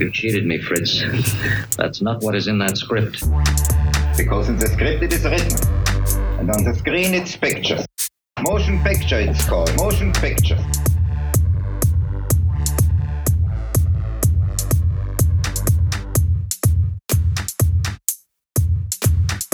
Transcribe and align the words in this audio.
You 0.00 0.12
cheated 0.12 0.46
me, 0.46 0.58
Fritz. 0.58 1.02
That's 1.76 2.00
not 2.00 2.22
what 2.22 2.36
is 2.36 2.46
in 2.46 2.58
that 2.58 2.76
script. 2.76 3.20
Because 4.16 4.48
in 4.48 4.56
the 4.56 4.68
script 4.68 5.02
it 5.02 5.12
is 5.12 5.24
written. 5.24 5.58
And 6.38 6.48
on 6.50 6.62
the 6.62 6.72
screen 6.74 7.14
it's 7.14 7.36
pictures. 7.36 7.84
Motion 8.40 8.80
picture 8.84 9.18
it's 9.18 9.44
called. 9.48 9.76
Motion 9.76 10.12
picture. 10.12 10.58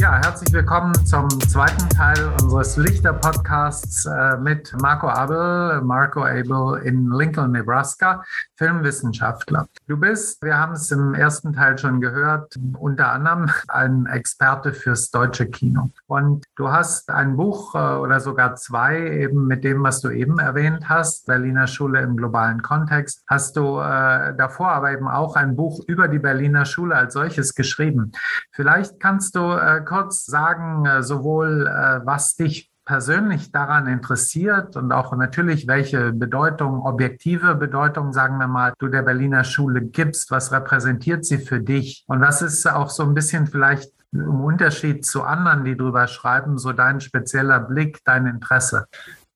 Ja, 0.05 0.21
herzlich 0.23 0.53
willkommen 0.53 0.95
zum 1.07 1.31
zweiten 1.49 1.89
Teil 1.89 2.31
unseres 2.43 2.77
Lichter-Podcasts 2.77 4.05
äh, 4.05 4.37
mit 4.37 4.71
Marco 4.79 5.09
Abel, 5.09 5.81
Marco 5.81 6.21
Abel 6.21 6.83
in 6.85 7.11
Lincoln, 7.11 7.53
Nebraska, 7.53 8.23
Filmwissenschaftler. 8.57 9.67
Du 9.87 9.97
bist, 9.97 10.43
wir 10.43 10.59
haben 10.59 10.75
es 10.75 10.91
im 10.91 11.15
ersten 11.15 11.55
Teil 11.55 11.79
schon 11.79 12.03
gehört, 12.03 12.55
unter 12.79 13.13
anderem 13.13 13.49
ein 13.69 14.05
Experte 14.05 14.75
fürs 14.75 15.11
deutsche 15.11 15.47
Kino. 15.47 15.89
Und 16.07 16.45
du 16.57 16.71
hast 16.71 17.09
ein 17.09 17.39
Buch 17.39 17.75
äh, 17.75 17.79
oder 17.79 18.21
sogar 18.21 18.57
zwei 18.57 19.09
eben 19.09 19.47
mit 19.47 19.65
dem, 19.65 19.83
was 19.85 20.03
du 20.03 20.11
eben 20.11 20.39
erwähnt 20.39 20.87
hast, 20.87 21.25
Berliner 21.25 21.67
Schule 21.67 22.03
im 22.03 22.19
globalen 22.19 22.61
Kontext, 22.61 23.25
hast 23.27 23.57
du 23.57 23.79
äh, 23.81 24.37
davor 24.37 24.69
aber 24.73 24.93
eben 24.93 25.09
auch 25.09 25.35
ein 25.35 25.57
Buch 25.57 25.81
über 25.87 26.09
die 26.09 26.19
Berliner 26.19 26.67
Schule 26.67 26.95
als 26.95 27.15
solches 27.15 27.55
geschrieben. 27.55 28.13
Vielleicht 28.53 29.01
kannst 29.01 29.35
du 29.35 29.51
äh, 29.53 29.81
kurz 29.95 30.27
sagen, 30.27 30.87
äh, 30.87 31.03
sowohl 31.03 31.69
äh, 31.69 32.05
was 32.05 32.35
dich 32.35 32.73
persönlich 32.85 33.53
daran 33.53 33.87
interessiert 33.87 34.77
und 34.77 34.93
auch 34.93 35.17
natürlich, 35.17 35.69
welche 35.69 36.13
Bedeutung, 36.13 36.83
objektive 36.85 37.55
Bedeutung, 37.55 38.13
sagen 38.13 38.39
wir 38.39 38.49
mal, 38.49 38.75
du 38.79 38.89
der 38.89 39.03
Berliner 39.03 39.45
Schule 39.45 39.81
gibst, 39.83 40.31
was 40.31 40.53
repräsentiert 40.53 41.25
sie 41.25 41.39
für 41.39 41.61
dich 41.61 42.05
und 42.09 42.21
was 42.21 42.43
ist 42.43 42.67
auch 42.67 42.91
so 42.91 43.05
ein 43.05 43.15
bisschen 43.15 43.47
vielleicht 43.47 43.91
im 44.13 44.43
Unterschied 44.43 45.07
zu 45.07 45.23
anderen, 45.23 45.65
die 45.65 45.77
drüber 45.77 46.09
schreiben, 46.09 46.59
so 46.59 46.73
dein 46.73 47.01
spezieller 47.01 47.61
Blick, 47.61 48.01
dein 48.05 48.27
Interesse? 48.27 48.87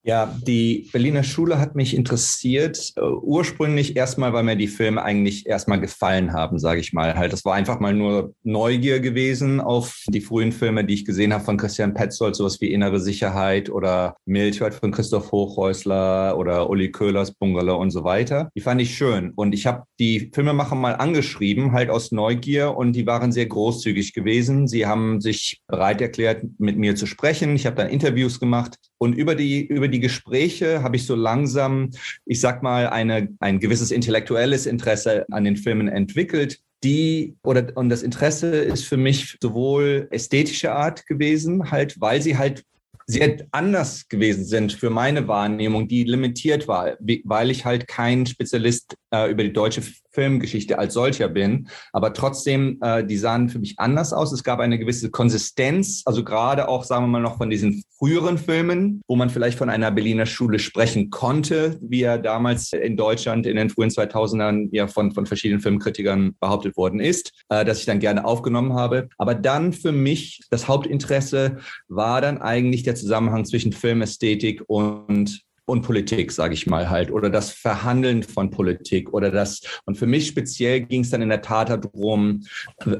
Ja, 0.08 0.34
die 0.42 0.88
Berliner 0.90 1.22
Schule 1.22 1.58
hat 1.58 1.74
mich 1.74 1.94
interessiert. 1.94 2.94
Uh, 2.98 3.20
ursprünglich 3.22 3.94
erstmal, 3.94 4.32
weil 4.32 4.42
mir 4.42 4.56
die 4.56 4.66
Filme 4.66 5.02
eigentlich 5.02 5.46
erstmal 5.46 5.80
gefallen 5.80 6.32
haben, 6.32 6.58
sage 6.58 6.80
ich 6.80 6.94
mal. 6.94 7.14
Halt, 7.14 7.34
das 7.34 7.44
war 7.44 7.52
einfach 7.52 7.78
mal 7.78 7.92
nur 7.92 8.32
Neugier 8.42 9.00
gewesen 9.00 9.60
auf 9.60 10.02
die 10.08 10.22
frühen 10.22 10.50
Filme, 10.50 10.86
die 10.86 10.94
ich 10.94 11.04
gesehen 11.04 11.34
habe 11.34 11.44
von 11.44 11.58
Christian 11.58 11.92
Petzold, 11.92 12.36
sowas 12.36 12.58
wie 12.62 12.72
Innere 12.72 13.00
Sicherheit 13.00 13.68
oder 13.68 14.16
Milchwert 14.24 14.72
von 14.72 14.92
Christoph 14.92 15.30
Hochhäusler 15.30 16.38
oder 16.38 16.70
Uli 16.70 16.90
Köhlers 16.90 17.34
Bungalow 17.34 17.76
und 17.76 17.90
so 17.90 18.02
weiter. 18.02 18.48
Die 18.56 18.62
fand 18.62 18.80
ich 18.80 18.96
schön. 18.96 19.32
Und 19.36 19.52
ich 19.52 19.66
habe 19.66 19.82
die 20.00 20.30
Filmemacher 20.32 20.74
mal 20.74 20.92
angeschrieben, 20.92 21.72
halt 21.72 21.90
aus 21.90 22.12
Neugier, 22.12 22.74
und 22.74 22.94
die 22.94 23.06
waren 23.06 23.30
sehr 23.30 23.44
großzügig 23.44 24.14
gewesen. 24.14 24.68
Sie 24.68 24.86
haben 24.86 25.20
sich 25.20 25.60
bereit 25.66 26.00
erklärt, 26.00 26.44
mit 26.56 26.78
mir 26.78 26.96
zu 26.96 27.04
sprechen. 27.04 27.54
Ich 27.54 27.66
habe 27.66 27.76
dann 27.76 27.90
Interviews 27.90 28.40
gemacht 28.40 28.76
und 28.96 29.12
über 29.12 29.34
die, 29.34 29.66
über 29.66 29.88
die 29.88 29.97
Gespräche 30.00 30.82
habe 30.82 30.96
ich 30.96 31.06
so 31.06 31.14
langsam, 31.14 31.90
ich 32.26 32.40
sag 32.40 32.62
mal, 32.62 32.88
eine, 32.88 33.28
ein 33.40 33.58
gewisses 33.60 33.90
intellektuelles 33.90 34.66
Interesse 34.66 35.26
an 35.30 35.44
den 35.44 35.56
Filmen 35.56 35.88
entwickelt. 35.88 36.60
Die 36.84 37.34
oder 37.42 37.76
und 37.76 37.88
das 37.88 38.02
Interesse 38.02 38.48
ist 38.48 38.84
für 38.84 38.96
mich 38.96 39.36
sowohl 39.42 40.06
ästhetische 40.10 40.72
Art 40.72 41.06
gewesen, 41.06 41.72
halt, 41.72 42.00
weil 42.00 42.22
sie 42.22 42.38
halt 42.38 42.64
sehr 43.08 43.38
anders 43.52 44.06
gewesen 44.08 44.44
sind 44.44 44.74
für 44.74 44.90
meine 44.90 45.26
Wahrnehmung, 45.26 45.88
die 45.88 46.04
limitiert 46.04 46.68
war, 46.68 46.96
weil 47.24 47.50
ich 47.50 47.64
halt 47.64 47.88
kein 47.88 48.26
Spezialist 48.26 48.94
äh, 49.10 49.30
über 49.30 49.42
die 49.42 49.52
deutsche 49.52 49.82
Filmgeschichte 50.18 50.80
als 50.80 50.94
solcher 50.94 51.28
bin. 51.28 51.68
Aber 51.92 52.12
trotzdem, 52.12 52.78
äh, 52.82 53.04
die 53.04 53.16
sahen 53.16 53.48
für 53.48 53.60
mich 53.60 53.78
anders 53.78 54.12
aus. 54.12 54.32
Es 54.32 54.42
gab 54.42 54.58
eine 54.58 54.76
gewisse 54.76 55.10
Konsistenz, 55.10 56.02
also 56.06 56.24
gerade 56.24 56.66
auch, 56.66 56.82
sagen 56.82 57.04
wir 57.04 57.08
mal, 57.08 57.22
noch 57.22 57.36
von 57.36 57.50
diesen 57.50 57.84
früheren 57.96 58.36
Filmen, 58.36 59.00
wo 59.06 59.14
man 59.14 59.30
vielleicht 59.30 59.56
von 59.56 59.70
einer 59.70 59.92
Berliner 59.92 60.26
Schule 60.26 60.58
sprechen 60.58 61.10
konnte, 61.10 61.78
wie 61.80 62.02
er 62.02 62.18
damals 62.18 62.72
in 62.72 62.96
Deutschland 62.96 63.46
in 63.46 63.54
den 63.54 63.70
frühen 63.70 63.90
2000ern 63.90 64.70
ja 64.72 64.88
von, 64.88 65.12
von 65.12 65.26
verschiedenen 65.26 65.60
Filmkritikern 65.60 66.34
behauptet 66.40 66.76
worden 66.76 66.98
ist, 66.98 67.32
äh, 67.48 67.64
dass 67.64 67.78
ich 67.78 67.86
dann 67.86 68.00
gerne 68.00 68.24
aufgenommen 68.24 68.72
habe. 68.72 69.08
Aber 69.18 69.36
dann 69.36 69.72
für 69.72 69.92
mich 69.92 70.40
das 70.50 70.66
Hauptinteresse 70.66 71.58
war 71.86 72.20
dann 72.20 72.38
eigentlich 72.38 72.82
der 72.82 72.96
Zusammenhang 72.96 73.44
zwischen 73.44 73.72
Filmästhetik 73.72 74.62
und 74.66 75.47
und 75.68 75.82
Politik, 75.82 76.32
sage 76.32 76.54
ich 76.54 76.66
mal 76.66 76.90
halt, 76.90 77.10
oder 77.10 77.30
das 77.30 77.50
Verhandeln 77.50 78.22
von 78.22 78.50
Politik 78.50 79.12
oder 79.12 79.30
das. 79.30 79.60
Und 79.84 79.96
für 79.96 80.06
mich 80.06 80.26
speziell 80.26 80.80
ging 80.80 81.02
es 81.02 81.10
dann 81.10 81.22
in 81.22 81.28
der 81.28 81.42
Tat 81.42 81.70
darum, 81.70 82.44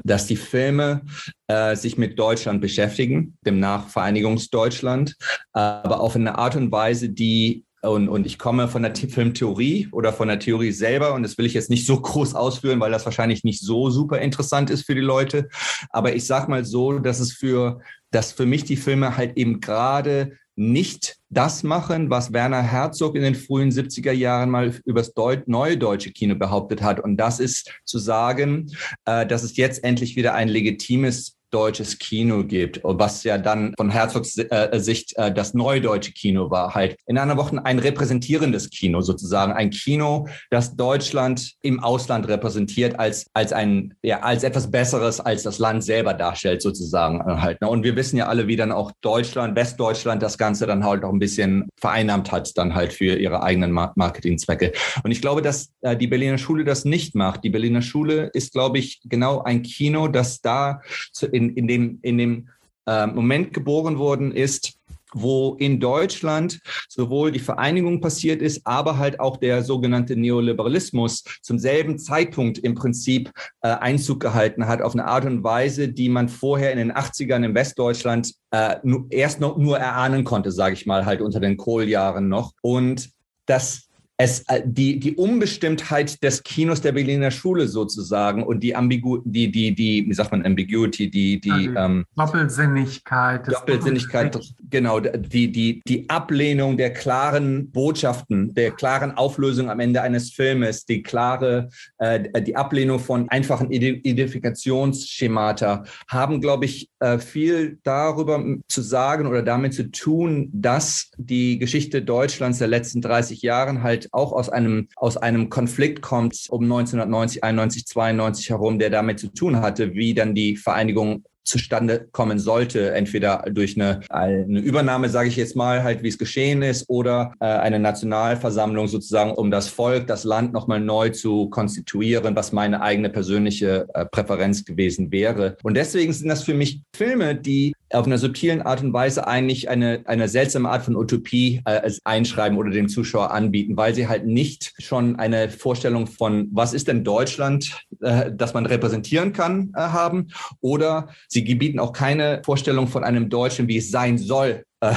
dass 0.03 0.27
die 0.27 0.35
Filme 0.35 1.01
äh, 1.47 1.75
sich 1.75 1.97
mit 1.97 2.19
Deutschland 2.19 2.61
beschäftigen, 2.61 3.37
dem 3.45 3.59
Nachvereinigungsdeutschland, 3.59 5.15
aber 5.51 5.99
auf 5.99 6.15
eine 6.15 6.37
Art 6.37 6.55
und 6.55 6.71
Weise, 6.71 7.09
die 7.09 7.65
und, 7.81 8.09
und 8.09 8.25
ich 8.25 8.37
komme 8.37 8.67
von 8.67 8.83
der 8.83 8.93
Filmtheorie 8.93 9.87
oder 9.91 10.11
von 10.11 10.27
der 10.27 10.39
Theorie 10.39 10.71
selber 10.71 11.13
und 11.13 11.23
das 11.23 11.37
will 11.37 11.45
ich 11.45 11.53
jetzt 11.53 11.69
nicht 11.69 11.85
so 11.85 11.99
groß 11.99 12.35
ausführen, 12.35 12.79
weil 12.79 12.91
das 12.91 13.05
wahrscheinlich 13.05 13.43
nicht 13.43 13.61
so 13.61 13.89
super 13.89 14.19
interessant 14.19 14.69
ist 14.69 14.85
für 14.85 14.95
die 14.95 15.01
Leute. 15.01 15.47
Aber 15.89 16.13
ich 16.13 16.25
sage 16.25 16.51
mal 16.51 16.65
so, 16.65 16.99
dass 16.99 17.21
es 17.21 17.31
für, 17.31 17.79
dass 18.11 18.33
für 18.33 18.45
mich 18.45 18.65
die 18.65 18.75
Filme 18.75 19.15
halt 19.15 19.37
eben 19.37 19.61
gerade 19.61 20.33
nicht 20.59 21.15
das 21.29 21.63
machen, 21.63 22.09
was 22.09 22.33
Werner 22.33 22.61
Herzog 22.61 23.15
in 23.15 23.21
den 23.21 23.35
frühen 23.35 23.71
70er 23.71 24.11
Jahren 24.11 24.49
mal 24.49 24.75
über 24.85 25.01
das 25.01 25.13
neue 25.45 25.77
deutsche 25.77 26.11
Kino 26.11 26.35
behauptet 26.35 26.81
hat. 26.81 26.99
Und 26.99 27.15
das 27.15 27.39
ist 27.39 27.71
zu 27.85 27.97
sagen, 27.97 28.69
äh, 29.05 29.25
dass 29.25 29.43
es 29.43 29.55
jetzt 29.55 29.83
endlich 29.85 30.17
wieder 30.17 30.33
ein 30.33 30.49
legitimes 30.49 31.38
deutsches 31.51 31.97
Kino 31.97 32.43
gibt, 32.43 32.81
was 32.83 33.23
ja 33.23 33.37
dann 33.37 33.73
von 33.77 33.89
Herzogs 33.89 34.37
äh, 34.37 34.79
Sicht 34.79 35.15
äh, 35.17 35.31
das 35.31 35.53
neue 35.53 35.81
deutsche 35.81 36.11
Kino 36.11 36.49
war, 36.49 36.75
halt 36.75 36.97
in 37.07 37.17
einer 37.17 37.37
Woche 37.37 37.63
ein 37.63 37.79
repräsentierendes 37.79 38.69
Kino 38.69 39.01
sozusagen, 39.01 39.53
ein 39.53 39.69
Kino, 39.69 40.27
das 40.49 40.75
Deutschland 40.75 41.53
im 41.61 41.81
Ausland 41.81 42.27
repräsentiert 42.27 42.99
als 42.99 43.27
als 43.33 43.53
ein 43.53 43.93
ja 44.03 44.19
als 44.21 44.43
etwas 44.43 44.69
Besseres 44.69 45.19
als 45.19 45.43
das 45.43 45.59
Land 45.59 45.83
selber 45.83 46.13
darstellt 46.13 46.61
sozusagen 46.61 47.21
äh, 47.21 47.41
halt. 47.41 47.61
Ne? 47.61 47.69
Und 47.69 47.83
wir 47.83 47.95
wissen 47.95 48.17
ja 48.17 48.27
alle, 48.27 48.47
wie 48.47 48.55
dann 48.55 48.71
auch 48.71 48.91
Deutschland, 49.01 49.55
Westdeutschland 49.55 50.21
das 50.21 50.37
Ganze 50.37 50.67
dann 50.67 50.83
halt 50.83 51.03
auch 51.03 51.13
ein 51.13 51.19
bisschen 51.19 51.69
vereinnahmt 51.79 52.31
hat 52.31 52.57
dann 52.57 52.75
halt 52.75 52.93
für 52.93 53.15
ihre 53.15 53.43
eigenen 53.43 53.71
Marketingzwecke. 53.71 54.73
Und 55.03 55.11
ich 55.11 55.21
glaube, 55.21 55.41
dass 55.41 55.71
äh, 55.81 55.95
die 55.95 56.07
Berliner 56.07 56.37
Schule 56.37 56.63
das 56.63 56.85
nicht 56.85 57.15
macht. 57.15 57.43
Die 57.43 57.49
Berliner 57.49 57.81
Schule 57.81 58.29
ist, 58.33 58.53
glaube 58.53 58.79
ich, 58.79 59.01
genau 59.05 59.41
ein 59.43 59.63
Kino, 59.63 60.07
das 60.07 60.41
da 60.41 60.81
zu, 61.13 61.27
in, 61.39 61.55
in 61.55 61.67
dem, 61.67 61.99
in 62.01 62.17
dem 62.17 62.49
äh, 62.85 63.07
Moment 63.07 63.53
geboren 63.53 63.97
worden 63.97 64.31
ist, 64.31 64.73
wo 65.13 65.55
in 65.55 65.79
Deutschland 65.79 66.59
sowohl 66.87 67.31
die 67.31 67.39
Vereinigung 67.39 67.99
passiert 67.99 68.41
ist, 68.41 68.61
aber 68.65 68.97
halt 68.97 69.19
auch 69.19 69.37
der 69.37 69.63
sogenannte 69.63 70.15
Neoliberalismus 70.15 71.23
zum 71.41 71.57
selben 71.57 71.97
Zeitpunkt 71.97 72.59
im 72.59 72.75
Prinzip 72.75 73.31
äh, 73.61 73.69
Einzug 73.69 74.19
gehalten 74.19 74.67
hat 74.67 74.81
auf 74.81 74.93
eine 74.93 75.05
Art 75.05 75.25
und 75.25 75.43
Weise, 75.43 75.89
die 75.89 76.09
man 76.09 76.29
vorher 76.29 76.71
in 76.71 76.77
den 76.77 76.93
80ern 76.93 77.43
in 77.43 77.55
Westdeutschland 77.55 78.35
äh, 78.51 78.75
nur, 78.83 79.07
erst 79.09 79.39
noch 79.39 79.57
nur 79.57 79.79
erahnen 79.79 80.23
konnte, 80.23 80.51
sage 80.51 80.73
ich 80.73 80.85
mal, 80.85 81.05
halt 81.05 81.21
unter 81.21 81.39
den 81.39 81.57
Kohljahren 81.57 82.29
noch. 82.29 82.53
Und 82.61 83.09
das 83.47 83.88
es, 84.21 84.41
äh, 84.49 84.61
die, 84.65 84.99
die 84.99 85.15
Unbestimmtheit 85.15 86.21
des 86.21 86.43
Kinos 86.43 86.81
der 86.81 86.91
Berliner 86.91 87.31
Schule 87.31 87.69
sozusagen 87.69 88.43
und 88.43 88.59
die 88.59 88.75
Ambigu, 88.75 89.21
die, 89.23 89.49
die, 89.49 89.73
die, 89.73 90.05
wie 90.05 90.13
sagt 90.13 90.33
man, 90.33 90.45
Ambiguity, 90.45 91.09
die, 91.09 91.39
die, 91.39 91.49
also 91.49 91.75
ähm, 91.77 92.05
Doppelsinnigkeit. 92.17 93.47
Doppelsinnigkeit, 93.47 94.37
genau, 94.69 94.99
die, 94.99 95.49
die, 95.49 95.81
die 95.87 96.09
Ablehnung 96.09 96.75
der 96.75 96.91
klaren 96.91 97.71
Botschaften, 97.71 98.53
der 98.53 98.71
klaren 98.71 99.13
Auflösung 99.13 99.69
am 99.69 99.79
Ende 99.79 100.01
eines 100.01 100.31
Filmes, 100.31 100.85
die 100.85 101.01
klare, 101.01 101.69
äh, 101.99 102.41
die 102.41 102.57
Ablehnung 102.57 102.99
von 102.99 103.29
einfachen 103.29 103.71
Identifikationsschemata 103.71 105.85
haben, 106.09 106.41
glaube 106.41 106.65
ich, 106.65 106.89
äh, 106.99 107.19
viel 107.19 107.79
darüber 107.83 108.43
zu 108.67 108.81
sagen 108.81 109.27
oder 109.27 109.43
damit 109.43 109.73
zu 109.73 109.89
tun, 109.91 110.49
dass 110.51 111.09
die 111.15 111.57
Geschichte 111.57 112.01
Deutschlands 112.01 112.57
der 112.57 112.67
letzten 112.67 112.99
30 112.99 113.41
Jahren 113.41 113.81
halt 113.81 114.08
auch 114.11 114.31
aus 114.31 114.49
einem, 114.49 114.87
aus 114.95 115.17
einem 115.17 115.49
Konflikt 115.49 116.01
kommt 116.01 116.47
um 116.49 116.63
1990, 116.63 117.43
91, 117.43 117.85
92 117.85 118.49
herum, 118.49 118.79
der 118.79 118.89
damit 118.89 119.19
zu 119.19 119.27
tun 119.27 119.61
hatte, 119.61 119.93
wie 119.93 120.13
dann 120.13 120.35
die 120.35 120.55
Vereinigung 120.57 121.23
zustande 121.43 122.07
kommen 122.11 122.39
sollte, 122.39 122.91
entweder 122.91 123.43
durch 123.51 123.75
eine, 123.75 124.01
eine 124.09 124.59
Übernahme, 124.59 125.09
sage 125.09 125.29
ich 125.29 125.35
jetzt 125.35 125.55
mal, 125.55 125.83
halt 125.83 126.03
wie 126.03 126.07
es 126.07 126.17
geschehen 126.17 126.61
ist, 126.61 126.85
oder 126.87 127.33
äh, 127.39 127.45
eine 127.45 127.79
Nationalversammlung 127.79 128.87
sozusagen, 128.87 129.31
um 129.31 129.51
das 129.51 129.67
Volk, 129.67 130.07
das 130.07 130.23
Land 130.23 130.53
nochmal 130.53 130.79
neu 130.79 131.09
zu 131.09 131.49
konstituieren, 131.49 132.35
was 132.35 132.51
meine 132.51 132.81
eigene 132.81 133.09
persönliche 133.09 133.87
äh, 133.93 134.05
Präferenz 134.05 134.65
gewesen 134.65 135.11
wäre. 135.11 135.57
Und 135.63 135.75
deswegen 135.75 136.13
sind 136.13 136.29
das 136.29 136.43
für 136.43 136.53
mich 136.53 136.81
Filme, 136.93 137.35
die 137.35 137.73
auf 137.91 138.05
einer 138.05 138.17
subtilen 138.17 138.61
Art 138.61 138.83
und 138.83 138.93
Weise 138.93 139.27
eigentlich 139.27 139.69
eine, 139.69 140.03
eine 140.05 140.27
seltsame 140.27 140.69
Art 140.69 140.83
von 140.83 140.95
Utopie 140.95 141.61
äh, 141.65 141.91
einschreiben 142.03 142.57
oder 142.57 142.69
dem 142.69 142.87
Zuschauer 142.87 143.31
anbieten, 143.31 143.77
weil 143.77 143.95
sie 143.95 144.07
halt 144.07 144.25
nicht 144.25 144.73
schon 144.77 145.15
eine 145.15 145.49
Vorstellung 145.49 146.07
von, 146.07 146.49
was 146.51 146.73
ist 146.73 146.87
denn 146.87 147.03
Deutschland, 147.03 147.85
äh, 148.01 148.31
das 148.31 148.53
man 148.53 148.65
repräsentieren 148.65 149.33
kann, 149.33 149.71
äh, 149.75 149.79
haben, 149.79 150.27
oder 150.61 151.09
sie 151.29 151.41
bieten 151.55 151.79
auch 151.79 151.93
keine 151.93 152.41
Vorstellung 152.43 152.87
von 152.87 153.03
einem 153.03 153.29
Deutschen, 153.29 153.67
wie 153.67 153.77
es 153.77 153.91
sein 153.91 154.17
soll, 154.17 154.63
äh, 154.81 154.93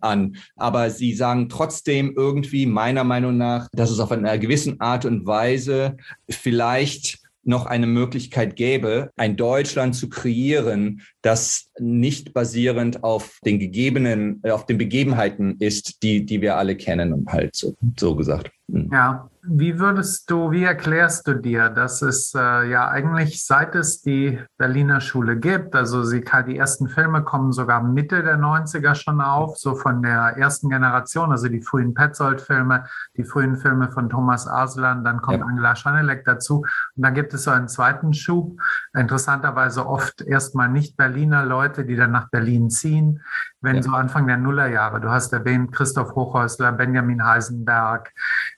an. 0.00 0.36
Aber 0.56 0.90
sie 0.90 1.14
sagen 1.14 1.48
trotzdem 1.48 2.14
irgendwie 2.16 2.66
meiner 2.66 3.04
Meinung 3.04 3.36
nach, 3.36 3.68
dass 3.72 3.90
es 3.90 4.00
auf 4.00 4.12
eine 4.12 4.38
gewisse 4.38 4.76
Art 4.78 5.04
und 5.04 5.26
Weise 5.26 5.96
vielleicht 6.28 7.18
noch 7.42 7.64
eine 7.64 7.86
Möglichkeit 7.86 8.54
gäbe, 8.54 9.10
ein 9.16 9.36
Deutschland 9.36 9.94
zu 9.94 10.10
kreieren, 10.10 11.00
das 11.22 11.70
nicht 11.78 12.34
basierend 12.34 13.02
auf 13.02 13.38
den 13.44 13.58
gegebenen, 13.58 14.40
äh, 14.42 14.50
auf 14.50 14.66
den 14.66 14.76
Begebenheiten 14.76 15.56
ist, 15.58 16.02
die, 16.02 16.26
die 16.26 16.42
wir 16.42 16.56
alle 16.56 16.76
kennen, 16.76 17.24
halt 17.28 17.56
so, 17.56 17.74
so 17.98 18.14
gesagt. 18.14 18.50
Mhm. 18.68 18.90
Ja, 18.92 19.29
wie 19.42 19.78
würdest 19.78 20.30
du, 20.30 20.50
wie 20.50 20.64
erklärst 20.64 21.26
du 21.26 21.34
dir, 21.34 21.70
dass 21.70 22.02
es 22.02 22.34
äh, 22.34 22.68
ja 22.70 22.88
eigentlich 22.88 23.44
seit 23.44 23.74
es 23.74 24.02
die 24.02 24.38
Berliner 24.58 25.00
Schule 25.00 25.36
gibt, 25.36 25.74
also 25.74 26.04
sie, 26.04 26.22
die 26.46 26.58
ersten 26.58 26.88
Filme 26.88 27.22
kommen 27.22 27.52
sogar 27.52 27.82
Mitte 27.82 28.22
der 28.22 28.38
90er 28.38 28.94
schon 28.94 29.20
auf, 29.20 29.56
so 29.56 29.74
von 29.74 30.02
der 30.02 30.36
ersten 30.36 30.68
Generation, 30.68 31.32
also 31.32 31.48
die 31.48 31.62
frühen 31.62 31.94
Petzold-Filme, 31.94 32.84
die 33.16 33.24
frühen 33.24 33.56
Filme 33.56 33.90
von 33.90 34.10
Thomas 34.10 34.46
Aslan, 34.46 35.04
dann 35.04 35.22
kommt 35.22 35.38
ja. 35.38 35.46
Angela 35.46 35.74
Schanelek 35.74 36.24
dazu 36.24 36.58
und 36.96 37.02
dann 37.02 37.14
gibt 37.14 37.32
es 37.32 37.44
so 37.44 37.50
einen 37.50 37.68
zweiten 37.68 38.12
Schub, 38.12 38.60
interessanterweise 38.92 39.86
oft 39.86 40.20
erstmal 40.20 40.68
nicht 40.68 40.98
Berliner 40.98 41.46
Leute, 41.46 41.86
die 41.86 41.96
dann 41.96 42.12
nach 42.12 42.28
Berlin 42.28 42.68
ziehen, 42.68 43.22
wenn 43.62 43.76
ja. 43.76 43.82
so 43.82 43.92
Anfang 43.92 44.26
der 44.26 44.36
Nullerjahre, 44.36 45.00
du 45.00 45.10
hast 45.10 45.32
erwähnt, 45.32 45.72
Christoph 45.72 46.14
Hochhäusler, 46.14 46.72
Benjamin 46.72 47.24
Heisenberg, 47.24 48.12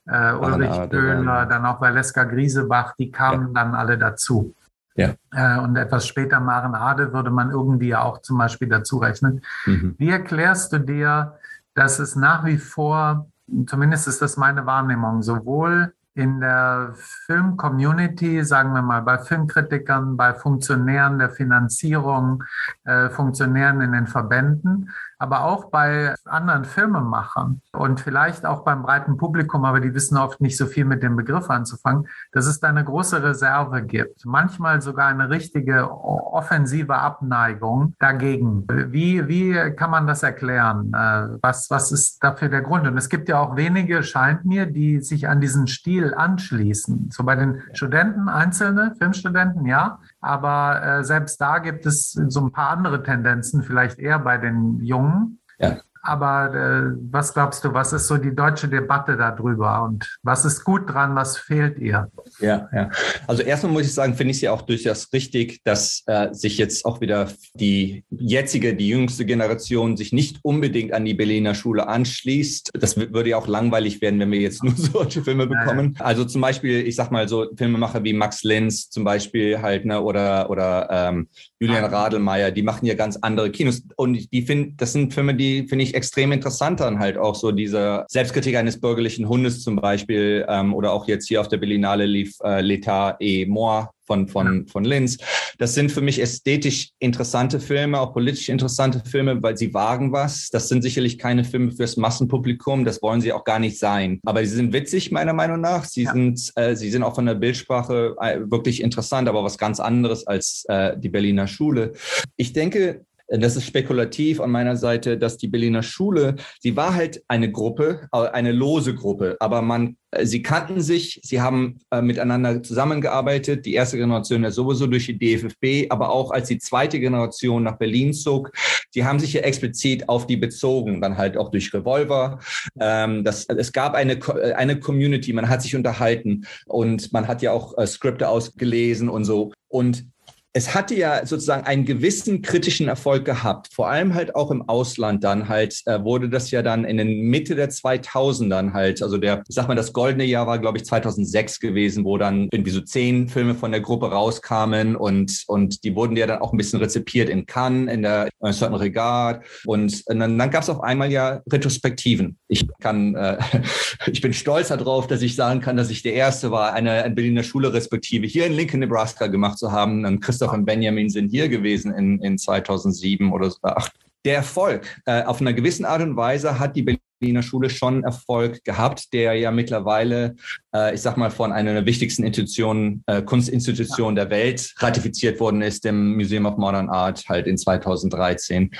äh, 0.06 0.32
Ulrich 0.32 0.90
Köhler, 0.90 1.46
dann 1.46 1.66
auch 1.66 1.80
Valeska 1.80 2.24
Griesebach, 2.24 2.94
die 2.96 3.10
kamen 3.10 3.48
ja. 3.48 3.62
dann 3.62 3.74
alle 3.74 3.98
dazu. 3.98 4.54
Ja. 4.94 5.14
Äh, 5.32 5.58
und 5.58 5.76
etwas 5.76 6.06
später 6.06 6.40
Maren 6.40 6.74
Ade 6.74 7.12
würde 7.12 7.30
man 7.30 7.50
irgendwie 7.50 7.88
ja 7.88 8.02
auch 8.02 8.20
zum 8.20 8.38
Beispiel 8.38 8.68
dazu 8.68 8.98
rechnen. 8.98 9.42
Mhm. 9.64 9.94
Wie 9.98 10.10
erklärst 10.10 10.72
du 10.72 10.78
dir, 10.78 11.38
dass 11.74 11.98
es 11.98 12.16
nach 12.16 12.44
wie 12.44 12.58
vor, 12.58 13.26
zumindest 13.66 14.08
ist 14.08 14.20
das 14.20 14.36
meine 14.36 14.66
Wahrnehmung, 14.66 15.22
sowohl 15.22 15.94
in 16.14 16.40
der 16.40 16.92
Film-Community, 17.26 18.44
sagen 18.44 18.74
wir 18.74 18.82
mal, 18.82 19.00
bei 19.00 19.18
Filmkritikern, 19.18 20.16
bei 20.16 20.34
Funktionären 20.34 21.18
der 21.18 21.30
Finanzierung, 21.30 22.44
äh, 22.84 23.08
Funktionären 23.08 23.80
in 23.80 23.92
den 23.92 24.06
Verbänden, 24.06 24.90
aber 25.22 25.44
auch 25.44 25.70
bei 25.70 26.16
anderen 26.24 26.64
Filmemachern 26.64 27.62
und 27.72 28.00
vielleicht 28.00 28.44
auch 28.44 28.64
beim 28.64 28.82
breiten 28.82 29.16
Publikum, 29.16 29.64
aber 29.64 29.78
die 29.78 29.94
wissen 29.94 30.16
oft 30.16 30.40
nicht 30.40 30.56
so 30.56 30.66
viel 30.66 30.84
mit 30.84 31.04
dem 31.04 31.14
Begriff 31.14 31.48
anzufangen, 31.48 32.08
dass 32.32 32.46
es 32.46 32.58
da 32.58 32.68
eine 32.68 32.82
große 32.82 33.22
Reserve 33.22 33.82
gibt. 33.82 34.26
Manchmal 34.26 34.82
sogar 34.82 35.06
eine 35.06 35.30
richtige 35.30 35.88
offensive 35.88 36.96
Abneigung 36.96 37.94
dagegen. 38.00 38.66
Wie, 38.68 39.28
wie 39.28 39.52
kann 39.76 39.92
man 39.92 40.08
das 40.08 40.24
erklären? 40.24 40.92
Äh, 40.92 41.38
was, 41.40 41.70
was 41.70 41.92
ist 41.92 42.22
dafür 42.24 42.48
der 42.48 42.62
Grund? 42.62 42.88
Und 42.88 42.98
es 42.98 43.08
gibt 43.08 43.28
ja 43.28 43.38
auch 43.38 43.54
wenige, 43.54 44.02
scheint 44.02 44.44
mir, 44.44 44.66
die 44.66 45.00
sich 45.00 45.28
an 45.28 45.40
diesen 45.40 45.68
Stil 45.68 46.14
anschließen. 46.14 47.10
So 47.12 47.22
bei 47.22 47.36
den 47.36 47.62
Studenten, 47.74 48.28
einzelne 48.28 48.96
Filmstudenten, 48.98 49.66
ja. 49.66 50.00
Aber 50.22 50.82
äh, 50.82 51.04
selbst 51.04 51.40
da 51.40 51.58
gibt 51.58 51.84
es 51.84 52.12
so 52.12 52.40
ein 52.40 52.52
paar 52.52 52.70
andere 52.70 53.02
Tendenzen, 53.02 53.62
vielleicht 53.62 53.98
eher 53.98 54.20
bei 54.20 54.38
den 54.38 54.80
Jungen 54.80 55.40
ja. 55.58 55.80
Aber 56.04 56.52
äh, 56.52 56.96
was 57.12 57.32
glaubst 57.32 57.64
du, 57.64 57.72
was 57.72 57.92
ist 57.92 58.08
so 58.08 58.16
die 58.16 58.34
deutsche 58.34 58.66
Debatte 58.68 59.16
darüber 59.16 59.84
und 59.84 60.18
was 60.24 60.44
ist 60.44 60.64
gut 60.64 60.92
dran, 60.92 61.14
was 61.14 61.38
fehlt 61.38 61.78
ihr? 61.78 62.08
Ja, 62.40 62.68
ja. 62.74 62.90
Also 63.28 63.42
erstmal 63.42 63.72
muss 63.72 63.82
ich 63.82 63.94
sagen, 63.94 64.14
finde 64.14 64.32
ich 64.32 64.38
es 64.38 64.40
ja 64.40 64.52
auch 64.52 64.62
durchaus 64.62 65.12
richtig, 65.12 65.62
dass 65.62 66.02
äh, 66.06 66.34
sich 66.34 66.58
jetzt 66.58 66.84
auch 66.84 67.00
wieder 67.00 67.28
die 67.54 68.04
jetzige, 68.10 68.74
die 68.74 68.88
jüngste 68.88 69.24
Generation 69.24 69.96
sich 69.96 70.12
nicht 70.12 70.40
unbedingt 70.42 70.92
an 70.92 71.04
die 71.04 71.14
Berliner 71.14 71.54
Schule 71.54 71.86
anschließt. 71.86 72.72
Das 72.74 72.96
würde 72.96 73.30
ja 73.30 73.36
auch 73.36 73.46
langweilig 73.46 74.00
werden, 74.02 74.18
wenn 74.18 74.32
wir 74.32 74.40
jetzt 74.40 74.64
nur 74.64 74.74
solche 74.76 75.22
Filme 75.22 75.46
bekommen. 75.46 75.94
Ja, 76.00 76.04
Also 76.04 76.24
zum 76.24 76.40
Beispiel, 76.40 76.84
ich 76.84 76.96
sag 76.96 77.12
mal 77.12 77.28
so 77.28 77.46
Filmemacher 77.56 78.02
wie 78.02 78.12
Max 78.12 78.42
Lenz 78.42 78.90
zum 78.90 79.04
Beispiel 79.04 79.62
halt, 79.62 79.84
ne, 79.84 80.02
oder, 80.02 80.50
oder 80.50 80.88
ähm, 80.90 81.28
Julian 81.60 81.84
Radelmeier, 81.84 82.50
die 82.50 82.62
machen 82.62 82.86
ja 82.86 82.94
ganz 82.94 83.16
andere 83.18 83.52
Kinos. 83.52 83.82
Und 83.94 84.32
die 84.32 84.42
finden, 84.42 84.76
das 84.76 84.92
sind 84.92 85.14
Filme, 85.14 85.36
die 85.36 85.68
finde 85.68 85.84
ich 85.84 85.91
extrem 85.94 86.32
interessant 86.32 86.80
dann 86.80 86.98
halt 86.98 87.16
auch 87.16 87.34
so 87.34 87.52
diese 87.52 88.04
Selbstkritik 88.08 88.56
eines 88.56 88.80
bürgerlichen 88.80 89.28
Hundes 89.28 89.62
zum 89.62 89.76
Beispiel 89.76 90.44
ähm, 90.48 90.74
oder 90.74 90.92
auch 90.92 91.08
jetzt 91.08 91.28
hier 91.28 91.40
auf 91.40 91.48
der 91.48 91.58
Berlinale 91.58 92.06
lief 92.06 92.36
äh, 92.42 92.60
L'État 92.60 93.16
et 93.20 93.48
moi 93.48 93.88
von, 94.06 94.28
von, 94.28 94.66
von 94.66 94.84
Linz. 94.84 95.18
Das 95.58 95.74
sind 95.74 95.90
für 95.92 96.00
mich 96.00 96.20
ästhetisch 96.20 96.90
interessante 96.98 97.60
Filme, 97.60 98.00
auch 98.00 98.12
politisch 98.12 98.48
interessante 98.48 99.00
Filme, 99.08 99.42
weil 99.42 99.56
sie 99.56 99.72
wagen 99.72 100.12
was. 100.12 100.50
Das 100.50 100.68
sind 100.68 100.82
sicherlich 100.82 101.18
keine 101.18 101.44
Filme 101.44 101.72
fürs 101.72 101.96
Massenpublikum, 101.96 102.84
das 102.84 103.00
wollen 103.02 103.20
sie 103.20 103.32
auch 103.32 103.44
gar 103.44 103.58
nicht 103.58 103.78
sein. 103.78 104.20
Aber 104.24 104.44
sie 104.44 104.54
sind 104.54 104.72
witzig, 104.72 105.12
meiner 105.12 105.32
Meinung 105.32 105.60
nach. 105.60 105.84
Sie, 105.84 106.02
ja. 106.02 106.12
sind, 106.12 106.52
äh, 106.56 106.74
sie 106.74 106.90
sind 106.90 107.02
auch 107.02 107.14
von 107.14 107.26
der 107.26 107.34
Bildsprache 107.34 108.16
äh, 108.20 108.40
wirklich 108.50 108.82
interessant, 108.82 109.28
aber 109.28 109.44
was 109.44 109.58
ganz 109.58 109.80
anderes 109.80 110.26
als 110.26 110.64
äh, 110.68 110.96
die 110.98 111.08
Berliner 111.08 111.46
Schule. 111.46 111.92
Ich 112.36 112.52
denke, 112.52 113.04
das 113.40 113.56
ist 113.56 113.64
spekulativ 113.64 114.40
an 114.40 114.50
meiner 114.50 114.76
Seite, 114.76 115.16
dass 115.16 115.38
die 115.38 115.48
Berliner 115.48 115.82
Schule, 115.82 116.36
sie 116.60 116.76
war 116.76 116.94
halt 116.94 117.22
eine 117.28 117.50
Gruppe, 117.50 118.08
äh, 118.12 118.28
eine 118.28 118.52
lose 118.52 118.94
Gruppe, 118.94 119.36
aber 119.40 119.62
man, 119.62 119.96
äh, 120.10 120.26
sie 120.26 120.42
kannten 120.42 120.80
sich, 120.80 121.20
sie 121.24 121.40
haben 121.40 121.78
äh, 121.90 122.02
miteinander 122.02 122.62
zusammengearbeitet, 122.62 123.64
die 123.64 123.74
erste 123.74 123.96
Generation 123.96 124.42
ja 124.42 124.50
sowieso 124.50 124.86
durch 124.86 125.06
die 125.06 125.18
DFFB, 125.18 125.90
aber 125.90 126.10
auch 126.10 126.30
als 126.30 126.48
die 126.48 126.58
zweite 126.58 127.00
Generation 127.00 127.62
nach 127.62 127.78
Berlin 127.78 128.12
zog, 128.12 128.52
die 128.94 129.04
haben 129.04 129.18
sich 129.18 129.32
ja 129.32 129.40
explizit 129.40 130.08
auf 130.08 130.26
die 130.26 130.36
bezogen, 130.36 131.00
dann 131.00 131.16
halt 131.16 131.36
auch 131.38 131.50
durch 131.50 131.72
Revolver. 131.72 132.38
Ähm, 132.78 133.24
das, 133.24 133.46
es 133.46 133.72
gab 133.72 133.94
eine, 133.94 134.18
eine 134.56 134.78
Community, 134.78 135.32
man 135.32 135.48
hat 135.48 135.62
sich 135.62 135.74
unterhalten 135.74 136.46
und 136.66 137.12
man 137.12 137.28
hat 137.28 137.40
ja 137.40 137.52
auch 137.52 137.78
äh, 137.78 137.86
Skripte 137.86 138.28
ausgelesen 138.28 139.08
und 139.08 139.24
so. 139.24 139.52
Und 139.68 140.04
es 140.54 140.74
hatte 140.74 140.94
ja 140.94 141.24
sozusagen 141.24 141.64
einen 141.64 141.86
gewissen 141.86 142.42
kritischen 142.42 142.88
Erfolg 142.88 143.24
gehabt, 143.24 143.68
vor 143.72 143.88
allem 143.88 144.14
halt 144.14 144.34
auch 144.36 144.50
im 144.50 144.68
Ausland 144.68 145.24
dann 145.24 145.48
halt, 145.48 145.80
äh, 145.86 146.02
wurde 146.04 146.28
das 146.28 146.50
ja 146.50 146.62
dann 146.62 146.84
in 146.84 146.98
den 146.98 147.22
Mitte 147.22 147.54
der 147.54 147.70
2000ern 147.70 148.74
halt, 148.74 149.02
also 149.02 149.16
der, 149.16 149.42
sag 149.48 149.68
mal, 149.68 149.74
das 149.74 149.92
goldene 149.94 150.24
Jahr 150.24 150.46
war, 150.46 150.58
glaube 150.58 150.78
ich, 150.78 150.84
2006 150.84 151.58
gewesen, 151.58 152.04
wo 152.04 152.18
dann 152.18 152.48
irgendwie 152.52 152.70
so 152.70 152.80
zehn 152.80 153.28
Filme 153.28 153.54
von 153.54 153.70
der 153.72 153.80
Gruppe 153.80 154.10
rauskamen 154.10 154.94
und, 154.94 155.44
und 155.46 155.84
die 155.84 155.96
wurden 155.96 156.16
ja 156.16 156.26
dann 156.26 156.40
auch 156.40 156.52
ein 156.52 156.58
bisschen 156.58 156.80
rezipiert 156.80 157.30
in 157.30 157.46
Cannes, 157.46 157.92
in 157.92 158.02
der 158.02 158.28
in 158.44 158.52
Certain 158.52 158.78
Regard 158.78 159.44
und, 159.64 160.02
und 160.06 160.18
dann, 160.18 160.38
dann 160.38 160.50
gab 160.50 160.62
es 160.62 160.70
auf 160.70 160.82
einmal 160.82 161.10
ja 161.10 161.40
Retrospektiven. 161.50 162.36
Ich 162.48 162.66
kann, 162.80 163.14
äh, 163.14 163.38
ich 164.06 164.20
bin 164.20 164.34
stolz 164.34 164.68
darauf, 164.68 165.06
dass 165.06 165.22
ich 165.22 165.34
sagen 165.34 165.60
kann, 165.60 165.78
dass 165.78 165.88
ich 165.88 166.02
der 166.02 166.12
Erste 166.12 166.50
war, 166.50 166.74
eine, 166.74 167.04
eine 167.04 167.14
Berliner 167.14 167.42
Schule 167.42 167.72
Respektive 167.72 168.26
hier 168.26 168.46
in 168.46 168.52
Lincoln, 168.52 168.80
Nebraska 168.80 169.28
gemacht 169.28 169.58
zu 169.58 169.72
haben. 169.72 170.02
Dann 170.02 170.20
und 170.50 170.64
Benjamin 170.64 171.10
sind 171.10 171.30
hier 171.30 171.48
gewesen 171.48 171.92
in, 171.94 172.20
in 172.20 172.38
2007 172.38 173.32
oder 173.32 173.50
2008. 173.50 173.92
Der 174.24 174.36
Erfolg, 174.36 175.00
äh, 175.04 175.24
auf 175.24 175.40
einer 175.40 175.52
gewissen 175.52 175.84
Art 175.84 176.00
und 176.00 176.16
Weise 176.16 176.58
hat 176.58 176.76
die 176.76 176.98
Berliner 177.20 177.42
Schule 177.42 177.70
schon 177.70 178.04
Erfolg 178.04 178.62
gehabt, 178.64 179.12
der 179.12 179.34
ja 179.34 179.50
mittlerweile, 179.50 180.36
äh, 180.74 180.94
ich 180.94 181.00
sag 181.00 181.16
mal, 181.16 181.30
von 181.30 181.52
einer 181.52 181.72
der 181.72 181.86
wichtigsten 181.86 182.24
Institutionen, 182.24 183.02
äh, 183.06 183.22
Kunstinstitutionen 183.22 184.14
der 184.14 184.30
Welt 184.30 184.74
ratifiziert 184.78 185.40
worden 185.40 185.62
ist, 185.62 185.84
dem 185.84 186.16
Museum 186.16 186.46
of 186.46 186.56
Modern 186.56 186.88
Art 186.88 187.28
halt 187.28 187.46
in 187.46 187.58
2013. 187.58 188.70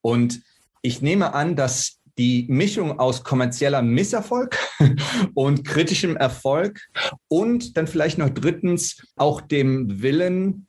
Und 0.00 0.40
ich 0.82 1.02
nehme 1.02 1.34
an, 1.34 1.56
dass 1.56 1.98
die 2.18 2.46
Mischung 2.48 2.98
aus 2.98 3.24
kommerzieller 3.24 3.82
Misserfolg 3.82 4.56
und 5.34 5.64
kritischem 5.64 6.16
Erfolg 6.16 6.80
und 7.28 7.76
dann 7.76 7.86
vielleicht 7.86 8.18
noch 8.18 8.30
drittens 8.30 9.06
auch 9.16 9.40
dem 9.40 10.02
Willen, 10.02 10.66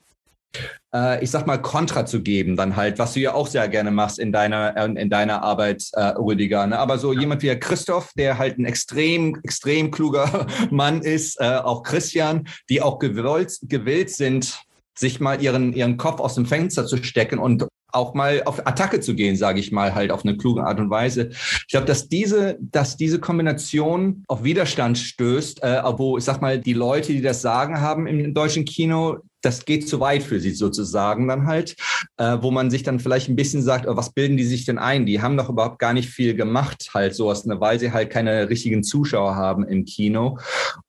äh, 0.94 1.24
ich 1.24 1.32
sag 1.32 1.46
mal, 1.48 1.62
Kontra 1.62 2.06
zu 2.06 2.22
geben, 2.22 2.56
dann 2.56 2.75
halt, 2.75 3.00
was 3.00 3.13
du 3.13 3.20
ja 3.20 3.34
auch 3.34 3.48
sehr 3.48 3.68
gerne 3.68 3.92
machst 3.92 4.20
in 4.20 4.32
deiner, 4.32 4.75
in 4.98 5.10
deiner 5.10 5.44
Arbeit, 5.44 5.84
äh, 5.94 6.01
Rüdiger. 6.01 6.66
Ne? 6.68 6.80
Aber 6.80 6.98
so 6.98 7.13
jemand 7.13 7.42
wie 7.44 7.56
Christoph, 7.60 8.12
der 8.18 8.38
halt 8.38 8.58
ein 8.58 8.66
extrem, 8.66 9.39
extrem 9.44 9.92
kluger 9.92 10.48
Mann 10.72 11.01
ist, 11.01 11.39
äh, 11.39 11.58
auch 11.58 11.84
Christian, 11.84 12.48
die 12.70 12.82
auch 12.82 13.00
gewollt, 13.00 13.58
gewillt 13.63 14.10
sind, 14.10 14.60
sich 14.98 15.20
mal 15.20 15.42
ihren, 15.42 15.74
ihren 15.74 15.98
Kopf 15.98 16.20
aus 16.20 16.36
dem 16.36 16.46
Fenster 16.46 16.86
zu 16.86 16.98
stecken 17.04 17.38
und 17.38 17.68
auch 17.91 18.13
mal 18.13 18.44
auf 18.46 18.65
Attacke 18.67 19.00
zu 19.00 19.15
gehen, 19.15 19.36
sage 19.36 19.60
ich 19.60 19.72
mal, 19.72 19.96
halt 19.96 20.12
auf 20.12 20.24
eine 20.24 20.38
kluge 20.38 20.63
Art 20.63 20.79
und 20.79 20.89
Weise. 20.89 21.29
Ich 21.32 21.67
glaube, 21.70 21.86
dass 21.86 22.10
diese, 22.10 22.58
dass 22.60 22.98
diese 22.98 23.20
Kombination 23.20 24.24
auf 24.27 24.44
Widerstand 24.44 24.98
stößt, 24.98 25.63
äh, 25.63 25.82
wo 25.98 26.17
ich 26.17 26.24
sag 26.24 26.41
mal, 26.41 26.60
die 26.60 26.74
Leute, 26.74 27.13
die 27.13 27.22
das 27.22 27.41
Sagen 27.41 27.79
haben 27.79 28.08
im 28.08 28.34
deutschen 28.34 28.65
Kino, 28.65 29.17
das 29.41 29.65
geht 29.65 29.88
zu 29.88 30.00
weit 30.00 30.24
für 30.24 30.39
sie 30.39 30.51
sozusagen 30.51 31.27
dann 31.27 31.48
halt, 31.48 31.75
äh, 32.17 32.38
wo 32.41 32.51
man 32.51 32.70
sich 32.70 32.84
dann 32.84 33.00
vielleicht 33.00 33.29
ein 33.29 33.36
bisschen 33.36 33.62
sagt, 33.62 33.88
oh, 33.88 33.96
was 33.96 34.12
bilden 34.12 34.36
die 34.36 34.44
sich 34.44 34.65
denn 34.65 34.77
ein? 34.77 35.06
Die 35.06 35.22
haben 35.22 35.38
doch 35.38 35.50
überhaupt 35.50 35.79
gar 35.79 35.94
nicht 35.94 36.10
viel 36.10 36.36
gemacht, 36.36 36.89
halt 36.94 37.15
sowas, 37.15 37.46
ne, 37.46 37.60
weil 37.62 37.79
sie 37.79 37.91
halt 37.91 38.10
keine 38.10 38.50
richtigen 38.50 38.84
Zuschauer 38.84 39.36
haben 39.36 39.65
im 39.67 39.86
Kino. 39.86 40.39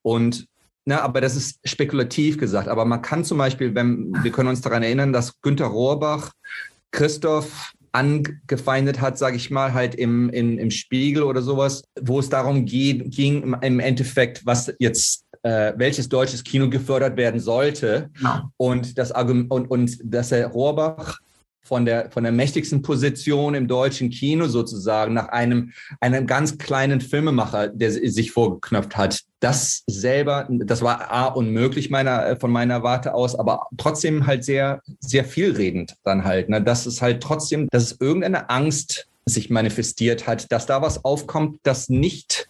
Und 0.01 0.47
na, 0.85 1.01
aber 1.01 1.21
das 1.21 1.35
ist 1.35 1.59
spekulativ 1.63 2.39
gesagt. 2.39 2.67
Aber 2.67 2.83
man 2.83 3.03
kann 3.03 3.23
zum 3.23 3.37
Beispiel, 3.37 3.75
wenn 3.75 4.11
wir 4.23 4.31
können 4.31 4.49
uns 4.49 4.61
daran 4.61 4.81
erinnern, 4.81 5.13
dass 5.13 5.39
Günter 5.41 5.67
Rohrbach 5.67 6.31
Christoph 6.91 7.73
angefeindet 7.91 9.01
hat, 9.01 9.17
sage 9.17 9.35
ich 9.35 9.49
mal, 9.49 9.73
halt 9.73 9.95
im, 9.95 10.29
in, 10.29 10.57
im 10.57 10.71
Spiegel 10.71 11.23
oder 11.23 11.41
sowas, 11.41 11.83
wo 11.99 12.19
es 12.19 12.29
darum 12.29 12.65
ging, 12.65 13.09
ging 13.09 13.55
im 13.61 13.79
Endeffekt, 13.79 14.45
was 14.45 14.71
jetzt 14.79 15.25
äh, 15.43 15.73
welches 15.77 16.09
deutsches 16.09 16.43
Kino 16.43 16.69
gefördert 16.69 17.17
werden 17.17 17.39
sollte. 17.39 18.09
Ja. 18.21 18.49
Und 18.57 18.97
das 18.97 19.11
Argument 19.11 19.51
und, 19.51 19.67
und 19.67 19.97
dass 20.03 20.31
Herr 20.31 20.47
Rohrbach 20.47 21.19
von 21.61 21.85
der, 21.85 22.11
von 22.11 22.23
der 22.23 22.31
mächtigsten 22.31 22.81
Position 22.81 23.53
im 23.53 23.67
deutschen 23.67 24.09
Kino 24.09 24.47
sozusagen 24.47 25.13
nach 25.13 25.29
einem, 25.29 25.71
einem 25.99 26.25
ganz 26.25 26.57
kleinen 26.57 26.99
Filmemacher, 26.99 27.69
der 27.69 27.91
sich 27.91 28.31
vorgeknöpft 28.31 28.97
hat. 28.97 29.21
Das 29.39 29.83
selber, 29.87 30.47
das 30.49 30.81
war 30.81 31.11
A, 31.11 31.27
unmöglich 31.27 31.89
meiner, 31.89 32.25
äh, 32.25 32.35
von 32.35 32.51
meiner 32.51 32.83
Warte 32.83 33.13
aus, 33.13 33.35
aber 33.35 33.67
trotzdem 33.77 34.27
halt 34.27 34.43
sehr, 34.43 34.81
sehr 34.99 35.23
vielredend 35.23 35.95
dann 36.03 36.25
halt. 36.25 36.49
Ne? 36.49 36.61
Dass 36.61 36.85
es 36.85 37.01
halt 37.01 37.23
trotzdem, 37.23 37.67
dass 37.71 37.83
es 37.83 38.01
irgendeine 38.01 38.49
Angst 38.49 39.07
sich 39.25 39.49
manifestiert 39.49 40.27
hat, 40.27 40.51
dass 40.51 40.65
da 40.65 40.81
was 40.81 41.05
aufkommt, 41.05 41.59
das 41.63 41.89
nicht 41.89 42.49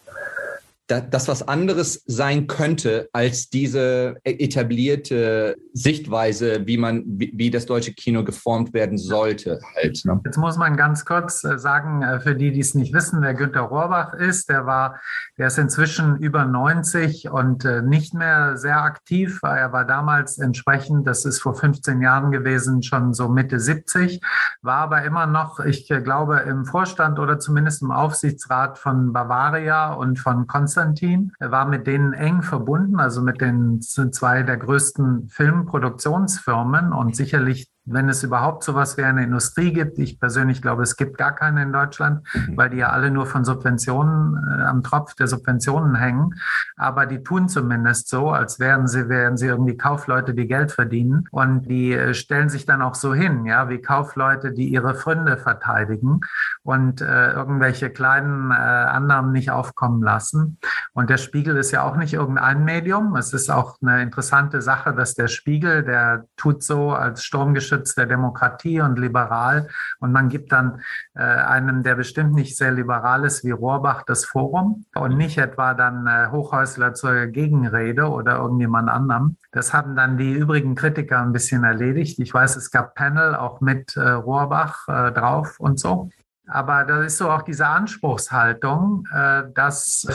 das 0.89 1.27
was 1.27 1.47
anderes 1.47 2.03
sein 2.07 2.47
könnte 2.47 3.09
als 3.13 3.49
diese 3.49 4.17
etablierte 4.23 5.55
Sichtweise, 5.73 6.65
wie 6.65 6.77
man, 6.77 7.03
wie, 7.05 7.51
das 7.51 7.67
deutsche 7.67 7.93
Kino 7.93 8.23
geformt 8.23 8.73
werden 8.73 8.97
sollte. 8.97 9.59
Halt, 9.75 10.01
ne? 10.03 10.19
Jetzt 10.25 10.37
muss 10.37 10.57
man 10.57 10.75
ganz 10.75 11.05
kurz 11.05 11.43
äh, 11.43 11.59
sagen, 11.59 12.01
äh, 12.01 12.19
für 12.19 12.35
die, 12.35 12.51
die 12.51 12.59
es 12.59 12.73
nicht 12.73 12.91
wissen, 12.91 13.21
wer 13.21 13.35
Günter 13.35 13.61
Rohrbach 13.61 14.13
ist, 14.13 14.49
der 14.49 14.65
war, 14.65 14.99
der 15.37 15.47
ist 15.47 15.59
inzwischen 15.59 16.17
über 16.17 16.45
90 16.45 17.29
und 17.29 17.65
äh, 17.65 17.83
nicht 17.83 18.15
mehr 18.15 18.57
sehr 18.57 18.81
aktiv. 18.81 19.39
Er 19.43 19.71
war 19.71 19.85
damals 19.85 20.39
entsprechend, 20.39 21.05
das 21.05 21.23
ist 21.23 21.39
vor 21.39 21.53
15 21.53 22.01
Jahren 22.01 22.31
gewesen, 22.31 22.81
schon 22.81 23.13
so 23.13 23.29
Mitte 23.29 23.59
70, 23.59 24.21
war 24.63 24.77
aber 24.77 25.03
immer 25.03 25.27
noch, 25.27 25.59
ich 25.59 25.87
glaube, 25.87 26.39
im 26.39 26.65
Vorstand 26.65 27.19
oder 27.19 27.37
zumindest 27.37 27.83
im 27.83 27.91
Aufsichtsrat 27.91 28.79
von 28.79 29.13
Bavaria 29.13 29.93
und 29.93 30.17
von 30.17 30.47
Konstantin 30.47 30.78
Konstantin. 30.79 31.33
Er 31.39 31.51
war 31.51 31.67
mit 31.67 31.87
denen 31.87 32.13
eng 32.13 32.41
verbunden, 32.41 32.99
also 32.99 33.21
mit 33.21 33.41
den 33.41 33.81
zwei 33.81 34.43
der 34.43 34.55
größten 34.55 35.27
Filmproduktionsfirmen 35.27 36.93
und 36.93 37.17
sicherlich 37.17 37.67
wenn 37.85 38.09
es 38.09 38.23
überhaupt 38.23 38.63
sowas 38.63 38.97
wie 38.97 39.03
eine 39.03 39.23
Industrie 39.23 39.73
gibt. 39.73 39.97
Ich 39.99 40.19
persönlich 40.19 40.61
glaube, 40.61 40.83
es 40.83 40.95
gibt 40.95 41.17
gar 41.17 41.33
keine 41.33 41.63
in 41.63 41.73
Deutschland, 41.73 42.25
mhm. 42.33 42.57
weil 42.57 42.69
die 42.69 42.77
ja 42.77 42.89
alle 42.89 43.11
nur 43.11 43.25
von 43.25 43.43
Subventionen 43.43 44.37
äh, 44.47 44.63
am 44.63 44.83
Tropf 44.83 45.15
der 45.15 45.27
Subventionen 45.27 45.95
hängen. 45.95 46.35
Aber 46.77 47.05
die 47.05 47.23
tun 47.23 47.49
zumindest 47.49 48.09
so, 48.09 48.31
als 48.31 48.59
wären 48.59 48.87
sie, 48.87 49.09
wären 49.09 49.37
sie 49.37 49.47
irgendwie 49.47 49.75
Kaufleute, 49.75 50.33
die 50.33 50.47
Geld 50.47 50.71
verdienen. 50.71 51.27
Und 51.31 51.63
die 51.63 51.93
äh, 51.93 52.13
stellen 52.13 52.49
sich 52.49 52.65
dann 52.65 52.81
auch 52.81 52.95
so 52.95 53.13
hin, 53.13 53.45
ja, 53.45 53.69
wie 53.69 53.81
Kaufleute, 53.81 54.51
die 54.51 54.69
ihre 54.69 54.93
Fründe 54.93 55.37
verteidigen 55.37 56.21
und 56.63 57.01
äh, 57.01 57.31
irgendwelche 57.31 57.89
kleinen 57.89 58.51
äh, 58.51 58.53
Annahmen 58.53 59.31
nicht 59.31 59.51
aufkommen 59.51 60.03
lassen. 60.03 60.59
Und 60.93 61.09
der 61.09 61.17
Spiegel 61.17 61.57
ist 61.57 61.71
ja 61.71 61.83
auch 61.83 61.95
nicht 61.95 62.13
irgendein 62.13 62.63
Medium. 62.63 63.15
Es 63.15 63.33
ist 63.33 63.49
auch 63.49 63.77
eine 63.81 64.01
interessante 64.03 64.61
Sache, 64.61 64.93
dass 64.93 65.15
der 65.15 65.27
Spiegel, 65.27 65.83
der 65.83 66.25
tut 66.37 66.63
so 66.63 66.91
als 66.91 67.23
Sturmgeschütz 67.23 67.68
Schutz 67.69 67.95
der 67.95 68.05
Demokratie 68.05 68.81
und 68.81 68.99
liberal. 68.99 69.69
Und 69.99 70.11
man 70.11 70.29
gibt 70.29 70.51
dann 70.51 70.81
äh, 71.15 71.21
einem, 71.21 71.83
der 71.83 71.95
bestimmt 71.95 72.33
nicht 72.33 72.57
sehr 72.57 72.71
liberal 72.71 73.23
ist, 73.23 73.43
wie 73.45 73.51
Rohrbach, 73.51 74.03
das 74.03 74.25
Forum 74.25 74.85
und 74.95 75.17
nicht 75.17 75.37
etwa 75.37 75.73
dann 75.73 76.07
äh, 76.07 76.29
Hochhäusler 76.31 76.93
zur 76.93 77.27
Gegenrede 77.27 78.09
oder 78.09 78.37
irgendjemand 78.37 78.89
anderem. 78.89 79.37
Das 79.51 79.73
haben 79.73 79.95
dann 79.95 80.17
die 80.17 80.33
übrigen 80.33 80.75
Kritiker 80.75 81.21
ein 81.21 81.31
bisschen 81.31 81.63
erledigt. 81.63 82.19
Ich 82.19 82.33
weiß, 82.33 82.55
es 82.55 82.71
gab 82.71 82.95
Panel 82.95 83.35
auch 83.35 83.61
mit 83.61 83.95
äh, 83.95 84.01
Rohrbach 84.01 84.87
äh, 84.87 85.11
drauf 85.11 85.59
und 85.59 85.79
so. 85.79 86.09
Aber 86.49 86.83
da 86.83 87.03
ist 87.03 87.17
so 87.17 87.29
auch 87.29 87.43
diese 87.43 87.67
Anspruchshaltung, 87.67 89.05
äh, 89.13 89.43
dass 89.53 90.07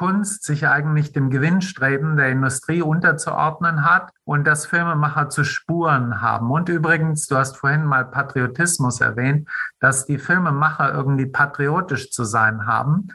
Filmkunst 0.00 0.44
sich 0.44 0.66
eigentlich 0.66 1.12
dem 1.12 1.28
Gewinnstreben 1.28 2.16
der 2.16 2.30
Industrie 2.30 2.80
unterzuordnen 2.80 3.84
hat 3.84 4.12
und 4.24 4.46
dass 4.46 4.64
Filmemacher 4.64 5.28
zu 5.28 5.44
Spuren 5.44 6.22
haben. 6.22 6.50
Und 6.50 6.68
übrigens, 6.68 7.26
du 7.26 7.36
hast 7.36 7.56
vorhin 7.58 7.84
mal 7.84 8.04
Patriotismus 8.04 9.00
erwähnt, 9.00 9.48
dass 9.78 10.06
die 10.06 10.18
Filmemacher 10.18 10.92
irgendwie 10.92 11.26
patriotisch 11.26 12.10
zu 12.10 12.24
sein 12.24 12.66
haben. 12.66 13.08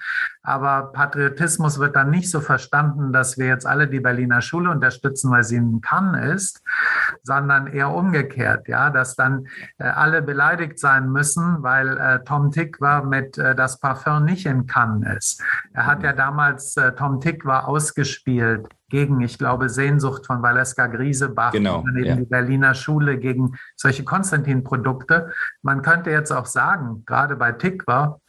Aber 0.44 0.92
Patriotismus 0.92 1.80
wird 1.80 1.96
dann 1.96 2.12
nicht 2.12 2.30
so 2.30 2.40
verstanden, 2.40 3.12
dass 3.12 3.38
wir 3.38 3.48
jetzt 3.48 3.66
alle 3.66 3.88
die 3.88 4.00
Berliner 4.00 4.42
Schule 4.42 4.70
unterstützen, 4.70 5.32
weil 5.32 5.44
sie 5.44 5.56
in 5.56 5.82
Cannes 5.82 6.36
ist, 6.36 6.62
sondern 7.24 7.66
eher 7.66 7.90
umgekehrt, 7.90 8.68
ja, 8.68 8.92
dass 8.92 9.16
dann 9.16 9.48
äh, 9.80 9.86
alle 9.86 10.22
beleidigt 10.22 10.78
sein 10.78 11.12
müssen, 11.12 11.64
weil 11.64 11.98
äh, 11.98 12.24
Tom 12.26 12.52
Tick 12.52 12.80
war 12.80 13.04
mit 13.04 13.40
äh, 13.40 13.56
das 13.56 13.80
Parfum 13.80 14.26
nicht 14.26 14.46
in 14.46 14.68
Cannes 14.68 15.18
ist. 15.18 15.42
Er 15.74 15.88
hat 15.88 16.04
ja 16.04 16.14
damals, 16.14 16.75
äh, 16.78 16.94
Tom 16.94 17.22
Tick 17.22 17.46
war 17.46 17.68
ausgespielt 17.68 18.68
gegen, 18.90 19.22
ich 19.22 19.38
glaube, 19.38 19.70
Sehnsucht 19.70 20.26
von 20.26 20.42
Valeska 20.42 20.88
Griesebach, 20.88 21.52
genau, 21.52 21.80
und 21.80 21.98
ja. 22.04 22.16
die 22.16 22.26
Berliner 22.26 22.74
Schule 22.74 23.18
gegen 23.18 23.56
solche 23.76 24.04
Konstantin-Produkte. 24.04 25.32
Man 25.62 25.82
könnte 25.82 26.12
jetzt 26.12 26.32
auch 26.32 26.46
sagen, 26.46 27.04
gerade 27.06 27.36
bei 27.36 27.52
Tikva, 27.52 28.20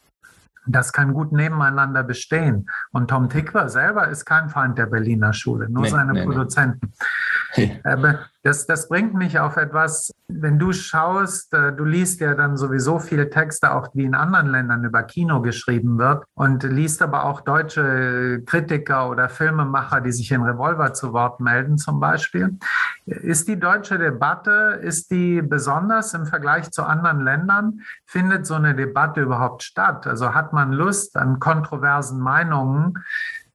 das 0.67 0.93
kann 0.93 1.13
gut 1.13 1.33
nebeneinander 1.33 2.03
bestehen. 2.03 2.69
Und 2.93 3.09
Tom 3.09 3.29
Tikva 3.29 3.69
selber 3.69 4.09
ist 4.09 4.25
kein 4.25 4.49
Feind 4.49 4.79
der 4.79 4.87
Berliner 4.87 5.33
Schule, 5.33 5.69
nur 5.69 5.85
nee, 5.85 5.91
seine 5.91 6.13
nee, 6.13 6.25
Produzenten. 6.25 6.87
Nee. 6.87 7.05
Aber 7.85 8.21
das, 8.43 8.67
das 8.67 8.89
bringt 8.89 9.15
mich 9.15 9.39
auf 9.39 9.57
etwas, 9.57 10.13
wenn 10.29 10.59
du 10.59 10.73
schaust, 10.73 11.53
äh, 11.53 11.73
du 11.73 11.85
liest 11.85 12.21
ja 12.21 12.35
dann 12.35 12.57
sowieso 12.57 12.99
viele 12.99 13.29
Texte, 13.29 13.73
auch 13.73 13.89
wie 13.95 14.05
in 14.05 14.15
anderen 14.15 14.49
Ländern 14.49 14.85
über 14.85 15.03
Kino 15.03 15.41
geschrieben 15.41 15.99
wird 15.99 16.25
und 16.35 16.63
liest 16.63 17.03
aber 17.03 17.25
auch 17.25 17.41
deutsche 17.41 18.43
Kritiker 18.47 19.11
oder 19.11 19.29
Filmemacher, 19.29 20.01
die 20.01 20.13
sich 20.13 20.31
in 20.31 20.43
Revolver 20.43 20.93
zu 20.93 21.13
Wort 21.13 21.41
melden 21.41 21.79
zum 21.79 21.99
Beispiel. 21.99 22.59
Ist 23.05 23.49
die 23.49 23.59
deutsche 23.59 23.99
Debatte, 23.99 24.81
ist 24.83 25.11
die 25.11 25.43
besonders 25.43 26.15
im 26.15 26.27
Vergleich 26.27 26.71
zu 26.71 26.85
anderen 26.85 27.21
Ländern? 27.21 27.81
Findet 28.05 28.47
so 28.47 28.55
eine 28.55 28.75
Debatte 28.75 29.23
überhaupt 29.23 29.63
statt? 29.63 30.07
Also 30.07 30.35
hat 30.35 30.53
man 30.53 30.73
Lust 30.73 31.17
an 31.17 31.41
kontroversen 31.41 32.21
Meinungen? 32.21 32.95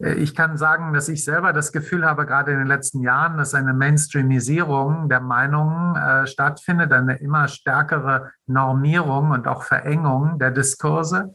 Äh, 0.01 0.13
ich 0.13 0.35
kann 0.35 0.57
sagen, 0.57 0.93
dass 0.93 1.09
ich 1.09 1.23
selber 1.23 1.53
das 1.53 1.71
Gefühl 1.71 2.05
habe, 2.05 2.25
gerade 2.25 2.51
in 2.51 2.59
den 2.59 2.67
letzten 2.67 3.01
Jahren, 3.01 3.37
dass 3.37 3.53
eine 3.53 3.73
Mainstreamisierung 3.73 5.09
der 5.09 5.21
Meinungen 5.21 5.95
äh, 5.95 6.27
stattfindet, 6.27 6.91
eine 6.91 7.15
immer 7.17 7.47
stärkere 7.47 8.31
Normierung 8.47 9.31
und 9.31 9.47
auch 9.47 9.63
Verengung 9.63 10.39
der 10.39 10.51
Diskurse. 10.51 11.33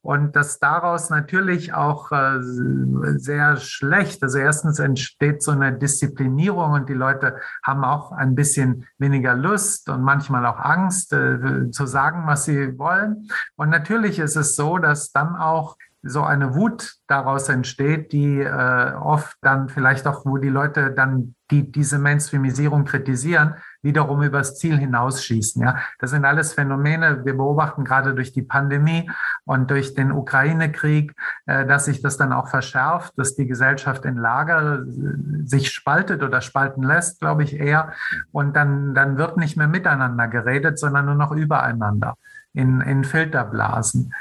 Und 0.00 0.34
dass 0.34 0.58
daraus 0.58 1.10
natürlich 1.10 1.74
auch 1.74 2.10
äh, 2.10 2.38
sehr 2.40 3.56
schlecht, 3.56 4.20
also 4.24 4.38
erstens 4.38 4.80
entsteht 4.80 5.44
so 5.44 5.52
eine 5.52 5.72
Disziplinierung 5.72 6.72
und 6.72 6.88
die 6.88 6.94
Leute 6.94 7.36
haben 7.64 7.84
auch 7.84 8.10
ein 8.10 8.34
bisschen 8.34 8.88
weniger 8.98 9.34
Lust 9.34 9.88
und 9.88 10.02
manchmal 10.02 10.44
auch 10.46 10.58
Angst 10.58 11.12
äh, 11.12 11.70
zu 11.70 11.86
sagen, 11.86 12.26
was 12.26 12.46
sie 12.46 12.78
wollen. 12.78 13.28
Und 13.54 13.70
natürlich 13.70 14.18
ist 14.18 14.34
es 14.34 14.56
so, 14.56 14.78
dass 14.78 15.12
dann 15.12 15.36
auch 15.36 15.76
so 16.02 16.22
eine 16.22 16.54
Wut 16.54 16.96
daraus 17.06 17.48
entsteht, 17.48 18.12
die 18.12 18.40
äh, 18.40 18.92
oft 18.94 19.36
dann 19.40 19.68
vielleicht 19.68 20.06
auch, 20.08 20.26
wo 20.26 20.36
die 20.36 20.48
Leute 20.48 20.90
dann 20.90 21.34
die 21.52 21.70
diese 21.70 21.98
Mainstreamisierung 21.98 22.84
kritisieren, 22.84 23.54
wiederum 23.82 24.22
übers 24.22 24.58
Ziel 24.58 24.78
hinausschießen. 24.78 25.62
Ja, 25.62 25.76
das 25.98 26.10
sind 26.10 26.24
alles 26.24 26.54
Phänomene. 26.54 27.24
Wir 27.24 27.36
beobachten 27.36 27.84
gerade 27.84 28.14
durch 28.14 28.32
die 28.32 28.42
Pandemie 28.42 29.08
und 29.44 29.70
durch 29.70 29.94
den 29.94 30.10
Ukraine-Krieg, 30.10 31.14
äh, 31.46 31.66
dass 31.66 31.84
sich 31.84 32.02
das 32.02 32.16
dann 32.16 32.32
auch 32.32 32.48
verschärft, 32.48 33.16
dass 33.16 33.36
die 33.36 33.46
Gesellschaft 33.46 34.04
in 34.04 34.16
Lager 34.16 34.80
äh, 34.80 35.46
sich 35.46 35.70
spaltet 35.70 36.22
oder 36.22 36.40
spalten 36.40 36.82
lässt, 36.82 37.20
glaube 37.20 37.44
ich 37.44 37.54
eher. 37.54 37.92
Und 38.32 38.56
dann 38.56 38.94
dann 38.94 39.18
wird 39.18 39.36
nicht 39.36 39.56
mehr 39.56 39.68
miteinander 39.68 40.26
geredet, 40.26 40.78
sondern 40.78 41.06
nur 41.06 41.14
noch 41.14 41.32
übereinander 41.32 42.16
in 42.54 42.80
in 42.80 43.04
Filterblasen. 43.04 44.12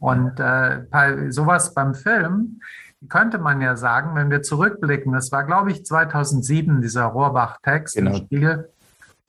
Und 0.00 0.40
äh, 0.40 0.82
bei 0.90 1.30
sowas 1.30 1.74
beim 1.74 1.94
Film 1.94 2.60
könnte 3.08 3.38
man 3.38 3.60
ja 3.60 3.76
sagen, 3.76 4.14
wenn 4.14 4.30
wir 4.30 4.42
zurückblicken, 4.42 5.12
das 5.12 5.30
war, 5.32 5.44
glaube 5.44 5.70
ich, 5.70 5.86
2007, 5.86 6.82
dieser 6.82 7.04
Rohrbach-Text 7.04 7.94
genau. 7.94 8.10
im 8.10 8.16
Spiegel. 8.16 8.70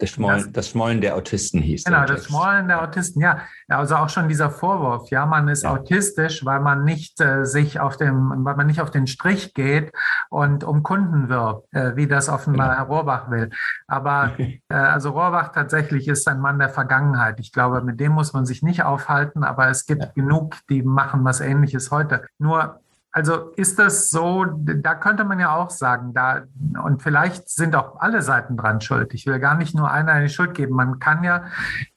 Das 0.01 0.09
Schmollen, 0.09 0.45
das, 0.45 0.51
das 0.51 0.69
Schmollen 0.69 0.99
der 0.99 1.15
Autisten 1.15 1.61
hieß. 1.61 1.83
Genau, 1.83 2.05
das 2.05 2.25
Schmollen 2.25 2.67
der 2.67 2.81
Autisten, 2.81 3.21
ja. 3.21 3.41
Also 3.67 3.97
auch 3.97 4.09
schon 4.09 4.27
dieser 4.27 4.49
Vorwurf, 4.49 5.11
ja, 5.11 5.27
man 5.27 5.47
ist 5.47 5.61
ja. 5.61 5.73
autistisch, 5.73 6.43
weil 6.43 6.59
man 6.59 6.83
nicht 6.83 7.21
äh, 7.21 7.45
sich 7.45 7.79
auf 7.79 7.97
dem, 7.97 8.43
weil 8.43 8.55
man 8.55 8.65
nicht 8.65 8.81
auf 8.81 8.89
den 8.89 9.05
Strich 9.05 9.53
geht 9.53 9.91
und 10.31 10.63
um 10.63 10.81
Kunden 10.81 11.29
wirbt, 11.29 11.71
äh, 11.71 11.95
wie 11.95 12.07
das 12.07 12.29
offenbar 12.29 12.69
genau. 12.69 12.79
Herr 12.79 12.87
Rohrbach 12.87 13.29
will. 13.29 13.51
Aber 13.85 14.31
äh, 14.39 14.59
also 14.69 15.11
Rohrbach 15.11 15.51
tatsächlich 15.51 16.07
ist 16.07 16.27
ein 16.27 16.39
Mann 16.39 16.57
der 16.57 16.69
Vergangenheit. 16.69 17.39
Ich 17.39 17.51
glaube, 17.51 17.81
mit 17.81 17.99
dem 17.99 18.13
muss 18.13 18.33
man 18.33 18.47
sich 18.47 18.63
nicht 18.63 18.83
aufhalten, 18.83 19.43
aber 19.43 19.67
es 19.67 19.85
gibt 19.85 20.01
ja. 20.01 20.11
genug, 20.15 20.55
die 20.67 20.81
machen 20.81 21.23
was 21.23 21.41
ähnliches 21.41 21.91
heute. 21.91 22.25
Nur 22.39 22.79
also 23.13 23.51
ist 23.57 23.77
das 23.77 24.09
so, 24.09 24.45
da 24.45 24.95
könnte 24.95 25.25
man 25.25 25.39
ja 25.39 25.53
auch 25.53 25.69
sagen, 25.69 26.13
da, 26.13 26.43
und 26.81 27.01
vielleicht 27.03 27.49
sind 27.49 27.75
auch 27.75 27.99
alle 27.99 28.21
Seiten 28.21 28.55
dran 28.55 28.79
schuld. 28.79 29.13
Ich 29.13 29.25
will 29.25 29.39
gar 29.39 29.55
nicht 29.55 29.75
nur 29.75 29.91
einer 29.91 30.13
eine 30.13 30.29
Schuld 30.29 30.53
geben. 30.53 30.75
Man 30.75 30.99
kann 30.99 31.23
ja, 31.23 31.43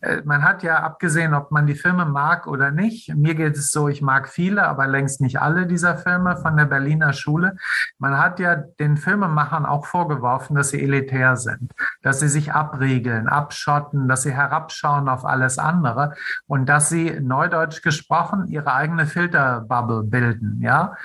äh, 0.00 0.23
man 0.25 0.42
hat 0.42 0.64
ja 0.64 0.80
abgesehen, 0.80 1.33
ob 1.35 1.52
man 1.52 1.66
die 1.66 1.76
Filme 1.76 2.04
mag 2.04 2.49
oder 2.49 2.73
nicht. 2.73 3.14
Mir 3.14 3.37
geht 3.37 3.56
es 3.56 3.71
so, 3.71 3.88
ich 3.88 4.02
mag 4.02 4.28
viele, 4.28 4.66
aber 4.66 4.88
längst 4.88 5.21
nicht 5.21 5.40
alle 5.40 5.66
dieser 5.66 5.97
Filme 5.97 6.37
von 6.37 6.56
der 6.56 6.64
Berliner 6.64 7.12
Schule. 7.12 7.56
Man 7.99 8.18
hat 8.18 8.40
ja 8.40 8.56
den 8.56 8.97
Filmemachern 8.97 9.66
auch 9.66 9.87
vorgeworfen, 9.87 10.56
dass 10.56 10.71
sie 10.71 10.83
elitär 10.83 11.37
sind, 11.37 11.71
dass 12.02 12.21
sie 12.21 12.28
sich 12.28 12.52
abriegeln, 12.52 13.28
abschotten, 13.28 14.09
dass 14.09 14.23
sie 14.23 14.33
herabschauen 14.33 15.09
auf 15.09 15.25
alles 15.25 15.59
andere 15.59 16.14
und 16.47 16.68
dass 16.68 16.88
sie, 16.88 17.21
neudeutsch 17.21 17.83
gesprochen, 17.83 18.49
ihre 18.49 18.75
eigene 18.75 19.06
Filterbubble 19.06 20.02
bilden, 20.02 20.61
ja. 20.61 20.97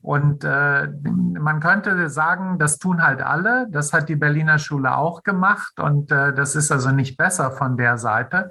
Und 0.00 0.44
äh, 0.44 0.88
man 0.88 1.60
könnte 1.60 2.08
sagen, 2.08 2.58
das 2.58 2.78
tun 2.78 3.02
halt 3.02 3.22
alle. 3.22 3.66
Das 3.70 3.92
hat 3.92 4.08
die 4.08 4.16
Berliner 4.16 4.58
Schule 4.58 4.96
auch 4.96 5.22
gemacht 5.22 5.78
und 5.80 6.10
äh, 6.10 6.32
das 6.32 6.56
ist 6.56 6.70
also 6.72 6.90
nicht 6.90 7.16
besser 7.16 7.50
von 7.50 7.76
der 7.76 7.98
Seite. 7.98 8.50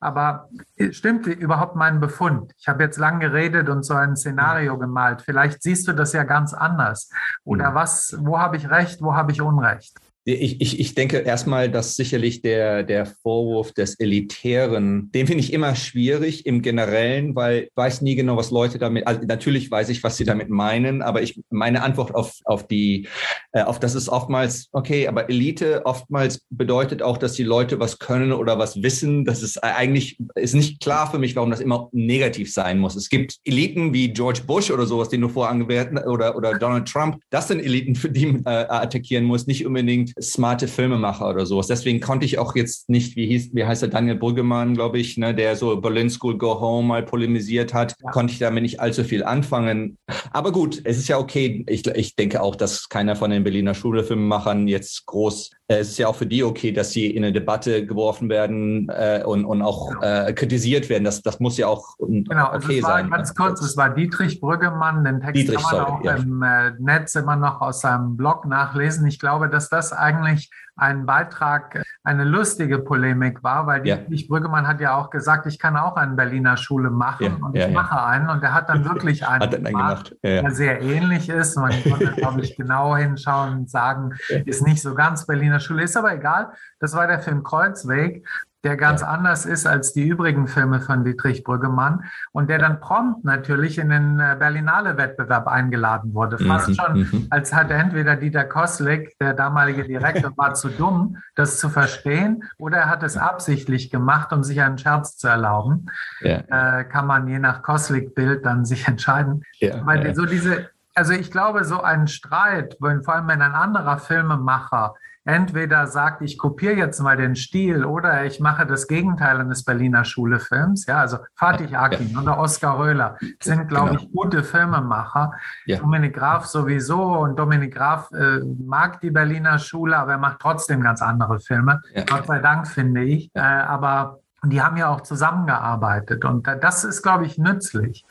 Aber 0.00 0.48
stimmt 0.90 1.26
überhaupt 1.26 1.76
mein 1.76 2.00
Befund? 2.00 2.52
Ich 2.58 2.68
habe 2.68 2.82
jetzt 2.82 2.98
lang 2.98 3.20
geredet 3.20 3.68
und 3.68 3.84
so 3.84 3.94
ein 3.94 4.16
Szenario 4.16 4.78
gemalt. 4.78 5.22
Vielleicht 5.22 5.62
siehst 5.62 5.88
du 5.88 5.92
das 5.92 6.12
ja 6.12 6.24
ganz 6.24 6.54
anders. 6.54 7.10
Oder 7.44 7.74
was, 7.74 8.16
wo 8.18 8.38
habe 8.38 8.56
ich 8.56 8.70
recht, 8.70 9.02
wo 9.02 9.14
habe 9.14 9.32
ich 9.32 9.42
Unrecht? 9.42 9.96
Ich, 10.24 10.60
ich, 10.60 10.78
ich 10.78 10.94
denke 10.94 11.18
erstmal, 11.18 11.70
dass 11.70 11.96
sicherlich 11.96 12.42
der, 12.42 12.82
der 12.82 13.06
Vorwurf 13.06 13.72
des 13.72 13.98
Elitären, 13.98 15.10
den 15.12 15.26
finde 15.26 15.42
ich 15.42 15.52
immer 15.52 15.74
schwierig 15.74 16.44
im 16.44 16.60
Generellen, 16.60 17.34
weil 17.34 17.62
ich 17.64 17.70
weiß 17.74 18.02
nie 18.02 18.16
genau, 18.16 18.36
was 18.36 18.50
Leute 18.50 18.78
damit, 18.78 19.06
also 19.06 19.22
natürlich 19.26 19.70
weiß 19.70 19.88
ich, 19.88 20.02
was 20.02 20.18
sie 20.18 20.24
damit 20.24 20.50
meinen, 20.50 21.00
aber 21.00 21.22
ich, 21.22 21.40
meine 21.48 21.82
Antwort 21.82 22.14
auf, 22.14 22.38
auf 22.44 22.66
die, 22.66 23.08
äh, 23.52 23.62
auf 23.62 23.80
das 23.80 23.94
ist 23.94 24.10
oftmals, 24.10 24.68
okay, 24.72 25.08
aber 25.08 25.30
Elite 25.30 25.86
oftmals 25.86 26.44
bedeutet 26.50 27.02
auch, 27.02 27.16
dass 27.16 27.32
die 27.32 27.42
Leute 27.42 27.80
was 27.80 27.98
können 27.98 28.32
oder 28.32 28.58
was 28.58 28.82
wissen. 28.82 29.24
Das 29.24 29.42
ist 29.42 29.62
eigentlich, 29.64 30.18
ist 30.34 30.54
nicht 30.54 30.80
klar 30.80 31.10
für 31.10 31.18
mich, 31.18 31.34
warum 31.34 31.50
das 31.50 31.60
immer 31.60 31.88
negativ 31.92 32.52
sein 32.52 32.78
muss. 32.78 32.94
Es 32.94 33.08
gibt 33.08 33.38
Eliten 33.44 33.94
wie 33.94 34.12
George 34.12 34.42
Bush 34.46 34.70
oder 34.70 34.86
sowas, 34.86 35.08
den 35.08 35.22
du 35.22 35.28
vorher 35.28 35.52
angewählt 35.52 35.90
oder, 36.06 36.36
oder 36.36 36.58
Donald 36.58 36.86
Trump. 36.86 37.22
Das 37.30 37.48
sind 37.48 37.60
Eliten, 37.60 37.94
für 37.94 38.10
die 38.10 38.26
man 38.26 38.44
äh, 38.44 38.66
attackieren 38.68 39.24
muss, 39.24 39.46
nicht 39.46 39.64
unbedingt 39.64 40.09
smarte 40.20 40.68
Filmemacher 40.68 41.28
oder 41.28 41.46
sowas. 41.46 41.66
Deswegen 41.66 42.00
konnte 42.00 42.26
ich 42.26 42.38
auch 42.38 42.54
jetzt 42.54 42.88
nicht, 42.88 43.16
wie 43.16 43.26
hieß, 43.26 43.50
wie 43.52 43.64
heißt 43.64 43.82
der 43.82 43.88
Daniel 43.88 44.16
Brüggemann, 44.16 44.74
glaube 44.74 44.98
ich, 44.98 45.16
ne, 45.16 45.34
der 45.34 45.56
so 45.56 45.80
Berlin 45.80 46.10
School 46.10 46.38
Go 46.38 46.60
Home 46.60 46.88
mal 46.88 47.02
polemisiert 47.02 47.74
hat, 47.74 47.94
ja. 48.02 48.10
konnte 48.10 48.32
ich 48.32 48.38
damit 48.38 48.62
nicht 48.62 48.80
allzu 48.80 49.04
viel 49.04 49.24
anfangen. 49.24 49.98
Aber 50.32 50.52
gut, 50.52 50.80
es 50.84 50.98
ist 50.98 51.08
ja 51.08 51.18
okay. 51.18 51.64
Ich, 51.68 51.86
ich 51.86 52.16
denke 52.16 52.42
auch, 52.42 52.56
dass 52.56 52.88
keiner 52.88 53.16
von 53.16 53.30
den 53.30 53.44
Berliner 53.44 53.74
Schulefilmemachern 53.74 54.68
jetzt 54.68 55.06
groß 55.06 55.50
es 55.78 55.90
ist 55.90 55.98
ja 55.98 56.08
auch 56.08 56.16
für 56.16 56.26
die 56.26 56.42
okay, 56.42 56.72
dass 56.72 56.90
sie 56.90 57.06
in 57.06 57.22
eine 57.22 57.32
Debatte 57.32 57.86
geworfen 57.86 58.28
werden 58.28 58.88
äh, 58.88 59.22
und, 59.24 59.44
und 59.44 59.62
auch 59.62 60.02
äh, 60.02 60.32
kritisiert 60.32 60.88
werden. 60.88 61.04
Das, 61.04 61.22
das 61.22 61.38
muss 61.38 61.56
ja 61.58 61.68
auch 61.68 61.96
genau, 61.98 62.46
also 62.46 62.66
okay 62.66 62.78
also 62.78 62.88
sein. 62.88 63.04
Ne? 63.04 63.10
Ganz 63.12 63.34
kurz, 63.34 63.62
es 63.62 63.76
war 63.76 63.94
Dietrich 63.94 64.40
Brüggemann. 64.40 65.04
Den 65.04 65.20
Text 65.20 65.36
Dietrich, 65.36 65.62
kann 65.62 65.76
man 65.78 65.86
sorry, 65.86 66.00
auch 66.00 66.04
ja. 66.04 66.16
im 66.16 66.42
äh, 66.42 66.72
Netz 66.80 67.14
immer 67.14 67.36
noch 67.36 67.60
aus 67.60 67.82
seinem 67.82 68.16
Blog 68.16 68.46
nachlesen. 68.46 69.06
Ich 69.06 69.20
glaube, 69.20 69.48
dass 69.48 69.68
das 69.68 69.92
eigentlich 69.92 70.50
ein 70.80 71.06
Beitrag, 71.06 71.82
eine 72.02 72.24
lustige 72.24 72.78
Polemik 72.78 73.42
war, 73.42 73.66
weil 73.66 73.86
ja. 73.86 73.96
Dietrich 73.96 74.28
Brüggemann 74.28 74.66
hat 74.66 74.80
ja 74.80 74.96
auch 74.96 75.10
gesagt, 75.10 75.46
ich 75.46 75.58
kann 75.58 75.76
auch 75.76 75.96
eine 75.96 76.14
Berliner 76.14 76.56
Schule 76.56 76.90
machen 76.90 77.36
ja, 77.38 77.46
und 77.46 77.54
ich 77.54 77.62
ja, 77.62 77.68
mache 77.68 78.02
einen 78.02 78.28
und 78.30 78.42
er 78.42 78.54
hat 78.54 78.68
dann 78.68 78.84
wirklich 78.84 79.26
einen, 79.28 79.42
hat 79.42 79.50
gemacht, 79.52 79.72
gemacht. 79.72 80.16
der 80.22 80.50
sehr 80.50 80.80
ähnlich 80.80 81.28
ist. 81.28 81.56
Man 81.56 81.72
konnte, 81.84 82.12
glaube 82.16 82.40
ich, 82.40 82.56
genau 82.56 82.96
hinschauen 82.96 83.58
und 83.58 83.70
sagen, 83.70 84.14
ist 84.44 84.66
nicht 84.66 84.82
so 84.82 84.94
ganz 84.94 85.26
Berliner 85.26 85.60
Schule, 85.60 85.82
ist 85.82 85.96
aber 85.96 86.14
egal. 86.14 86.52
Das 86.78 86.94
war 86.94 87.06
der 87.06 87.20
Film 87.20 87.42
Kreuzweg 87.42 88.26
der 88.64 88.76
ganz 88.76 89.00
ja. 89.00 89.08
anders 89.08 89.46
ist 89.46 89.66
als 89.66 89.92
die 89.92 90.06
übrigen 90.06 90.46
Filme 90.46 90.80
von 90.80 91.04
Dietrich 91.04 91.44
Brüggemann 91.44 92.04
und 92.32 92.50
der 92.50 92.58
dann 92.58 92.80
prompt 92.80 93.24
natürlich 93.24 93.78
in 93.78 93.88
den 93.88 94.20
äh, 94.20 94.36
Berlinale-Wettbewerb 94.38 95.46
eingeladen 95.48 96.14
wurde. 96.14 96.38
Fast 96.38 96.68
mhm. 96.68 96.74
schon, 96.74 96.98
mhm. 96.98 97.26
als 97.30 97.54
hatte 97.54 97.74
entweder 97.74 98.16
Dieter 98.16 98.44
Koslik, 98.44 99.16
der 99.18 99.34
damalige 99.34 99.84
Direktor, 99.84 100.32
war 100.36 100.54
zu 100.54 100.68
dumm, 100.68 101.16
das 101.34 101.58
zu 101.58 101.68
verstehen, 101.70 102.44
oder 102.58 102.78
er 102.78 102.88
hat 102.90 103.02
es 103.02 103.16
absichtlich 103.16 103.90
gemacht, 103.90 104.32
um 104.32 104.42
sich 104.42 104.60
einen 104.60 104.78
Scherz 104.78 105.16
zu 105.16 105.28
erlauben. 105.28 105.86
Ja. 106.20 106.80
Äh, 106.80 106.84
kann 106.84 107.06
man 107.06 107.28
je 107.28 107.38
nach 107.38 107.62
Koslik-Bild 107.62 108.44
dann 108.44 108.64
sich 108.64 108.86
entscheiden. 108.88 109.42
Ja, 109.58 109.84
Weil 109.86 110.14
so 110.14 110.26
diese, 110.26 110.68
also 110.94 111.12
ich 111.12 111.30
glaube, 111.30 111.64
so 111.64 111.82
ein 111.82 112.08
Streit, 112.08 112.76
wenn, 112.80 113.02
vor 113.02 113.14
allem 113.14 113.28
wenn 113.28 113.42
ein 113.42 113.54
anderer 113.54 113.98
Filmemacher 113.98 114.94
entweder 115.24 115.86
sagt, 115.86 116.22
ich 116.22 116.38
kopiere 116.38 116.74
jetzt 116.74 117.00
mal 117.00 117.16
den 117.16 117.36
Stil 117.36 117.84
oder 117.84 118.24
ich 118.24 118.40
mache 118.40 118.66
das 118.66 118.86
Gegenteil 118.86 119.40
eines 119.40 119.64
Berliner 119.64 120.04
Schulefilms. 120.04 120.86
Ja, 120.86 120.98
also 120.98 121.18
Fatih 121.34 121.74
Akin 121.76 122.10
ja. 122.12 122.20
oder 122.20 122.38
Oskar 122.38 122.78
Röhler 122.78 123.16
sind, 123.42 123.68
glaube 123.68 123.90
genau. 123.90 124.02
ich, 124.02 124.12
gute 124.12 124.42
Filmemacher. 124.42 125.32
Ja. 125.66 125.78
Dominik 125.78 126.14
Graf 126.14 126.46
sowieso 126.46 127.02
und 127.18 127.38
Dominik 127.38 127.74
Graf 127.74 128.10
äh, 128.12 128.40
mag 128.64 129.00
die 129.00 129.10
Berliner 129.10 129.58
Schule, 129.58 129.96
aber 129.96 130.12
er 130.12 130.18
macht 130.18 130.40
trotzdem 130.40 130.80
ganz 130.80 131.02
andere 131.02 131.40
Filme. 131.40 131.82
Ja. 131.94 132.04
Gott 132.04 132.26
sei 132.26 132.38
Dank, 132.38 132.66
finde 132.66 133.02
ich. 133.02 133.30
Äh, 133.34 133.40
aber 133.40 134.19
und 134.42 134.50
die 134.50 134.62
haben 134.62 134.76
ja 134.76 134.88
auch 134.88 135.02
zusammengearbeitet. 135.02 136.24
Und 136.24 136.46
das 136.46 136.84
ist, 136.84 137.02
glaube 137.02 137.26
ich, 137.26 137.36
nützlich. 137.36 138.06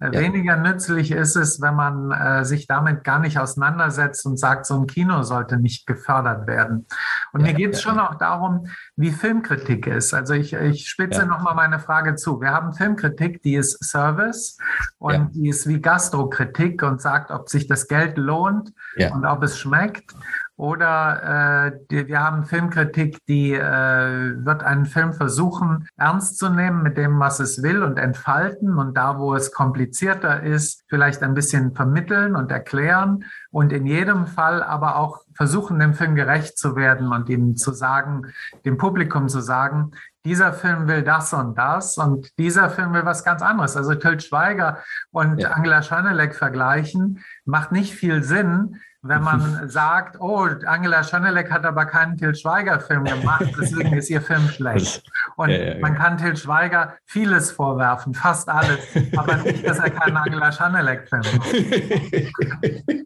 Äh, 0.00 0.06
ja. 0.06 0.20
Weniger 0.20 0.56
nützlich 0.56 1.10
ist 1.10 1.36
es, 1.36 1.60
wenn 1.60 1.74
man 1.74 2.10
äh, 2.10 2.44
sich 2.44 2.66
damit 2.66 3.04
gar 3.04 3.18
nicht 3.18 3.38
auseinandersetzt 3.38 4.24
und 4.24 4.38
sagt, 4.38 4.64
so 4.64 4.80
ein 4.80 4.86
Kino 4.86 5.22
sollte 5.22 5.58
nicht 5.58 5.86
gefördert 5.86 6.46
werden. 6.46 6.86
Und 7.32 7.40
ja, 7.40 7.48
mir 7.48 7.54
geht 7.54 7.74
es 7.74 7.84
ja, 7.84 7.90
schon 7.90 8.00
auch 8.00 8.14
darum, 8.14 8.68
wie 8.96 9.10
Filmkritik 9.10 9.86
ist. 9.86 10.14
Also 10.14 10.32
ich, 10.32 10.54
ich 10.54 10.88
spitze 10.88 11.20
ja. 11.20 11.26
nochmal 11.26 11.54
meine 11.54 11.78
Frage 11.78 12.14
zu. 12.14 12.40
Wir 12.40 12.50
haben 12.50 12.72
Filmkritik, 12.72 13.42
die 13.42 13.56
ist 13.56 13.84
Service 13.84 14.56
und 14.98 15.34
die 15.34 15.48
ist 15.48 15.68
wie 15.68 15.80
Gastrokritik 15.80 16.82
und 16.82 17.02
sagt, 17.02 17.30
ob 17.30 17.50
sich 17.50 17.66
das 17.66 17.88
Geld 17.88 18.16
lohnt 18.16 18.72
und 19.12 19.26
ob 19.26 19.42
es 19.42 19.58
schmeckt. 19.58 20.14
Oder 20.56 21.66
äh, 21.66 21.78
die, 21.90 22.06
wir 22.06 22.22
haben 22.22 22.44
Filmkritik, 22.44 23.18
die 23.26 23.54
äh, 23.54 24.44
wird 24.44 24.62
einen 24.62 24.86
Film 24.86 25.12
versuchen 25.12 25.88
ernst 25.96 26.38
zu 26.38 26.48
nehmen 26.48 26.84
mit 26.84 26.96
dem, 26.96 27.18
was 27.18 27.40
es 27.40 27.62
will 27.62 27.82
und 27.82 27.98
entfalten 27.98 28.78
und 28.78 28.96
da, 28.96 29.18
wo 29.18 29.34
es 29.34 29.50
komplizierter 29.50 30.44
ist, 30.44 30.84
vielleicht 30.88 31.24
ein 31.24 31.34
bisschen 31.34 31.74
vermitteln 31.74 32.36
und 32.36 32.52
erklären 32.52 33.24
und 33.50 33.72
in 33.72 33.84
jedem 33.84 34.28
Fall 34.28 34.62
aber 34.62 34.96
auch 34.96 35.22
versuchen, 35.34 35.80
dem 35.80 35.94
Film 35.94 36.14
gerecht 36.14 36.56
zu 36.56 36.76
werden 36.76 37.08
und 37.08 37.28
ihm 37.28 37.56
zu 37.56 37.72
sagen, 37.72 38.32
dem 38.64 38.78
Publikum 38.78 39.28
zu 39.28 39.40
sagen, 39.40 39.90
dieser 40.24 40.52
Film 40.52 40.86
will 40.86 41.02
das 41.02 41.32
und 41.32 41.58
das 41.58 41.98
und 41.98 42.38
dieser 42.38 42.70
Film 42.70 42.94
will 42.94 43.04
was 43.04 43.24
ganz 43.24 43.42
anderes. 43.42 43.76
Also 43.76 43.94
Till 43.96 44.20
Schweiger 44.20 44.78
und 45.10 45.38
ja. 45.38 45.50
Angela 45.50 45.82
Schanelek 45.82 46.34
vergleichen 46.34 47.18
macht 47.44 47.72
nicht 47.72 47.92
viel 47.92 48.22
Sinn, 48.22 48.80
wenn 49.04 49.22
man 49.22 49.68
sagt, 49.68 50.20
oh, 50.20 50.48
Angela 50.66 51.04
Schanelek 51.04 51.50
hat 51.50 51.64
aber 51.64 51.84
keinen 51.84 52.16
Til 52.16 52.34
Schweiger-Film 52.34 53.04
gemacht, 53.04 53.52
deswegen 53.60 53.92
ist 53.92 54.10
ihr 54.10 54.20
Film 54.20 54.48
schlecht. 54.48 55.04
Und 55.36 55.50
ja, 55.50 55.56
ja, 55.56 55.78
man 55.78 55.94
kann 55.94 56.18
Til 56.18 56.36
Schweiger 56.36 56.94
vieles 57.04 57.50
vorwerfen, 57.50 58.14
fast 58.14 58.48
alles, 58.48 58.78
aber 59.16 59.36
nicht, 59.36 59.66
dass 59.66 59.78
er 59.78 59.90
keinen 59.90 60.16
Angela 60.16 60.50
Schanelek-Film 60.50 61.22
macht. 61.38 61.54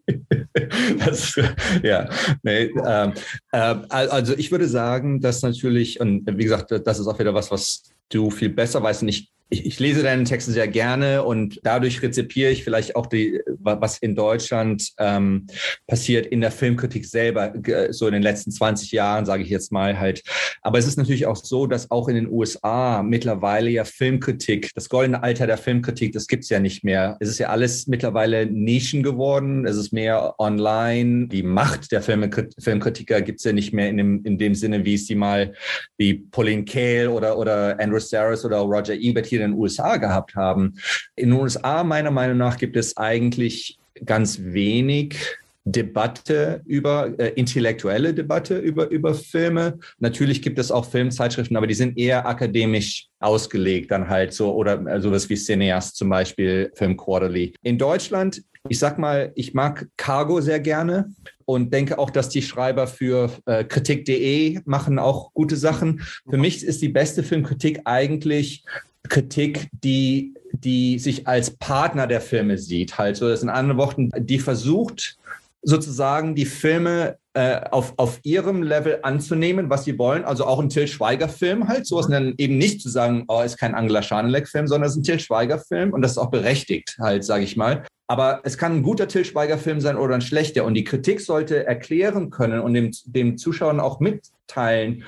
Das, 0.99 1.35
ja, 1.83 2.07
nee, 2.43 2.65
äh, 2.65 3.11
äh, 3.51 3.75
also 3.89 4.33
ich 4.35 4.51
würde 4.51 4.67
sagen, 4.67 5.19
dass 5.21 5.41
natürlich, 5.41 5.99
und 5.99 6.25
wie 6.25 6.43
gesagt, 6.43 6.71
das 6.85 6.99
ist 6.99 7.07
auch 7.07 7.19
wieder 7.19 7.33
was, 7.33 7.51
was 7.51 7.83
du 8.09 8.29
viel 8.29 8.49
besser 8.49 8.81
weißt. 8.81 9.03
Und 9.03 9.09
ich 9.09 9.31
ich, 9.49 9.65
ich, 9.65 9.79
lese 9.79 10.03
deine 10.03 10.23
Texte 10.23 10.51
sehr 10.51 10.67
gerne 10.67 11.23
und 11.23 11.59
dadurch 11.63 12.01
rezipiere 12.01 12.51
ich 12.51 12.63
vielleicht 12.63 12.95
auch 12.95 13.07
die, 13.07 13.41
was 13.57 13.97
in 13.97 14.15
Deutschland 14.15 14.91
ähm, 14.99 15.47
passiert 15.87 16.27
in 16.27 16.41
der 16.41 16.51
Filmkritik 16.51 17.05
selber, 17.05 17.53
so 17.89 18.07
in 18.07 18.13
den 18.13 18.21
letzten 18.21 18.51
20 18.51 18.91
Jahren, 18.91 19.25
sage 19.25 19.43
ich 19.43 19.49
jetzt 19.49 19.71
mal 19.71 19.99
halt. 19.99 20.21
Aber 20.61 20.77
es 20.77 20.87
ist 20.87 20.97
natürlich 20.97 21.25
auch 21.25 21.35
so, 21.35 21.65
dass 21.65 21.89
auch 21.89 22.07
in 22.07 22.15
den 22.15 22.29
USA 22.29 23.01
mittlerweile 23.01 23.69
ja 23.69 23.85
Filmkritik, 23.85 24.71
das 24.75 24.89
goldene 24.89 25.23
Alter 25.23 25.47
der 25.47 25.57
Filmkritik, 25.57 26.13
das 26.13 26.27
gibt's 26.27 26.49
ja 26.49 26.59
nicht 26.59 26.83
mehr. 26.83 27.17
Es 27.19 27.29
ist 27.29 27.39
ja 27.39 27.49
alles 27.49 27.87
mittlerweile 27.87 28.45
Nischen 28.45 29.03
geworden. 29.03 29.65
Es 29.65 29.77
ist 29.77 29.91
mehr 29.91 30.35
online. 30.37 31.27
Die 31.27 31.43
Macht 31.43 31.91
der 31.91 32.01
Filmkritiker 32.01 33.21
gibt's 33.21 33.43
ja 33.43 33.53
nicht 33.53 33.73
mehr 33.73 33.89
in 33.89 33.97
dem, 33.97 34.23
in 34.23 34.37
dem 34.37 34.53
Sinne, 34.53 34.85
wie 34.85 34.93
es 34.93 35.05
die 35.05 35.15
mal 35.15 35.53
wie 35.97 36.13
Pauline 36.13 36.65
Kael 36.65 37.07
oder, 37.07 37.37
oder 37.37 37.79
Andrew 37.79 37.99
Saris 37.99 38.45
oder 38.45 38.59
Roger 38.59 38.93
Ebert 38.93 39.25
hier 39.25 39.38
in 39.39 39.51
den 39.51 39.59
USA 39.59 39.97
gehabt 39.97 40.35
haben. 40.35 40.75
In 41.15 41.29
den 41.31 41.39
USA, 41.39 41.83
meiner 41.83 42.11
Meinung 42.11 42.37
nach, 42.37 42.57
gibt 42.57 42.77
es 42.77 42.97
eigentlich 42.97 43.79
ganz 44.05 44.39
wenig 44.41 45.17
Debatte 45.65 46.61
über, 46.65 47.13
äh, 47.19 47.33
intellektuelle 47.35 48.13
Debatte 48.13 48.57
über, 48.57 48.89
über 48.89 49.13
Filme. 49.13 49.77
Natürlich 49.99 50.41
gibt 50.41 50.57
es 50.57 50.71
auch 50.71 50.85
Filmzeitschriften, 50.85 51.57
aber 51.57 51.67
die 51.67 51.73
sind 51.73 51.97
eher 51.97 52.27
akademisch 52.27 53.07
ausgelegt 53.19 53.91
dann 53.91 54.09
halt 54.09 54.33
so 54.33 54.53
oder 54.53 54.85
äh, 54.87 55.01
sowas 55.01 55.29
wie 55.29 55.35
Cineast 55.35 55.95
zum 55.95 56.09
Beispiel, 56.09 56.71
Film 56.75 56.97
Quarterly. 56.97 57.53
In 57.61 57.77
Deutschland, 57.77 58.41
ich 58.67 58.79
sag 58.79 58.97
mal, 58.97 59.31
ich 59.35 59.53
mag 59.53 59.87
Cargo 59.97 60.41
sehr 60.41 60.59
gerne 60.59 61.13
und 61.45 61.73
denke 61.73 61.99
auch, 61.99 62.09
dass 62.09 62.29
die 62.29 62.41
Schreiber 62.41 62.87
für 62.87 63.31
äh, 63.45 63.63
Kritik.de 63.63 64.61
machen 64.65 64.99
auch 64.99 65.33
gute 65.33 65.55
Sachen. 65.55 66.01
Für 66.29 66.37
mich 66.37 66.63
ist 66.63 66.81
die 66.81 66.89
beste 66.89 67.23
Filmkritik 67.23 67.81
eigentlich 67.85 68.63
Kritik, 69.07 69.69
die, 69.71 70.33
die 70.51 70.99
sich 70.99 71.27
als 71.27 71.51
Partner 71.51 72.07
der 72.07 72.21
Filme 72.21 72.57
sieht. 72.57 72.97
Halt 72.97 73.17
so, 73.17 73.29
das 73.29 73.43
in 73.43 73.49
anderen 73.49 73.77
Worten, 73.77 74.09
die 74.17 74.39
versucht, 74.39 75.17
sozusagen 75.61 76.35
die 76.35 76.45
Filme 76.45 77.17
äh, 77.33 77.61
auf, 77.71 77.93
auf 77.97 78.19
ihrem 78.23 78.63
Level 78.63 78.99
anzunehmen, 79.03 79.69
was 79.69 79.85
sie 79.85 79.97
wollen. 79.97 80.23
Also 80.23 80.45
auch 80.45 80.59
ein 80.59 80.69
Till 80.69 80.87
Schweiger-Film 80.87 81.67
halt, 81.67 81.85
sowas 81.85 82.07
und 82.07 82.13
dann 82.13 82.33
eben 82.37 82.57
nicht 82.57 82.81
zu 82.81 82.89
sagen, 82.89 83.25
oh, 83.27 83.41
ist 83.41 83.57
kein 83.57 83.75
Angela 83.75 84.01
Schanelek-Film, 84.01 84.67
sondern 84.67 84.87
es 84.87 84.95
ist 84.95 85.01
ein 85.01 85.03
Till 85.03 85.19
Schweiger-Film 85.19 85.93
und 85.93 86.01
das 86.01 86.11
ist 86.11 86.17
auch 86.17 86.31
berechtigt 86.31 86.97
halt, 86.99 87.23
sage 87.23 87.43
ich 87.43 87.57
mal. 87.57 87.85
Aber 88.07 88.41
es 88.43 88.57
kann 88.57 88.77
ein 88.77 88.83
guter 88.83 89.07
Till 89.07 89.23
Schweiger-Film 89.23 89.81
sein 89.81 89.95
oder 89.95 90.15
ein 90.15 90.21
schlechter. 90.21 90.65
Und 90.65 90.73
die 90.73 90.83
Kritik 90.83 91.21
sollte 91.21 91.67
erklären 91.67 92.31
können 92.31 92.59
und 92.59 92.73
dem, 92.73 92.91
dem 93.05 93.37
Zuschauern 93.37 93.79
auch 93.79 93.99
mitteilen, 93.99 95.03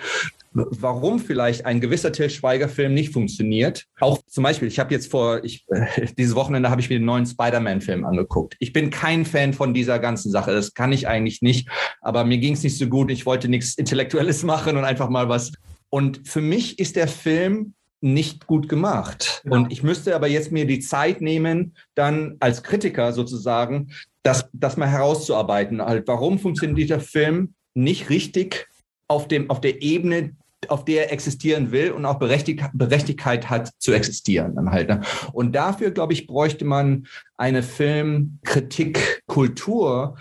warum 0.54 1.20
vielleicht 1.20 1.66
ein 1.66 1.80
gewisser 1.80 2.12
Till 2.12 2.30
Schweiger-Film 2.30 2.94
nicht 2.94 3.14
funktioniert. 3.14 3.86
Auch 4.00 4.20
zum 4.28 4.44
Beispiel, 4.44 4.68
ich 4.68 4.80
habe 4.80 4.94
jetzt 4.94 5.10
vor, 5.10 5.44
ich, 5.44 5.66
äh, 5.70 6.08
dieses 6.18 6.36
Wochenende 6.36 6.70
habe 6.70 6.82
ich 6.82 6.90
mir 6.90 7.00
den 7.00 7.06
neuen 7.06 7.26
Spider-Man-Film 7.26 8.06
angeguckt. 8.06 8.56
Ich 8.60 8.74
bin 8.74 8.90
kein 8.90 9.26
Fan 9.26 9.54
von 9.54 9.74
dieser 9.74 10.00
ganzen 10.00 10.32
Sache. 10.32 10.52
Das 10.52 10.74
kann 10.74 10.92
ich 10.92 11.08
eigentlich 11.08 11.42
nicht. 11.42 11.70
Aber 12.02 12.26
mir 12.26 12.38
ging 12.38 12.54
es 12.54 12.64
nicht 12.64 12.78
so 12.78 12.88
gut. 12.88 13.12
Ich 13.12 13.26
wollte 13.26 13.48
nichts 13.48 13.76
Intellektuelles 13.76 14.44
machen 14.44 14.78
und 14.78 14.84
einfach 14.84 15.10
mal 15.10 15.30
was. 15.30 15.52
Und 15.90 16.28
für 16.28 16.42
mich 16.42 16.80
ist 16.80 16.96
der 16.96 17.08
Film 17.08 17.74
nicht 18.02 18.48
gut 18.48 18.68
gemacht. 18.68 19.44
Ja. 19.46 19.52
Und 19.52 19.72
ich 19.72 19.84
müsste 19.84 20.16
aber 20.16 20.28
jetzt 20.28 20.52
mir 20.52 20.66
die 20.66 20.80
Zeit 20.80 21.22
nehmen, 21.22 21.76
dann 21.96 22.36
als 22.40 22.64
Kritiker 22.64 23.14
sozusagen, 23.14 23.92
das, 24.24 24.50
das 24.54 24.78
mal 24.78 24.90
herauszuarbeiten. 24.90 25.82
Halt, 25.82 26.08
warum 26.08 26.40
funktioniert 26.40 26.78
dieser 26.78 27.00
Film 27.00 27.54
nicht 27.74 28.10
richtig 28.10 28.68
auf, 29.08 29.28
dem, 29.28 29.50
auf 29.50 29.62
der 29.62 29.82
Ebene 29.82 30.36
auf 30.68 30.86
der 30.86 31.06
er 31.06 31.14
existieren 31.14 31.72
will 31.72 31.92
und 31.92 32.06
auch 32.06 32.20
Berechtig 32.20 32.64
Berechtigkeit 32.74 33.50
hat 33.50 33.72
zu 33.80 33.94
existieren 33.94 34.56
dann 34.56 34.72
halt. 34.72 34.90
Ne? 34.90 35.02
Und 35.34 35.56
dafür, 35.56 35.92
glaube 35.92 36.14
ich, 36.14 36.28
bräuchte 36.28 36.66
man 36.66 37.08
eine 37.36 37.64
Filmkritikkultur, 39.32 40.18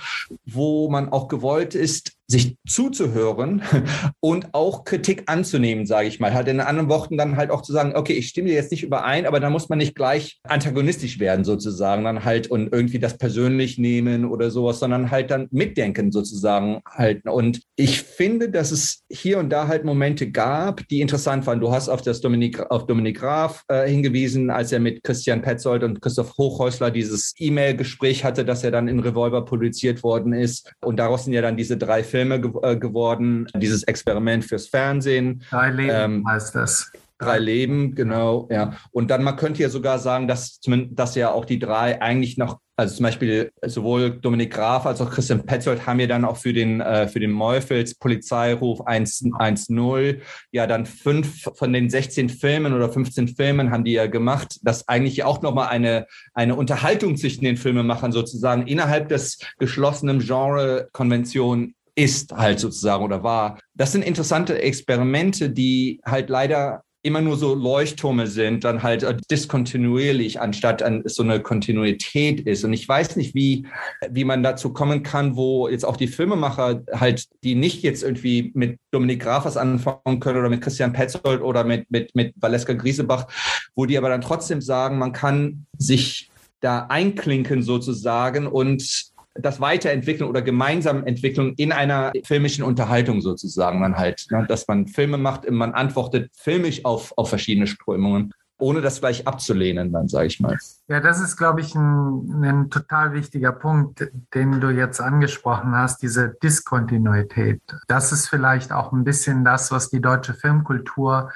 wo 0.47 0.89
man 0.89 1.09
auch 1.11 1.29
gewollt 1.29 1.75
ist, 1.75 2.13
sich 2.31 2.57
zuzuhören 2.67 3.63
und 4.21 4.55
auch 4.55 4.85
Kritik 4.85 5.25
anzunehmen, 5.27 5.85
sage 5.85 6.07
ich 6.07 6.21
mal. 6.21 6.33
Halt 6.33 6.47
in 6.47 6.61
anderen 6.61 6.89
Worten 6.89 7.19
dann 7.19 7.37
halt 7.37 7.51
auch 7.51 7.63
zu 7.63 7.73
sagen, 7.73 7.97
okay, 7.97 8.13
ich 8.13 8.29
stimme 8.29 8.49
dir 8.49 8.55
jetzt 8.55 8.71
nicht 8.71 8.85
überein, 8.85 9.27
aber 9.27 9.41
da 9.41 9.51
muss 9.51 9.69
man 9.69 9.79
nicht 9.79 9.97
gleich 9.97 10.39
antagonistisch 10.45 11.19
werden 11.19 11.45
sozusagen, 11.45 12.05
dann 12.05 12.25
halt 12.25 12.47
und 12.47 12.73
irgendwie 12.73 13.01
das 13.01 13.19
persönlich 13.19 13.79
nehmen 13.79 14.25
oder 14.25 14.51
sowas, 14.51 14.79
sondern 14.79 15.11
halt 15.11 15.33
dann 15.33 15.49
mitdenken 15.51 16.13
sozusagen 16.13 16.81
halt. 16.89 17.27
Und 17.27 17.63
ich 17.75 18.03
finde, 18.03 18.49
dass 18.49 18.71
es 18.71 19.03
hier 19.11 19.39
und 19.39 19.51
da 19.51 19.67
halt 19.67 19.85
Momente 19.85 20.31
gab, 20.31 20.87
die 20.89 21.01
interessant 21.01 21.47
waren. 21.47 21.61
Du 21.61 21.73
hast 21.73 21.89
auf 21.89 22.03
das 22.03 22.21
Dominik, 22.21 22.71
auf 22.71 22.87
Dominik 22.87 23.19
Graf 23.19 23.65
äh, 23.67 23.89
hingewiesen, 23.89 24.51
als 24.51 24.71
er 24.71 24.79
mit 24.79 25.03
Christian 25.03 25.43
Petzold 25.43 25.83
und 25.83 26.01
Christoph 26.01 26.37
Hochhäusler 26.39 26.93
dieses 26.93 27.35
E-Mail-Gespräch 27.39 28.25
hatte, 28.25 28.45
dass 28.45 28.63
er 28.63 28.71
dann 28.71 28.87
in 28.87 29.00
Revolver 29.01 29.45
publiziert 29.45 30.03
worden 30.03 30.33
ist. 30.33 30.73
Und 30.81 30.99
daraus 30.99 31.25
sind 31.25 31.33
ja 31.33 31.43
dann 31.43 31.57
diese 31.57 31.77
drei 31.77 32.05
Filme 32.05 32.21
Filme 32.21 32.41
ge 32.41 32.53
äh, 32.63 32.77
geworden. 32.77 33.47
Dieses 33.57 33.83
Experiment 33.85 34.45
fürs 34.45 34.69
Fernsehen. 34.69 35.43
Drei 35.51 35.71
Leben 35.71 35.91
ähm, 35.93 36.25
heißt 36.29 36.55
das. 36.55 36.93
Drei 37.21 37.39
Leben, 37.39 37.95
genau, 37.95 38.49
ja. 38.51 38.73
Und 38.93 39.11
dann, 39.11 39.23
man 39.23 39.37
könnte 39.37 39.61
ja 39.61 39.69
sogar 39.69 39.99
sagen, 39.99 40.27
dass, 40.27 40.59
dass 40.91 41.15
ja 41.15 41.31
auch 41.31 41.45
die 41.45 41.59
drei 41.59 42.01
eigentlich 42.01 42.39
noch, 42.39 42.61
also 42.77 42.97
zum 42.97 43.05
Beispiel 43.05 43.53
sowohl 43.63 44.11
Dominik 44.11 44.55
Graf 44.55 44.87
als 44.87 45.03
auch 45.03 45.11
Christian 45.11 45.45
Petzold 45.45 45.87
haben 45.87 46.01
ja 46.01 46.07
dann 46.07 46.25
auch 46.25 46.39
für 46.39 46.55
den, 46.55 46.81
äh, 46.81 47.09
für 47.09 47.21
den 47.21 47.31
Meufels 47.31 47.95
Polizeiruf 47.95 48.81
1.0 48.81 50.21
ja 50.51 50.67
dann 50.67 50.87
fünf 50.87 51.51
von 51.55 51.75
den 51.75 51.91
16 51.91 52.31
Filmen 52.31 52.73
oder 52.73 52.89
15 52.89 53.29
Filmen 53.29 53.71
haben 53.71 53.85
die 53.85 53.93
ja 53.93 54.07
gemacht, 54.07 54.59
das 54.63 54.89
eigentlich 54.89 55.23
auch 55.23 55.43
nochmal 55.43 55.69
eine, 55.69 56.07
eine 56.33 56.55
Unterhaltung 56.55 57.19
zwischen 57.19 57.45
den 57.45 57.59
Filmemachern 57.59 58.13
sozusagen 58.13 58.67
innerhalb 58.67 59.11
des 59.11 59.39
geschlossenen 59.59 60.21
Genre-Konvention 60.21 61.75
ist 61.95 62.33
halt 62.33 62.61
sozusagen 62.61 63.05
oder 63.05 63.23
war. 63.23 63.59
Das 63.75 63.93
sind 63.93 64.03
interessante 64.03 64.63
Experimente, 64.63 65.51
die 65.51 66.01
halt 66.05 66.31
leider 66.31 66.83
immer 67.03 67.23
nur 67.23 67.37
so 67.37 67.55
Leuchttürme 67.55 68.27
sind, 68.27 68.65
dann 68.65 68.83
halt 68.83 69.03
äh, 69.03 69.17
diskontinuierlich, 69.31 70.41
anstatt 70.41 70.83
an 70.83 71.03
so 71.07 71.23
eine 71.23 71.41
Kontinuität 71.41 72.41
ist. 72.41 72.65
Und 72.65 72.73
ich 72.73 72.87
weiß 72.87 73.17
nicht, 73.17 73.35
wie, 73.35 73.67
wie 74.11 74.25
man 74.25 74.43
dazu 74.43 74.73
kommen 74.73 75.03
kann, 75.03 75.37
wo 75.37 75.69
jetzt 75.69 75.85
auch 75.85 75.97
die 75.97 76.09
Filmemacher 76.09 76.83
halt, 76.93 77.27
die 77.43 77.55
nicht 77.55 77.83
jetzt 77.83 78.03
irgendwie 78.03 78.53
mit 78.55 78.79
Dominik 78.91 79.23
Grafers 79.23 79.57
anfangen 79.57 80.21
können 80.21 80.39
oder 80.39 80.51
mit 80.51 80.61
Christian 80.61 80.93
Petzold 80.93 81.41
oder 81.41 81.65
mit, 81.65 81.91
mit, 81.91 82.15
mit 82.15 82.35
Valeska 82.37 82.75
Griesebach, 82.75 83.27
wo 83.75 83.87
die 83.87 83.97
aber 83.97 84.11
dann 84.11 84.21
trotzdem 84.21 84.61
sagen, 84.61 84.99
man 84.99 85.13
kann 85.13 85.67
sich 85.79 86.31
da 86.61 86.87
einklinken 86.91 87.63
sozusagen 87.63 88.47
und 88.47 89.10
das 89.35 89.61
Weiterentwickeln 89.61 90.29
oder 90.29 90.43
gemeinsam 90.43 91.05
entwickeln 91.05 91.55
in 91.57 91.73
einer 91.73 92.13
filmischen 92.25 92.65
Unterhaltung 92.65 93.21
sozusagen 93.21 93.81
dann 93.81 93.97
halt, 93.97 94.27
ne? 94.31 94.45
dass 94.49 94.67
man 94.67 94.89
Filme 94.89 95.19
macht, 95.19 95.49
man 95.51 95.73
antwortet 95.73 96.31
filmisch 96.35 96.85
auf, 96.85 97.17
auf 97.17 97.29
verschiedene 97.29 97.67
Strömungen 97.67 98.33
ohne 98.61 98.81
das 98.81 99.01
gleich 99.01 99.27
abzulehnen, 99.27 99.93
dann 99.93 100.09
sage 100.09 100.27
ich 100.27 100.39
mal. 100.39 100.57
Ja, 100.89 101.01
das 101.01 101.21
ist, 101.21 101.37
glaube 101.37 101.61
ich, 101.61 101.75
ein, 101.75 102.45
ein, 102.45 102.71
total 102.71 103.15
wichtiger 103.15 103.53
Punkt, 103.53 104.11
den 104.35 104.61
du 104.61 104.69
jetzt 104.71 105.01
angesprochen 105.01 105.75
hast, 105.75 106.03
diese 106.03 106.37
Diskontinuität. 106.43 107.63
Das 107.89 108.13
ist 108.13 108.29
vielleicht 108.29 108.73
auch 108.73 108.93
ein 108.93 109.05
bisschen 109.05 109.45
das, 109.45 109.73
was 109.73 109.91
die 109.91 110.01
deutsche 110.01 110.35
Filmkultur 110.35 111.31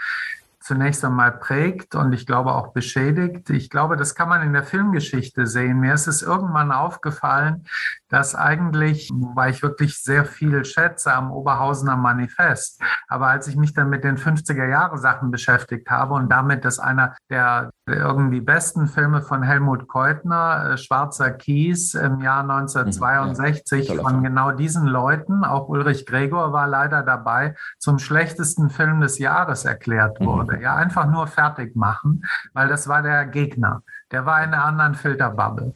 zunächst 0.64 1.04
einmal 1.04 1.30
prägt 1.30 1.94
und 1.94 2.14
ich 2.14 2.24
glaube 2.24 2.54
auch 2.54 2.68
beschädigt. 2.72 3.50
Ich 3.50 3.68
glaube, 3.68 3.96
das 3.96 4.14
kann 4.14 4.30
man 4.30 4.42
in 4.42 4.54
der 4.54 4.64
Filmgeschichte 4.64 5.46
sehen. 5.46 5.78
Mir 5.78 5.92
ist 5.92 6.06
es 6.06 6.22
irgendwann 6.22 6.72
aufgefallen, 6.72 7.66
dass 8.14 8.36
eigentlich, 8.36 9.10
wobei 9.12 9.50
ich 9.50 9.60
wirklich 9.60 10.00
sehr 10.00 10.24
viel 10.24 10.64
schätze 10.64 11.12
am 11.12 11.32
Oberhausener 11.32 11.96
Manifest, 11.96 12.80
aber 13.08 13.26
als 13.26 13.48
ich 13.48 13.56
mich 13.56 13.74
dann 13.74 13.90
mit 13.90 14.04
den 14.04 14.16
50er 14.16 14.68
Jahre 14.68 14.98
Sachen 14.98 15.32
beschäftigt 15.32 15.90
habe 15.90 16.14
und 16.14 16.30
damit, 16.30 16.64
dass 16.64 16.78
einer 16.78 17.16
der 17.28 17.70
irgendwie 17.86 18.40
besten 18.40 18.86
Filme 18.86 19.20
von 19.20 19.42
Helmut 19.42 19.88
Keutner, 19.88 20.70
äh, 20.70 20.78
Schwarzer 20.78 21.32
Kies 21.32 21.94
im 21.94 22.20
Jahr 22.20 22.42
1962 22.42 23.88
mhm, 23.88 23.96
ja, 23.96 24.02
von 24.02 24.22
genau 24.22 24.52
diesen 24.52 24.86
Leuten, 24.86 25.42
auch 25.42 25.68
Ulrich 25.68 26.06
Gregor 26.06 26.52
war 26.52 26.68
leider 26.68 27.02
dabei, 27.02 27.56
zum 27.80 27.98
schlechtesten 27.98 28.70
Film 28.70 29.00
des 29.00 29.18
Jahres 29.18 29.64
erklärt 29.64 30.20
mhm. 30.20 30.26
wurde. 30.26 30.62
Ja, 30.62 30.76
einfach 30.76 31.10
nur 31.10 31.26
fertig 31.26 31.74
machen, 31.74 32.22
weil 32.52 32.68
das 32.68 32.86
war 32.86 33.02
der 33.02 33.26
Gegner. 33.26 33.82
Der 34.12 34.26
war 34.26 34.42
in 34.42 34.52
einer 34.52 34.64
anderen 34.64 34.94
Filterbubble. 34.94 35.74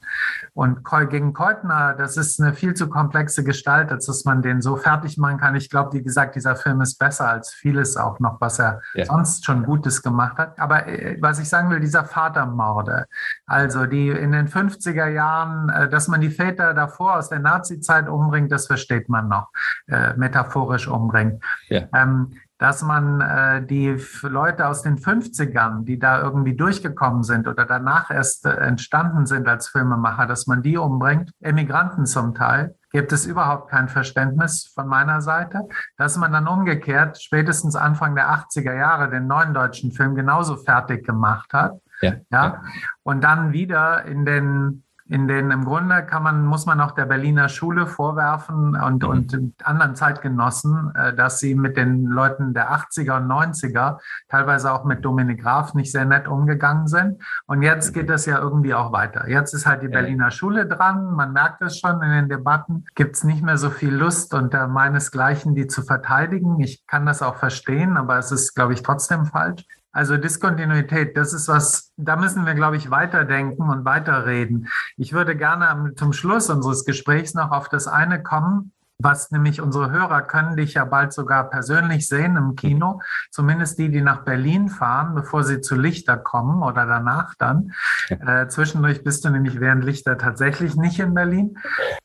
Und 0.55 0.85
gegen 1.11 1.33
Keutner, 1.33 1.95
das 1.95 2.17
ist 2.17 2.41
eine 2.41 2.55
viel 2.55 2.75
zu 2.75 2.89
komplexe 2.89 3.45
Gestalt, 3.45 3.91
als 3.91 4.07
dass 4.07 4.25
man 4.25 4.43
den 4.43 4.61
so 4.61 4.77
fertig 4.77 5.19
machen 5.19 5.39
kann. 5.39 5.55
Ich 5.55 5.71
glaube, 5.71 5.93
wie 5.93 6.03
gesagt, 6.03 6.35
dieser 6.35 6.57
Film 6.57 6.81
ist 6.81 6.99
besser 6.99 7.29
als 7.29 7.53
vieles 7.53 7.97
auch 7.97 8.21
noch, 8.21 8.41
was 8.41 8.59
er 8.59 8.81
ja. 8.95 9.07
sonst 9.07 9.45
schon 9.45 9.65
Gutes 9.65 10.03
gemacht 10.03 10.39
hat. 10.39 10.59
Aber 10.59 10.87
äh, 10.87 11.17
was 11.21 11.39
ich 11.39 11.49
sagen 11.49 11.71
will, 11.71 11.81
dieser 11.81 12.05
Vatermorde, 12.05 13.07
also 13.47 13.87
die 13.87 14.09
in 14.09 14.33
den 14.33 14.49
50er 14.49 15.09
Jahren, 15.09 15.69
äh, 15.69 15.89
dass 15.89 16.09
man 16.09 16.21
die 16.21 16.31
Väter 16.31 16.75
davor 16.75 17.17
aus 17.17 17.29
der 17.29 17.41
Nazi-Zeit 17.41 18.09
umbringt, 18.09 18.53
das 18.53 18.67
versteht 18.67 19.09
man 19.09 19.29
noch, 19.29 19.49
äh, 19.87 20.15
metaphorisch 20.17 20.89
umbringt. 20.89 21.43
Ja. 21.69 21.89
Ähm, 21.95 22.33
dass 22.59 22.83
man 22.83 23.21
äh, 23.21 23.65
die 23.65 23.97
Leute 24.23 24.67
aus 24.67 24.83
den 24.83 24.99
50ern, 24.99 25.85
die 25.85 25.99
da 25.99 26.21
irgendwie 26.21 26.57
durchgekommen 26.57 27.23
sind 27.23 27.47
oder 27.47 27.65
danach 27.65 28.11
erst 28.11 28.47
äh, 28.47 28.51
entstanden 28.51 29.27
sind 29.27 29.49
als 29.49 29.69
Filmemacher, 29.69 30.27
dass 30.27 30.47
man 30.47 30.63
die 30.63 30.77
umbringt, 30.77 31.31
Emigranten 31.41 32.05
zum 32.05 32.35
Teil, 32.35 32.75
gibt 32.91 33.13
es 33.13 33.27
überhaupt 33.27 33.71
kein 33.71 33.89
Verständnis 33.89 34.71
von 34.75 34.89
meiner 34.89 35.21
Seite, 35.21 35.69
dass 35.97 36.17
man 36.17 36.33
dann 36.33 36.49
umgekehrt 36.49 37.23
spätestens 37.23 37.77
Anfang 37.77 38.15
der 38.15 38.31
80er 38.31 38.75
Jahre 38.75 39.11
den 39.11 39.27
neuen 39.27 39.55
deutschen 39.55 39.93
Film 39.93 40.15
genauso 40.15 40.57
fertig 40.57 41.07
gemacht 41.07 41.53
hat. 41.53 41.81
Ja, 42.01 42.15
ja. 42.31 42.63
Und 43.03 43.23
dann 43.23 43.53
wieder 43.53 44.05
in 44.05 44.25
den 44.25 44.85
in 45.09 45.27
den 45.27 45.51
im 45.51 45.65
Grunde 45.65 46.05
kann 46.05 46.23
man, 46.23 46.45
muss 46.45 46.67
man 46.67 46.81
auch 46.81 46.93
der 46.93 47.07
Berliner 47.07 47.49
Schule 47.49 47.87
vorwerfen 47.87 48.77
und, 48.77 49.03
mhm. 49.03 49.09
und 49.09 49.55
anderen 49.65 49.95
Zeitgenossen, 49.95 50.93
äh, 50.95 51.15
dass 51.15 51.39
sie 51.41 51.55
mit 51.55 51.77
den 51.77 52.05
Leuten 52.05 52.53
der 52.53 52.71
80er 52.73 53.17
und 53.17 53.27
90er, 53.27 53.99
teilweise 54.29 54.73
auch 54.73 54.85
mit 54.85 55.05
Dominik 55.05 55.43
Graf, 55.43 55.75
nicht 55.75 55.93
sehr 55.93 56.05
nett 56.05 56.29
umgegangen 56.29 56.89
sind. 56.89 57.23
Und 57.47 57.63
jetzt 57.63 57.95
geht 57.95 58.11
das 58.11 58.27
ja 58.27 58.39
irgendwie 58.39 58.75
auch 58.75 58.93
weiter. 58.93 59.29
Jetzt 59.29 59.55
ist 59.55 59.67
halt 59.67 59.83
die 59.83 59.89
Berliner 59.89 60.31
Schule 60.31 60.67
dran. 60.67 61.13
Man 61.15 61.33
merkt 61.33 61.63
es 61.63 61.79
schon 61.79 62.03
in 62.03 62.11
den 62.11 62.29
Debatten. 62.29 62.85
Gibt 62.95 63.17
es 63.17 63.25
nicht 63.25 63.43
mehr 63.43 63.57
so 63.57 63.71
viel 63.71 63.95
Lust 63.95 64.35
unter 64.35 64.69
meinesgleichen, 64.69 65.55
die 65.55 65.67
zu 65.67 65.83
verteidigen. 65.83 66.61
Ich 66.61 66.87
kann 66.87 67.07
das 67.07 67.23
auch 67.23 67.37
verstehen, 67.37 67.97
aber 67.97 68.19
es 68.19 68.31
ist, 68.31 68.55
glaube 68.55 68.75
ich, 68.75 68.83
trotzdem 68.83 69.25
falsch. 69.25 69.65
Also 69.99 70.17
Diskontinuität, 70.17 71.17
das 71.17 71.33
ist 71.33 71.49
was, 71.49 71.93
da 71.97 72.15
müssen 72.15 72.47
wir, 72.47 72.55
glaube 72.55 72.77
ich, 72.77 72.89
weiterdenken 72.89 73.69
und 73.69 73.85
weiterreden. 73.85 74.69
Ich 74.97 75.13
würde 75.13 75.35
gerne 75.35 75.93
zum 75.97 76.13
Schluss 76.13 76.51
unseres 76.51 76.85
Gesprächs 76.85 77.35
noch 77.35 77.51
auf 77.51 77.69
das 77.69 77.89
eine 77.89 78.23
kommen, 78.23 78.71
was 79.01 79.33
nämlich 79.33 79.61
unsere 79.61 79.91
Hörer 79.91 80.23
können 80.23 80.57
dich 80.57 80.75
ja 80.75 80.85
bald 80.85 81.13
sogar 81.13 81.51
persönlich 81.51 82.07
sehen 82.07 82.37
im 82.37 82.55
Kino, 82.55 83.01
zumindest 83.33 83.79
die, 83.81 83.91
die 83.91 84.01
nach 84.01 84.25
Berlin 84.25 84.69
fahren, 84.69 85.17
bevor 85.17 85.43
sie 85.43 85.61
zu 85.61 85.75
Lichter 85.75 86.17
kommen 86.17 86.63
oder 86.63 86.87
danach 86.87 87.35
dann. 87.37 87.73
Äh, 88.09 88.47
zwischendurch 88.47 89.03
bist 89.03 89.25
du 89.25 89.31
nämlich 89.31 89.59
während 89.59 89.85
Lichter 89.85 90.17
tatsächlich 90.17 90.77
nicht 90.77 91.01
in 91.01 91.15
Berlin. 91.15 91.59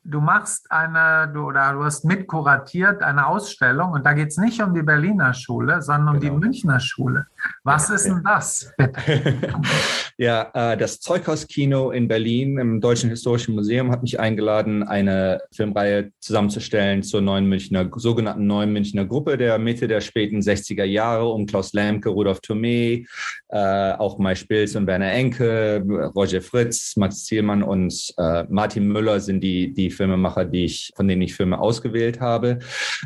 Du 0.03 0.19
machst 0.19 0.71
eine, 0.71 1.31
du, 1.31 1.45
oder 1.45 1.73
du 1.73 1.83
hast 1.83 2.05
mitkuratiert 2.05 3.03
eine 3.03 3.27
Ausstellung 3.27 3.91
und 3.91 4.03
da 4.03 4.13
geht 4.13 4.29
es 4.29 4.37
nicht 4.37 4.63
um 4.63 4.73
die 4.73 4.83
Berliner 4.83 5.35
Schule, 5.35 5.83
sondern 5.83 6.15
um 6.15 6.19
genau. 6.19 6.33
die 6.33 6.39
Münchner 6.39 6.79
Schule. 6.79 7.27
Was 7.63 7.89
ist 7.89 8.05
denn 8.05 8.21
das? 8.23 8.73
ja, 10.17 10.51
äh, 10.53 10.77
das 10.77 10.99
Zeughauskino 10.99 11.91
in 11.91 12.07
Berlin 12.07 12.57
im 12.57 12.81
Deutschen 12.81 13.09
Historischen 13.09 13.55
Museum 13.55 13.91
hat 13.91 14.01
mich 14.01 14.19
eingeladen, 14.19 14.83
eine 14.83 15.41
Filmreihe 15.51 16.11
zusammenzustellen 16.19 16.73
Stellen 16.73 17.03
zur 17.03 17.21
neuen 17.21 17.45
Münchner, 17.45 17.89
sogenannten 17.95 18.47
neuen 18.47 18.73
Münchner 18.73 19.05
Gruppe 19.05 19.37
der 19.37 19.59
Mitte 19.59 19.87
der 19.87 20.01
späten 20.01 20.39
60er 20.39 20.83
Jahre 20.83 21.29
um 21.29 21.45
Klaus 21.45 21.73
Lemke, 21.73 22.09
Rudolf 22.09 22.39
Thomé, 22.39 23.05
äh, 23.49 23.91
auch 23.93 24.17
Mai 24.17 24.35
Spilz 24.35 24.75
und 24.75 24.87
Werner 24.87 25.11
Enke, 25.11 25.83
Roger 26.15 26.41
Fritz, 26.41 26.95
Max 26.97 27.25
Zielmann 27.25 27.63
und 27.63 28.13
äh, 28.17 28.43
Martin 28.49 28.87
Müller 28.87 29.19
sind 29.19 29.41
die, 29.41 29.73
die 29.73 29.91
Filmemacher, 29.91 30.45
die 30.45 30.65
ich, 30.65 30.91
von 30.95 31.07
denen 31.07 31.21
ich 31.21 31.35
Filme 31.35 31.59
ausgewählt 31.59 32.19
habe. 32.19 32.59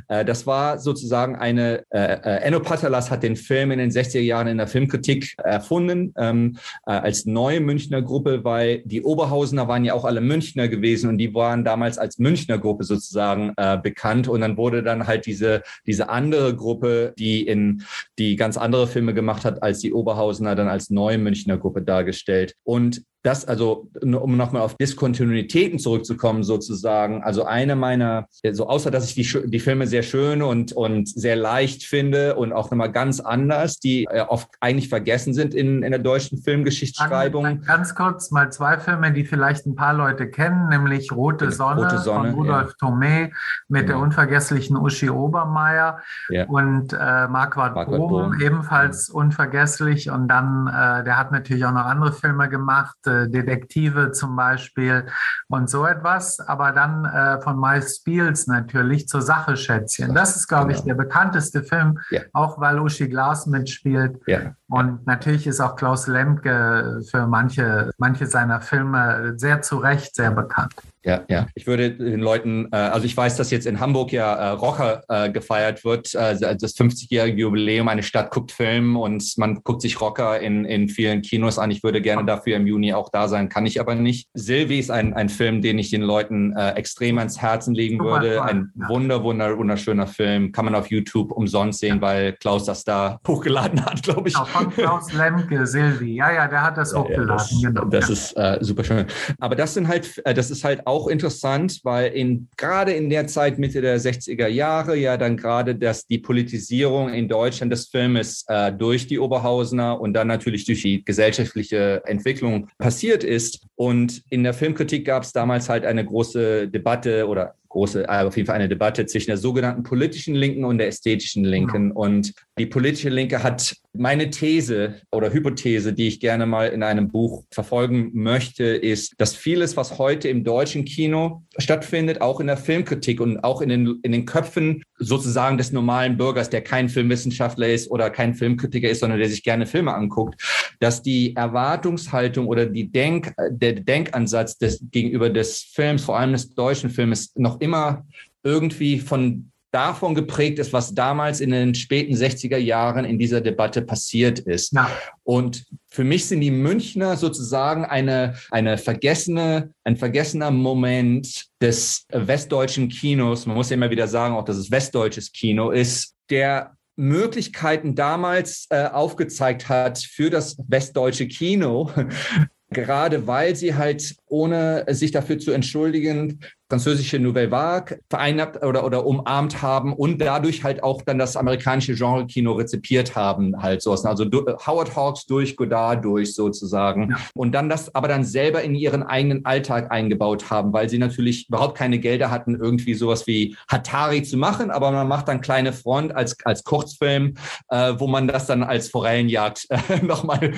Das 0.08 0.48
war 0.48 0.80
sozusagen 0.80 1.36
eine, 1.36 1.84
Enno 1.90 2.60
Patalas 2.60 3.12
hat 3.12 3.24
den 3.24 3.36
Film 3.36 3.72
in 3.72 3.80
den 3.80 3.92
60er 3.92 4.20
Jahren 4.28 4.48
in 4.48 4.58
der 4.58 4.68
Filmkritik 4.68 5.36
erfunden 5.44 6.14
ähm, 6.18 6.58
äh, 6.86 6.92
als 6.92 7.26
neue 7.26 7.60
Münchner 7.60 8.02
Gruppe, 8.02 8.44
weil 8.44 8.84
die 8.86 9.04
Oberhausener 9.04 9.68
waren 9.68 9.86
ja 9.86 9.94
auch 9.94 10.06
alle 10.06 10.22
Münchner 10.22 10.68
gewesen 10.68 11.10
und 11.10 11.18
die 11.18 11.34
waren 11.34 11.64
damals 11.64 11.98
als 11.98 12.20
Münchner 12.20 12.58
Gruppe 12.58 12.84
sozusagen 12.84 13.54
äh, 13.58 13.78
bekannt. 13.78 14.28
Und 14.28 14.42
dann 14.42 14.58
wurde 14.58 14.84
dann 14.84 15.08
halt 15.08 15.26
diese, 15.26 15.64
diese 15.86 16.10
andere 16.10 16.56
Gruppe, 16.56 17.14
die 17.18 17.48
in 17.48 17.84
die 18.20 18.36
ganz 18.36 18.58
andere 18.58 18.88
Filme 18.88 19.14
gemacht 19.14 19.46
hat 19.46 19.64
als 19.64 19.80
die 19.80 19.94
Oberhausener, 19.94 20.56
dann 20.56 20.68
als 20.68 20.90
neue 20.90 21.18
Münchner 21.18 21.58
Gruppe 21.58 21.82
dargestellt. 21.82 22.56
Und 22.64 23.04
das, 23.28 23.46
also 23.46 23.90
um 24.02 24.38
nochmal 24.38 24.62
auf 24.62 24.76
Diskontinuitäten 24.76 25.80
zurückzukommen, 25.80 26.44
sozusagen, 26.44 27.24
also 27.24 27.44
eine 27.44 27.76
meiner, 27.76 28.28
so 28.52 28.68
außer 28.68 28.90
dass 28.90 29.10
ich 29.10 29.16
die, 29.16 29.50
die 29.50 29.60
Filme 29.60 29.86
sehr 29.86 30.04
schön 30.04 30.42
und, 30.42 30.72
und 30.72 31.10
sehr 31.10 31.36
leicht 31.36 31.84
finde 31.84 32.36
und 32.36 32.54
auch 32.54 32.72
nochmal 32.72 32.92
ganz 32.92 33.20
anders, 33.20 33.80
die 33.80 34.06
äh, 34.06 34.22
oft 34.22 34.48
eigentlich 34.62 34.88
vergessen 34.88 35.34
sind 35.34 35.54
in, 35.54 35.84
in 35.84 35.92
der 35.92 36.00
deutschen 36.00 36.38
Filmgeschichtsschreibung. 36.38 37.64
Ganz 37.64 37.96
kurz 37.96 38.32
mal 38.32 38.50
zwei 38.52 38.78
Filme, 38.78 39.12
die 39.12 39.26
vielleicht 39.26 39.66
ein 39.66 39.76
paar 39.76 39.94
Leute 39.94 40.30
kennen, 40.30 40.70
nämlich 40.70 41.12
Rote 41.12 41.52
Sonne, 41.52 41.84
Rote 41.84 41.98
Sonne 41.98 42.30
von 42.30 42.40
Rudolf 42.40 42.76
ja. 42.82 42.88
Thomé 42.88 43.32
mit 43.68 43.88
genau. 43.88 43.94
der 43.94 44.00
unvergesslichen 44.00 44.78
Uschi 44.78 45.10
Obermeier 45.10 46.00
ja. 46.30 46.46
und 46.46 46.94
äh, 46.94 47.28
Marquardt 47.28 47.76
Bohm, 47.88 48.40
ebenfalls 48.40 49.10
unvergesslich. 49.10 50.10
Und 50.10 50.30
dann, 50.30 50.68
äh, 50.68 51.04
der 51.04 51.18
hat 51.18 51.32
natürlich 51.32 51.66
auch 51.66 51.74
noch 51.74 51.86
andere 51.86 52.14
Filme 52.14 52.48
gemacht, 52.48 52.96
äh, 53.06 53.17
Detektive 53.26 54.12
zum 54.12 54.36
Beispiel 54.36 55.06
und 55.48 55.70
so 55.70 55.86
etwas. 55.86 56.40
Aber 56.40 56.72
dann 56.72 57.06
äh, 57.06 57.42
von 57.42 57.60
Miles 57.60 57.98
Spiels 57.98 58.48
natürlich 58.48 59.08
zur 59.08 59.22
Sache 59.22 59.58
Schätzchen. 59.58 60.14
Das 60.14 60.36
ist, 60.36 60.48
glaube 60.48 60.68
genau. 60.68 60.80
ich, 60.80 60.86
der 60.86 60.96
bekannteste 60.96 61.64
Film, 61.64 62.00
ja. 62.12 62.22
auch 62.34 62.60
weil 62.60 62.80
Uschi 62.80 63.08
Glas 63.08 63.48
mitspielt. 63.48 64.20
Ja. 64.28 64.56
Und 64.70 65.08
natürlich 65.08 65.48
ist 65.48 65.60
auch 65.60 65.76
Klaus 65.76 66.08
Lemke 66.08 67.02
für 67.10 67.28
manche, 67.28 67.92
manche 67.98 68.26
seiner 68.28 68.62
Filme 68.62 69.34
sehr 69.38 69.62
zu 69.62 69.78
Recht 69.78 70.16
sehr 70.16 70.32
bekannt. 70.32 70.74
Ja, 71.08 71.24
ja. 71.30 71.48
Ich 71.56 71.68
würde 71.68 71.92
den 71.92 72.20
Leuten, 72.20 72.68
äh, 72.74 72.76
also 72.76 73.06
ich 73.06 73.16
weiß, 73.16 73.38
dass 73.38 73.50
jetzt 73.50 73.66
in 73.66 73.80
Hamburg 73.80 74.12
ja 74.12 74.34
äh, 74.34 74.50
Rocker 74.50 75.04
äh, 75.08 75.32
gefeiert 75.32 75.86
wird, 75.86 76.14
äh, 76.14 76.38
das 76.38 76.76
50-jährige 76.76 77.44
Jubiläum, 77.44 77.88
eine 77.88 78.04
Stadt 78.04 78.30
guckt 78.30 78.52
Film 78.52 78.98
und 78.98 79.24
man 79.38 79.62
guckt 79.64 79.82
sich 79.82 80.02
Rocker 80.02 80.42
in, 80.42 80.66
in 80.66 80.90
vielen 80.90 81.22
Kinos 81.22 81.60
an. 81.60 81.72
Ich 81.72 81.82
würde 81.82 82.02
gerne 82.02 82.26
dafür 82.26 82.58
im 82.58 82.68
Juni 82.68 82.94
auch 82.94 83.10
da 83.10 83.30
sein, 83.30 83.48
kann 83.48 83.66
ich 83.66 83.80
aber 83.80 83.96
nicht. 83.96 84.28
Sylvie 84.34 84.80
ist 84.80 84.92
ein, 84.92 85.14
ein 85.14 85.30
Film, 85.30 85.62
den 85.62 85.80
ich 85.80 85.92
den 85.92 86.02
Leuten 86.02 86.54
äh, 86.58 86.72
extrem 86.72 87.18
ans 87.20 87.42
Herzen 87.42 87.74
legen 87.74 88.00
würde. 88.00 88.44
Ein 88.44 88.70
wunder, 88.76 89.24
wunder, 89.24 89.58
wunderschöner 89.58 90.08
Film. 90.08 90.52
Kann 90.52 90.66
man 90.66 90.76
auf 90.76 90.88
YouTube 90.92 91.32
umsonst 91.32 91.80
sehen, 91.80 92.02
weil 92.02 92.34
Klaus 92.34 92.66
das 92.66 92.84
da 92.84 93.22
hochgeladen 93.26 93.86
hat, 93.86 94.04
glaube 94.04 94.28
ich. 94.28 94.34
Genau, 94.34 94.46
von 94.46 94.70
Klaus 94.72 95.14
Lemke, 95.14 95.66
Sylvie. 95.66 96.16
Ja, 96.16 96.34
ja, 96.34 96.48
der 96.50 96.64
hat 96.64 96.76
das 96.76 96.92
ja, 96.92 97.00
hochgeladen. 97.00 97.28
Ja, 97.28 97.36
das, 97.38 97.62
genau. 97.62 97.86
das 97.86 98.10
ist 98.10 98.34
äh, 98.34 98.58
super 98.60 98.84
schön. 98.84 99.06
Aber 99.40 99.56
das 99.56 99.74
sind 99.74 99.88
halt, 99.88 100.22
das 100.26 100.52
ist 100.52 100.66
halt 100.66 100.86
auch 100.86 100.97
auch 100.98 101.08
interessant, 101.08 101.80
weil 101.84 102.12
in, 102.14 102.48
gerade 102.58 102.92
in 102.92 103.10
der 103.10 103.28
Zeit 103.28 103.60
Mitte 103.60 103.82
der 103.82 104.00
60er 104.00 104.48
Jahre 104.48 104.98
ja 104.98 105.16
dann 105.16 105.38
gerade 105.38 105.76
dass 105.76 106.08
die 106.08 106.18
Politisierung 106.18 107.14
in 107.14 107.28
Deutschland 107.28 107.72
des 107.72 107.88
Filmes 107.88 108.44
äh, 108.48 108.74
durch 108.74 109.06
die 109.06 109.20
Oberhausener 109.20 110.02
und 110.02 110.14
dann 110.14 110.28
natürlich 110.28 110.66
durch 110.66 110.82
die 110.82 111.06
gesellschaftliche 111.06 112.02
Entwicklung 112.06 112.68
passiert 112.80 113.24
ist. 113.24 113.62
Und 113.76 114.24
in 114.32 114.44
der 114.44 114.54
Filmkritik 114.54 115.06
gab 115.06 115.22
es 115.24 115.32
damals 115.32 115.70
halt 115.70 115.86
eine 115.86 116.04
große 116.04 116.68
Debatte 116.68 117.28
oder 117.28 117.54
große, 117.70 118.06
äh, 118.06 118.24
auf 118.24 118.36
jeden 118.36 118.48
Fall 118.48 118.56
eine 118.56 118.70
Debatte 118.70 119.06
zwischen 119.06 119.30
der 119.30 119.38
sogenannten 119.38 119.84
politischen 119.84 120.34
Linken 120.34 120.66
und 120.66 120.80
der 120.80 120.88
ästhetischen 120.88 121.44
Linken. 121.44 121.92
Und 121.92 122.34
die 122.58 122.66
politische 122.66 123.10
Linke 123.10 123.44
hat 123.44 123.76
meine 123.94 124.30
These 124.30 125.02
oder 125.12 125.32
Hypothese, 125.32 125.94
die 125.94 126.08
ich 126.08 126.20
gerne 126.20 126.46
mal 126.46 126.68
in 126.68 126.84
einem 126.84 127.08
Buch 127.08 127.44
verfolgen 127.52 128.12
möchte, 128.14 128.64
ist, 128.64 129.14
dass 129.18 129.36
vieles, 129.36 129.78
was 129.78 129.98
heute 129.98 130.30
im 130.30 130.44
deutschen 130.44 130.86
Kino 130.86 131.44
stattfindet, 131.58 132.22
auch 132.22 132.40
in 132.40 132.48
der 132.48 132.58
Filmkritik 132.58 133.20
und 133.22 133.44
auch 133.44 133.62
in 133.62 133.70
den, 133.70 134.00
in 134.04 134.12
den 134.12 134.26
Köpfen 134.26 134.84
sozusagen 134.98 135.58
des 135.58 135.72
normalen 135.72 136.18
Bürgers, 136.18 136.50
der 136.50 136.62
kein 136.62 136.90
Filmwissenschaftler 136.90 137.70
ist 137.70 137.90
oder 137.90 138.10
kein 138.10 138.34
Filmkritiker 138.34 138.90
ist, 138.90 139.00
sondern 139.00 139.20
der 139.20 139.30
sich 139.30 139.44
gerne 139.44 139.66
Filme 139.66 139.94
anguckt, 139.94 140.42
dass 140.80 141.02
die 141.02 141.36
Erwartungshaltung 141.36 142.48
oder 142.48 142.66
die 142.66 142.92
Denk, 142.92 143.34
der 143.50 143.74
Denkansatz 143.74 144.58
des, 144.58 144.84
gegenüber 144.92 145.30
des 145.30 145.62
Films, 145.62 146.04
vor 146.04 146.18
allem 146.18 146.34
des 146.34 146.54
deutschen 146.54 146.90
Films, 146.90 147.34
noch 147.36 147.60
immer 147.62 148.06
irgendwie 148.44 149.00
von 149.00 149.52
davon 149.78 150.16
geprägt 150.16 150.58
ist, 150.58 150.74
was 150.74 150.96
damals 150.96 151.40
in 151.40 151.52
den 151.52 151.76
späten 151.76 152.16
60er 152.16 152.58
Jahren 152.58 153.06
in 153.06 153.20
dieser 153.20 153.42
Debatte 153.42 153.84
passiert 153.84 154.40
ist. 154.40 154.74
Ja. 154.74 154.90
Und 155.22 155.66
für 155.88 156.04
mich 156.04 156.26
sind 156.26 156.42
die 156.42 156.50
Münchner 156.50 157.16
sozusagen 157.16 157.86
eine, 157.86 158.34
eine 158.50 158.80
vergessene, 158.80 159.72
ein 159.84 159.96
vergessener 159.96 160.50
Moment 160.50 161.46
des 161.62 162.08
westdeutschen 162.12 162.90
Kinos. 162.90 163.46
Man 163.46 163.56
muss 163.56 163.70
ja 163.70 163.76
immer 163.76 163.92
wieder 163.92 164.08
sagen, 164.08 164.34
auch 164.34 164.46
dass 164.46 164.58
es 164.58 164.72
westdeutsches 164.72 165.32
Kino 165.32 165.70
ist, 165.70 166.16
der 166.32 166.76
Möglichkeiten 166.96 167.94
damals 167.94 168.66
äh, 168.72 168.86
aufgezeigt 168.86 169.70
hat 169.70 170.00
für 170.00 170.32
das 170.32 170.58
westdeutsche 170.68 171.28
Kino, 171.28 171.92
gerade 172.72 173.28
weil 173.28 173.56
sie 173.56 173.76
halt 173.76 174.16
ohne 174.26 174.86
sich 174.90 175.12
dafür 175.12 175.38
zu 175.38 175.52
entschuldigen 175.52 176.40
französische 176.70 177.20
Nouvelle 177.20 177.52
Vague 177.52 178.00
vereinnahmt 178.10 178.64
oder, 178.64 178.86
oder 178.86 179.06
umarmt 179.06 179.62
haben 179.62 179.94
und 179.94 180.20
dadurch 180.20 180.64
halt 180.64 180.84
auch 180.84 181.02
dann 181.02 181.18
das 181.18 181.38
amerikanische 181.38 181.96
Genre-Kino 181.96 182.54
rezipiert 182.54 183.16
haben, 183.16 183.62
halt 183.62 183.82
so. 183.82 183.92
Also 183.92 184.26
Howard 184.66 184.96
Hawks 184.96 185.26
durch, 185.26 185.56
Godard 185.56 186.04
durch 186.04 186.36
sozusagen. 186.36 187.12
Ja. 187.12 187.18
Und 187.34 187.54
dann 187.54 187.70
das 187.70 187.94
aber 187.96 188.08
dann 188.08 188.24
selber 188.24 188.62
in 188.64 188.76
ihren 188.76 189.04
eigenen 189.04 189.46
Alltag 189.46 189.92
eingebaut 189.92 190.50
haben, 190.50 190.74
weil 190.74 190.90
sie 190.90 190.98
natürlich 190.98 191.48
überhaupt 191.48 191.78
keine 191.78 192.00
Gelder 192.00 192.30
hatten, 192.32 192.56
irgendwie 192.56 192.94
sowas 192.94 193.28
wie 193.28 193.56
Hatari 193.70 194.24
zu 194.24 194.38
machen, 194.38 194.70
aber 194.70 194.92
man 194.92 195.08
macht 195.08 195.28
dann 195.28 195.42
kleine 195.42 195.74
Front 195.74 196.16
als, 196.16 196.36
als 196.44 196.64
Kurzfilm, 196.64 197.36
äh, 197.70 197.94
wo 197.98 198.08
man 198.08 198.28
das 198.28 198.46
dann 198.46 198.64
als 198.64 198.90
Forellenjagd 198.90 199.68
äh, 199.70 199.78
nochmal 200.04 200.54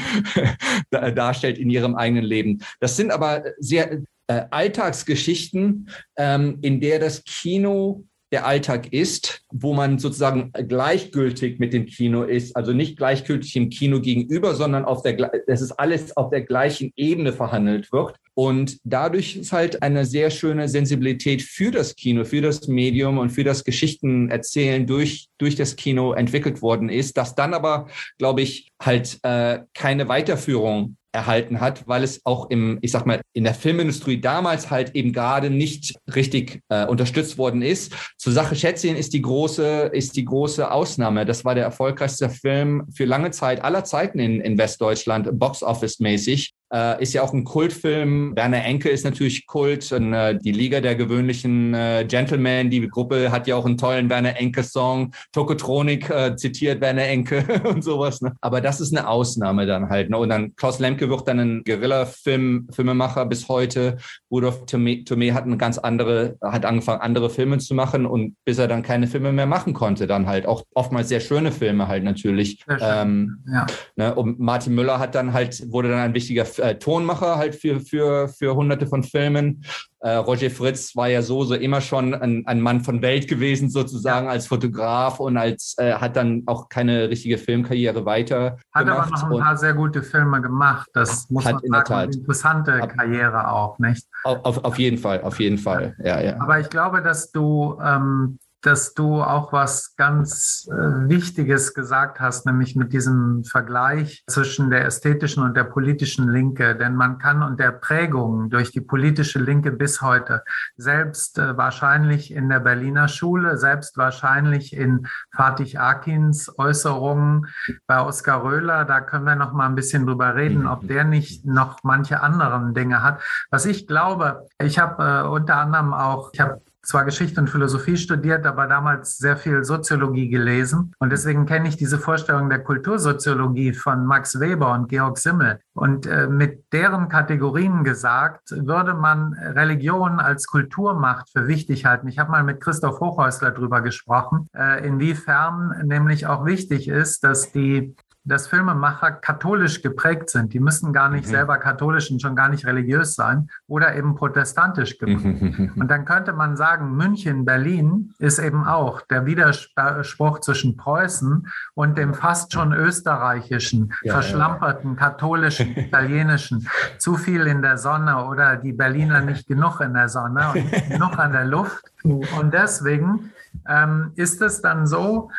darstellt 1.15 1.57
in 1.57 1.69
ihrem 1.69 1.95
eigenen 1.95 2.23
Leben. 2.23 2.59
Das 2.79 2.95
sind 2.95 3.11
aber 3.11 3.43
sehr 3.59 4.01
äh, 4.29 4.45
Alltagsgeschichten, 4.51 5.89
ähm, 6.15 6.59
in 6.61 6.79
der 6.79 6.99
das 6.99 7.23
Kino 7.23 8.05
der 8.31 8.45
Alltag 8.45 8.93
ist, 8.93 9.41
wo 9.51 9.73
man 9.73 9.97
sozusagen 9.97 10.51
gleichgültig 10.67 11.57
mit 11.57 11.73
dem 11.73 11.87
Kino 11.87 12.21
ist, 12.21 12.55
also 12.55 12.73
nicht 12.73 12.95
gleichgültig 12.95 13.55
im 13.55 13.69
Kino 13.69 14.01
gegenüber, 14.01 14.53
sondern 14.53 14.85
auf 14.85 15.01
der, 15.01 15.13
dass 15.47 15.61
es 15.61 15.71
alles 15.71 16.15
auf 16.15 16.29
der 16.29 16.41
gleichen 16.41 16.93
Ebene 16.95 17.33
verhandelt 17.33 17.91
wird. 17.91 18.17
Und 18.35 18.77
dadurch 18.83 19.35
ist 19.35 19.51
halt 19.51 19.81
eine 19.81 20.05
sehr 20.05 20.29
schöne 20.29 20.69
Sensibilität 20.69 21.41
für 21.41 21.71
das 21.71 21.95
Kino, 21.95 22.23
für 22.23 22.41
das 22.41 22.67
Medium 22.67 23.17
und 23.17 23.31
für 23.31 23.43
das 23.43 23.63
Geschichtenerzählen 23.63 24.85
durch, 24.85 25.27
durch 25.39 25.55
das 25.55 25.75
Kino 25.75 26.13
entwickelt 26.13 26.61
worden 26.61 26.89
ist, 26.89 27.17
das 27.17 27.33
dann 27.33 27.55
aber, 27.55 27.87
glaube 28.19 28.41
ich, 28.41 28.69
halt 28.79 29.17
äh, 29.23 29.61
keine 29.73 30.07
Weiterführung 30.07 30.97
erhalten 31.11 31.59
hat, 31.59 31.87
weil 31.87 32.03
es 32.03 32.21
auch 32.25 32.49
im, 32.49 32.77
ich 32.81 32.91
sag 32.91 33.05
mal, 33.05 33.21
in 33.33 33.43
der 33.43 33.53
Filmindustrie 33.53 34.21
damals 34.21 34.69
halt 34.69 34.95
eben 34.95 35.11
gerade 35.11 35.49
nicht 35.49 35.95
richtig 36.13 36.61
äh, 36.69 36.85
unterstützt 36.85 37.37
worden 37.37 37.61
ist. 37.61 37.93
Zur 38.17 38.33
Sache 38.33 38.55
Schätzchen 38.55 38.95
ist 38.95 39.13
die 39.13 39.21
große, 39.21 39.89
ist 39.91 40.15
die 40.15 40.25
große 40.25 40.69
Ausnahme. 40.69 41.25
Das 41.25 41.45
war 41.45 41.55
der 41.55 41.63
erfolgreichste 41.63 42.29
Film 42.29 42.85
für 42.93 43.05
lange 43.05 43.31
Zeit 43.31 43.63
aller 43.63 43.83
Zeiten 43.83 44.19
in, 44.19 44.39
in 44.41 44.57
Westdeutschland, 44.57 45.27
Box 45.39 45.63
Office 45.63 45.99
mäßig. 45.99 46.53
Äh, 46.71 47.01
ist 47.01 47.13
ja 47.13 47.23
auch 47.23 47.33
ein 47.33 47.43
Kultfilm. 47.43 48.35
Werner 48.35 48.63
Enke 48.63 48.89
ist 48.89 49.03
natürlich 49.03 49.47
Kult. 49.47 49.91
Und, 49.91 50.13
äh, 50.13 50.37
die 50.37 50.51
Liga 50.51 50.81
der 50.81 50.95
gewöhnlichen 50.95 51.73
äh, 51.73 52.05
Gentlemen, 52.07 52.69
die 52.69 52.87
Gruppe 52.87 53.31
hat 53.31 53.47
ja 53.47 53.55
auch 53.55 53.65
einen 53.65 53.77
tollen 53.77 54.09
Werner 54.09 54.39
Enke-Song. 54.39 55.11
Tokotronik 55.31 56.09
äh, 56.09 56.35
zitiert 56.35 56.81
Werner 56.81 57.07
Enke 57.07 57.43
und 57.63 57.83
sowas. 57.83 58.21
Ne? 58.21 58.33
Aber 58.41 58.61
das 58.61 58.81
ist 58.81 58.95
eine 58.95 59.07
Ausnahme 59.07 59.65
dann 59.65 59.89
halt. 59.89 60.09
Ne? 60.09 60.17
Und 60.17 60.29
dann 60.29 60.55
Klaus 60.55 60.79
Lemke 60.79 61.09
wird 61.09 61.27
dann 61.27 61.39
ein 61.39 61.63
Guerilla-Film, 61.63 62.67
Filmemacher 62.71 63.25
bis 63.25 63.47
heute. 63.47 63.97
Rudolf 64.29 64.63
Thomé 64.65 65.33
hat 65.33 65.45
eine 65.45 65.57
ganz 65.57 65.77
andere, 65.79 66.37
hat 66.41 66.65
angefangen, 66.65 67.01
andere 67.01 67.29
Filme 67.29 67.57
zu 67.57 67.73
machen 67.73 68.05
und 68.05 68.35
bis 68.45 68.59
er 68.59 68.67
dann 68.67 68.83
keine 68.83 69.07
Filme 69.07 69.31
mehr 69.31 69.47
machen 69.47 69.73
konnte, 69.73 70.05
dann 70.05 70.27
halt 70.27 70.45
auch 70.45 70.63
oftmals 70.75 71.09
sehr 71.09 71.19
schöne 71.19 71.51
Filme 71.51 71.87
halt 71.87 72.03
natürlich. 72.03 72.63
Ähm, 72.79 73.43
ja. 73.51 73.65
ne? 73.95 74.13
Und 74.13 74.39
Martin 74.39 74.75
Müller 74.75 74.99
hat 74.99 75.15
dann 75.15 75.33
halt, 75.33 75.71
wurde 75.71 75.89
dann 75.89 75.99
ein 75.99 76.13
wichtiger 76.13 76.45
äh, 76.59 76.77
Tonmacher 76.77 77.37
halt 77.37 77.55
für, 77.55 77.79
für, 77.79 78.27
für 78.27 78.55
hunderte 78.55 78.87
von 78.87 79.03
Filmen. 79.03 79.63
Äh, 80.01 80.15
Roger 80.15 80.49
Fritz 80.49 80.95
war 80.95 81.09
ja 81.09 81.21
so, 81.21 81.43
so 81.43 81.55
immer 81.55 81.81
schon 81.81 82.13
ein, 82.13 82.45
ein 82.47 82.61
Mann 82.61 82.81
von 82.81 83.01
Welt 83.01 83.27
gewesen, 83.27 83.69
sozusagen 83.69 84.29
als 84.29 84.47
Fotograf 84.47 85.19
und 85.19 85.35
als 85.35 85.75
äh, 85.77 85.93
hat 85.93 86.15
dann 86.15 86.43
auch 86.45 86.69
keine 86.69 87.09
richtige 87.09 87.37
Filmkarriere 87.37 88.05
weiter. 88.05 88.57
Hat 88.73 88.85
gemacht 88.85 89.11
aber 89.13 89.29
noch 89.29 89.39
ein 89.39 89.43
paar 89.43 89.57
sehr 89.57 89.73
gute 89.73 90.01
Filme 90.01 90.41
gemacht. 90.41 90.89
Das 90.93 91.29
muss 91.29 91.43
man 91.43 91.59
sagen, 91.59 91.93
eine 91.93 92.13
interessante 92.13 92.81
Ab, 92.81 92.93
Karriere 92.95 93.51
auch, 93.51 93.77
nicht? 93.79 94.05
Auf, 94.23 94.63
auf 94.63 94.79
jeden 94.79 94.97
Fall, 94.97 95.21
auf 95.21 95.39
jeden 95.39 95.57
Fall, 95.57 95.95
ja, 96.03 96.21
ja. 96.21 96.39
Aber 96.39 96.59
ich 96.59 96.69
glaube, 96.69 97.01
dass 97.01 97.31
du 97.31 97.77
ähm, 97.83 98.39
dass 98.61 98.93
du 98.93 99.21
auch 99.21 99.53
was 99.53 99.95
ganz 99.95 100.67
äh, 100.69 101.09
Wichtiges 101.09 101.73
gesagt 101.73 102.19
hast, 102.19 102.45
nämlich 102.45 102.75
mit 102.75 102.91
diesem 102.91 103.43
Vergleich 103.43 104.23
zwischen 104.27 104.69
der 104.69 104.85
ästhetischen 104.85 105.43
und 105.43 105.55
der 105.55 105.63
politischen 105.63 106.29
Linke. 106.29 106.75
Denn 106.75 106.95
man 106.95 107.17
kann 107.19 107.41
und 107.41 107.59
der 107.59 107.71
Prägung 107.71 108.49
durch 108.49 108.71
die 108.71 108.81
politische 108.81 109.39
Linke 109.39 109.71
bis 109.71 110.01
heute, 110.01 110.43
selbst 110.75 111.39
äh, 111.39 111.57
wahrscheinlich 111.57 112.33
in 112.33 112.49
der 112.49 112.59
Berliner 112.59 113.07
Schule, 113.07 113.57
selbst 113.57 113.97
wahrscheinlich 113.97 114.73
in 114.73 115.07
Fatih 115.33 115.77
Akins 115.77 116.51
Äußerungen 116.57 117.47
bei 117.87 118.01
Oskar 118.01 118.43
Röhler, 118.43 118.85
da 118.85 119.01
können 119.01 119.25
wir 119.25 119.35
noch 119.35 119.53
mal 119.53 119.67
ein 119.67 119.75
bisschen 119.75 120.05
drüber 120.05 120.35
reden, 120.35 120.67
ob 120.67 120.87
der 120.87 121.05
nicht 121.05 121.45
noch 121.45 121.79
manche 121.83 122.21
anderen 122.21 122.73
Dinge 122.73 123.01
hat. 123.03 123.21
Was 123.51 123.65
ich 123.65 123.87
glaube, 123.87 124.47
ich 124.61 124.79
habe 124.79 125.03
äh, 125.03 125.27
unter 125.27 125.57
anderem 125.57 125.93
auch, 125.93 126.31
ich 126.33 126.39
habe 126.39 126.61
zwar 126.81 127.05
Geschichte 127.05 127.41
und 127.41 127.49
Philosophie 127.49 127.97
studiert, 127.97 128.45
aber 128.45 128.67
damals 128.67 129.17
sehr 129.17 129.37
viel 129.37 129.63
Soziologie 129.63 130.29
gelesen. 130.29 130.93
Und 130.99 131.11
deswegen 131.11 131.45
kenne 131.45 131.67
ich 131.67 131.77
diese 131.77 131.99
Vorstellung 131.99 132.49
der 132.49 132.63
Kultursoziologie 132.63 133.73
von 133.73 134.05
Max 134.05 134.39
Weber 134.39 134.73
und 134.73 134.87
Georg 134.87 135.17
Simmel. 135.17 135.59
Und 135.73 136.05
äh, 136.05 136.27
mit 136.27 136.65
deren 136.71 137.09
Kategorien 137.09 137.83
gesagt, 137.83 138.51
würde 138.51 138.93
man 138.93 139.33
Religion 139.33 140.19
als 140.19 140.47
Kulturmacht 140.47 141.29
für 141.29 141.47
wichtig 141.47 141.85
halten. 141.85 142.07
Ich 142.07 142.19
habe 142.19 142.31
mal 142.31 142.43
mit 142.43 142.61
Christoph 142.61 142.99
Hochhäusler 142.99 143.51
darüber 143.51 143.81
gesprochen, 143.81 144.49
äh, 144.55 144.85
inwiefern 144.85 145.83
nämlich 145.85 146.27
auch 146.27 146.45
wichtig 146.45 146.87
ist, 146.87 147.23
dass 147.23 147.51
die 147.51 147.95
dass 148.29 148.47
Filmemacher 148.47 149.11
katholisch 149.11 149.81
geprägt 149.81 150.29
sind. 150.29 150.53
Die 150.53 150.59
müssen 150.59 150.93
gar 150.93 151.09
nicht 151.09 151.25
mhm. 151.25 151.31
selber 151.31 151.57
katholisch 151.57 152.09
und 152.11 152.21
schon 152.21 152.35
gar 152.35 152.49
nicht 152.49 152.65
religiös 152.65 153.15
sein 153.15 153.49
oder 153.67 153.95
eben 153.95 154.15
protestantisch 154.15 154.97
geprägt. 154.97 155.71
und 155.75 155.87
dann 155.89 156.05
könnte 156.05 156.33
man 156.33 156.55
sagen, 156.55 156.95
München, 156.95 157.45
Berlin 157.45 158.13
ist 158.19 158.39
eben 158.39 158.65
auch 158.65 159.01
der 159.01 159.25
Widerspruch 159.25 160.39
zwischen 160.39 160.77
Preußen 160.77 161.47
und 161.73 161.97
dem 161.97 162.13
fast 162.13 162.53
schon 162.53 162.73
österreichischen, 162.73 163.93
ja, 164.03 164.13
verschlamperten, 164.13 164.95
katholischen, 164.95 165.75
italienischen. 165.77 166.67
Zu 166.97 167.15
viel 167.15 167.47
in 167.47 167.61
der 167.61 167.77
Sonne 167.77 168.25
oder 168.25 168.55
die 168.55 168.73
Berliner 168.73 169.21
nicht 169.21 169.47
genug 169.47 169.81
in 169.81 169.93
der 169.93 170.09
Sonne 170.09 170.49
und 170.53 170.71
nicht 170.71 170.89
genug 170.89 171.17
an 171.17 171.31
der 171.31 171.45
Luft. 171.45 171.83
Und 172.03 172.53
deswegen 172.53 173.31
ähm, 173.67 174.13
ist 174.15 174.41
es 174.41 174.61
dann 174.61 174.87
so, 174.87 175.31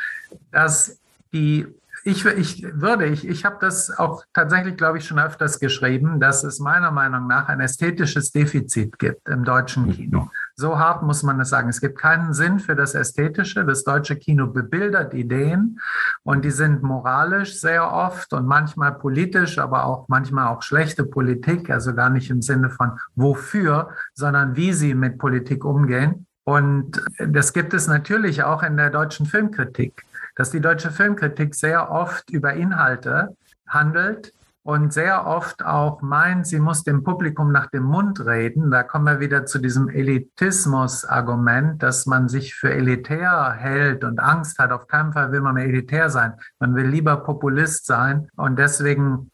dass 0.50 0.98
die 1.32 1.66
ich, 2.04 2.24
ich 2.24 2.62
würde, 2.72 3.06
ich, 3.06 3.26
ich 3.26 3.44
habe 3.44 3.56
das 3.60 3.90
auch 3.96 4.24
tatsächlich, 4.32 4.76
glaube 4.76 4.98
ich, 4.98 5.06
schon 5.06 5.18
öfters 5.18 5.60
geschrieben, 5.60 6.18
dass 6.18 6.44
es 6.44 6.58
meiner 6.58 6.90
Meinung 6.90 7.26
nach 7.26 7.48
ein 7.48 7.60
ästhetisches 7.60 8.32
Defizit 8.32 8.98
gibt 8.98 9.28
im 9.28 9.44
deutschen 9.44 9.86
mhm. 9.86 9.92
Kino. 9.92 10.30
So 10.56 10.78
hart 10.78 11.02
muss 11.02 11.22
man 11.22 11.40
es 11.40 11.50
sagen. 11.50 11.68
Es 11.68 11.80
gibt 11.80 11.98
keinen 11.98 12.32
Sinn 12.32 12.58
für 12.58 12.74
das 12.74 12.94
Ästhetische. 12.94 13.64
Das 13.64 13.84
deutsche 13.84 14.16
Kino 14.16 14.46
bebildert 14.46 15.14
Ideen 15.14 15.80
und 16.22 16.44
die 16.44 16.50
sind 16.50 16.82
moralisch 16.82 17.58
sehr 17.60 17.92
oft 17.92 18.32
und 18.32 18.46
manchmal 18.46 18.92
politisch, 18.92 19.58
aber 19.58 19.84
auch 19.84 20.08
manchmal 20.08 20.48
auch 20.48 20.62
schlechte 20.62 21.04
Politik, 21.04 21.70
also 21.70 21.94
gar 21.94 22.10
nicht 22.10 22.30
im 22.30 22.42
Sinne 22.42 22.70
von 22.70 22.98
wofür, 23.14 23.90
sondern 24.14 24.56
wie 24.56 24.72
sie 24.72 24.94
mit 24.94 25.18
Politik 25.18 25.64
umgehen. 25.64 26.26
Und 26.44 27.02
das 27.18 27.52
gibt 27.52 27.74
es 27.74 27.86
natürlich 27.86 28.42
auch 28.42 28.62
in 28.62 28.76
der 28.76 28.90
deutschen 28.90 29.26
Filmkritik 29.26 30.04
dass 30.40 30.50
die 30.50 30.62
deutsche 30.62 30.90
Filmkritik 30.90 31.54
sehr 31.54 31.90
oft 31.90 32.30
über 32.30 32.54
Inhalte 32.54 33.36
handelt 33.68 34.32
und 34.62 34.90
sehr 34.90 35.26
oft 35.26 35.62
auch 35.62 36.00
meint, 36.00 36.46
sie 36.46 36.60
muss 36.60 36.82
dem 36.82 37.04
Publikum 37.04 37.52
nach 37.52 37.66
dem 37.66 37.82
Mund 37.82 38.24
reden. 38.24 38.70
Da 38.70 38.82
kommen 38.82 39.04
wir 39.04 39.20
wieder 39.20 39.44
zu 39.44 39.58
diesem 39.58 39.90
Elitismus-Argument, 39.90 41.82
dass 41.82 42.06
man 42.06 42.30
sich 42.30 42.54
für 42.54 42.72
elitär 42.72 43.52
hält 43.52 44.02
und 44.02 44.18
Angst 44.18 44.58
hat. 44.58 44.72
Auf 44.72 44.86
keinen 44.86 45.12
Fall 45.12 45.30
will 45.30 45.42
man 45.42 45.56
mehr 45.56 45.66
elitär 45.66 46.08
sein. 46.08 46.32
Man 46.58 46.74
will 46.74 46.86
lieber 46.86 47.18
Populist 47.18 47.84
sein 47.84 48.28
und 48.34 48.58
deswegen 48.58 49.30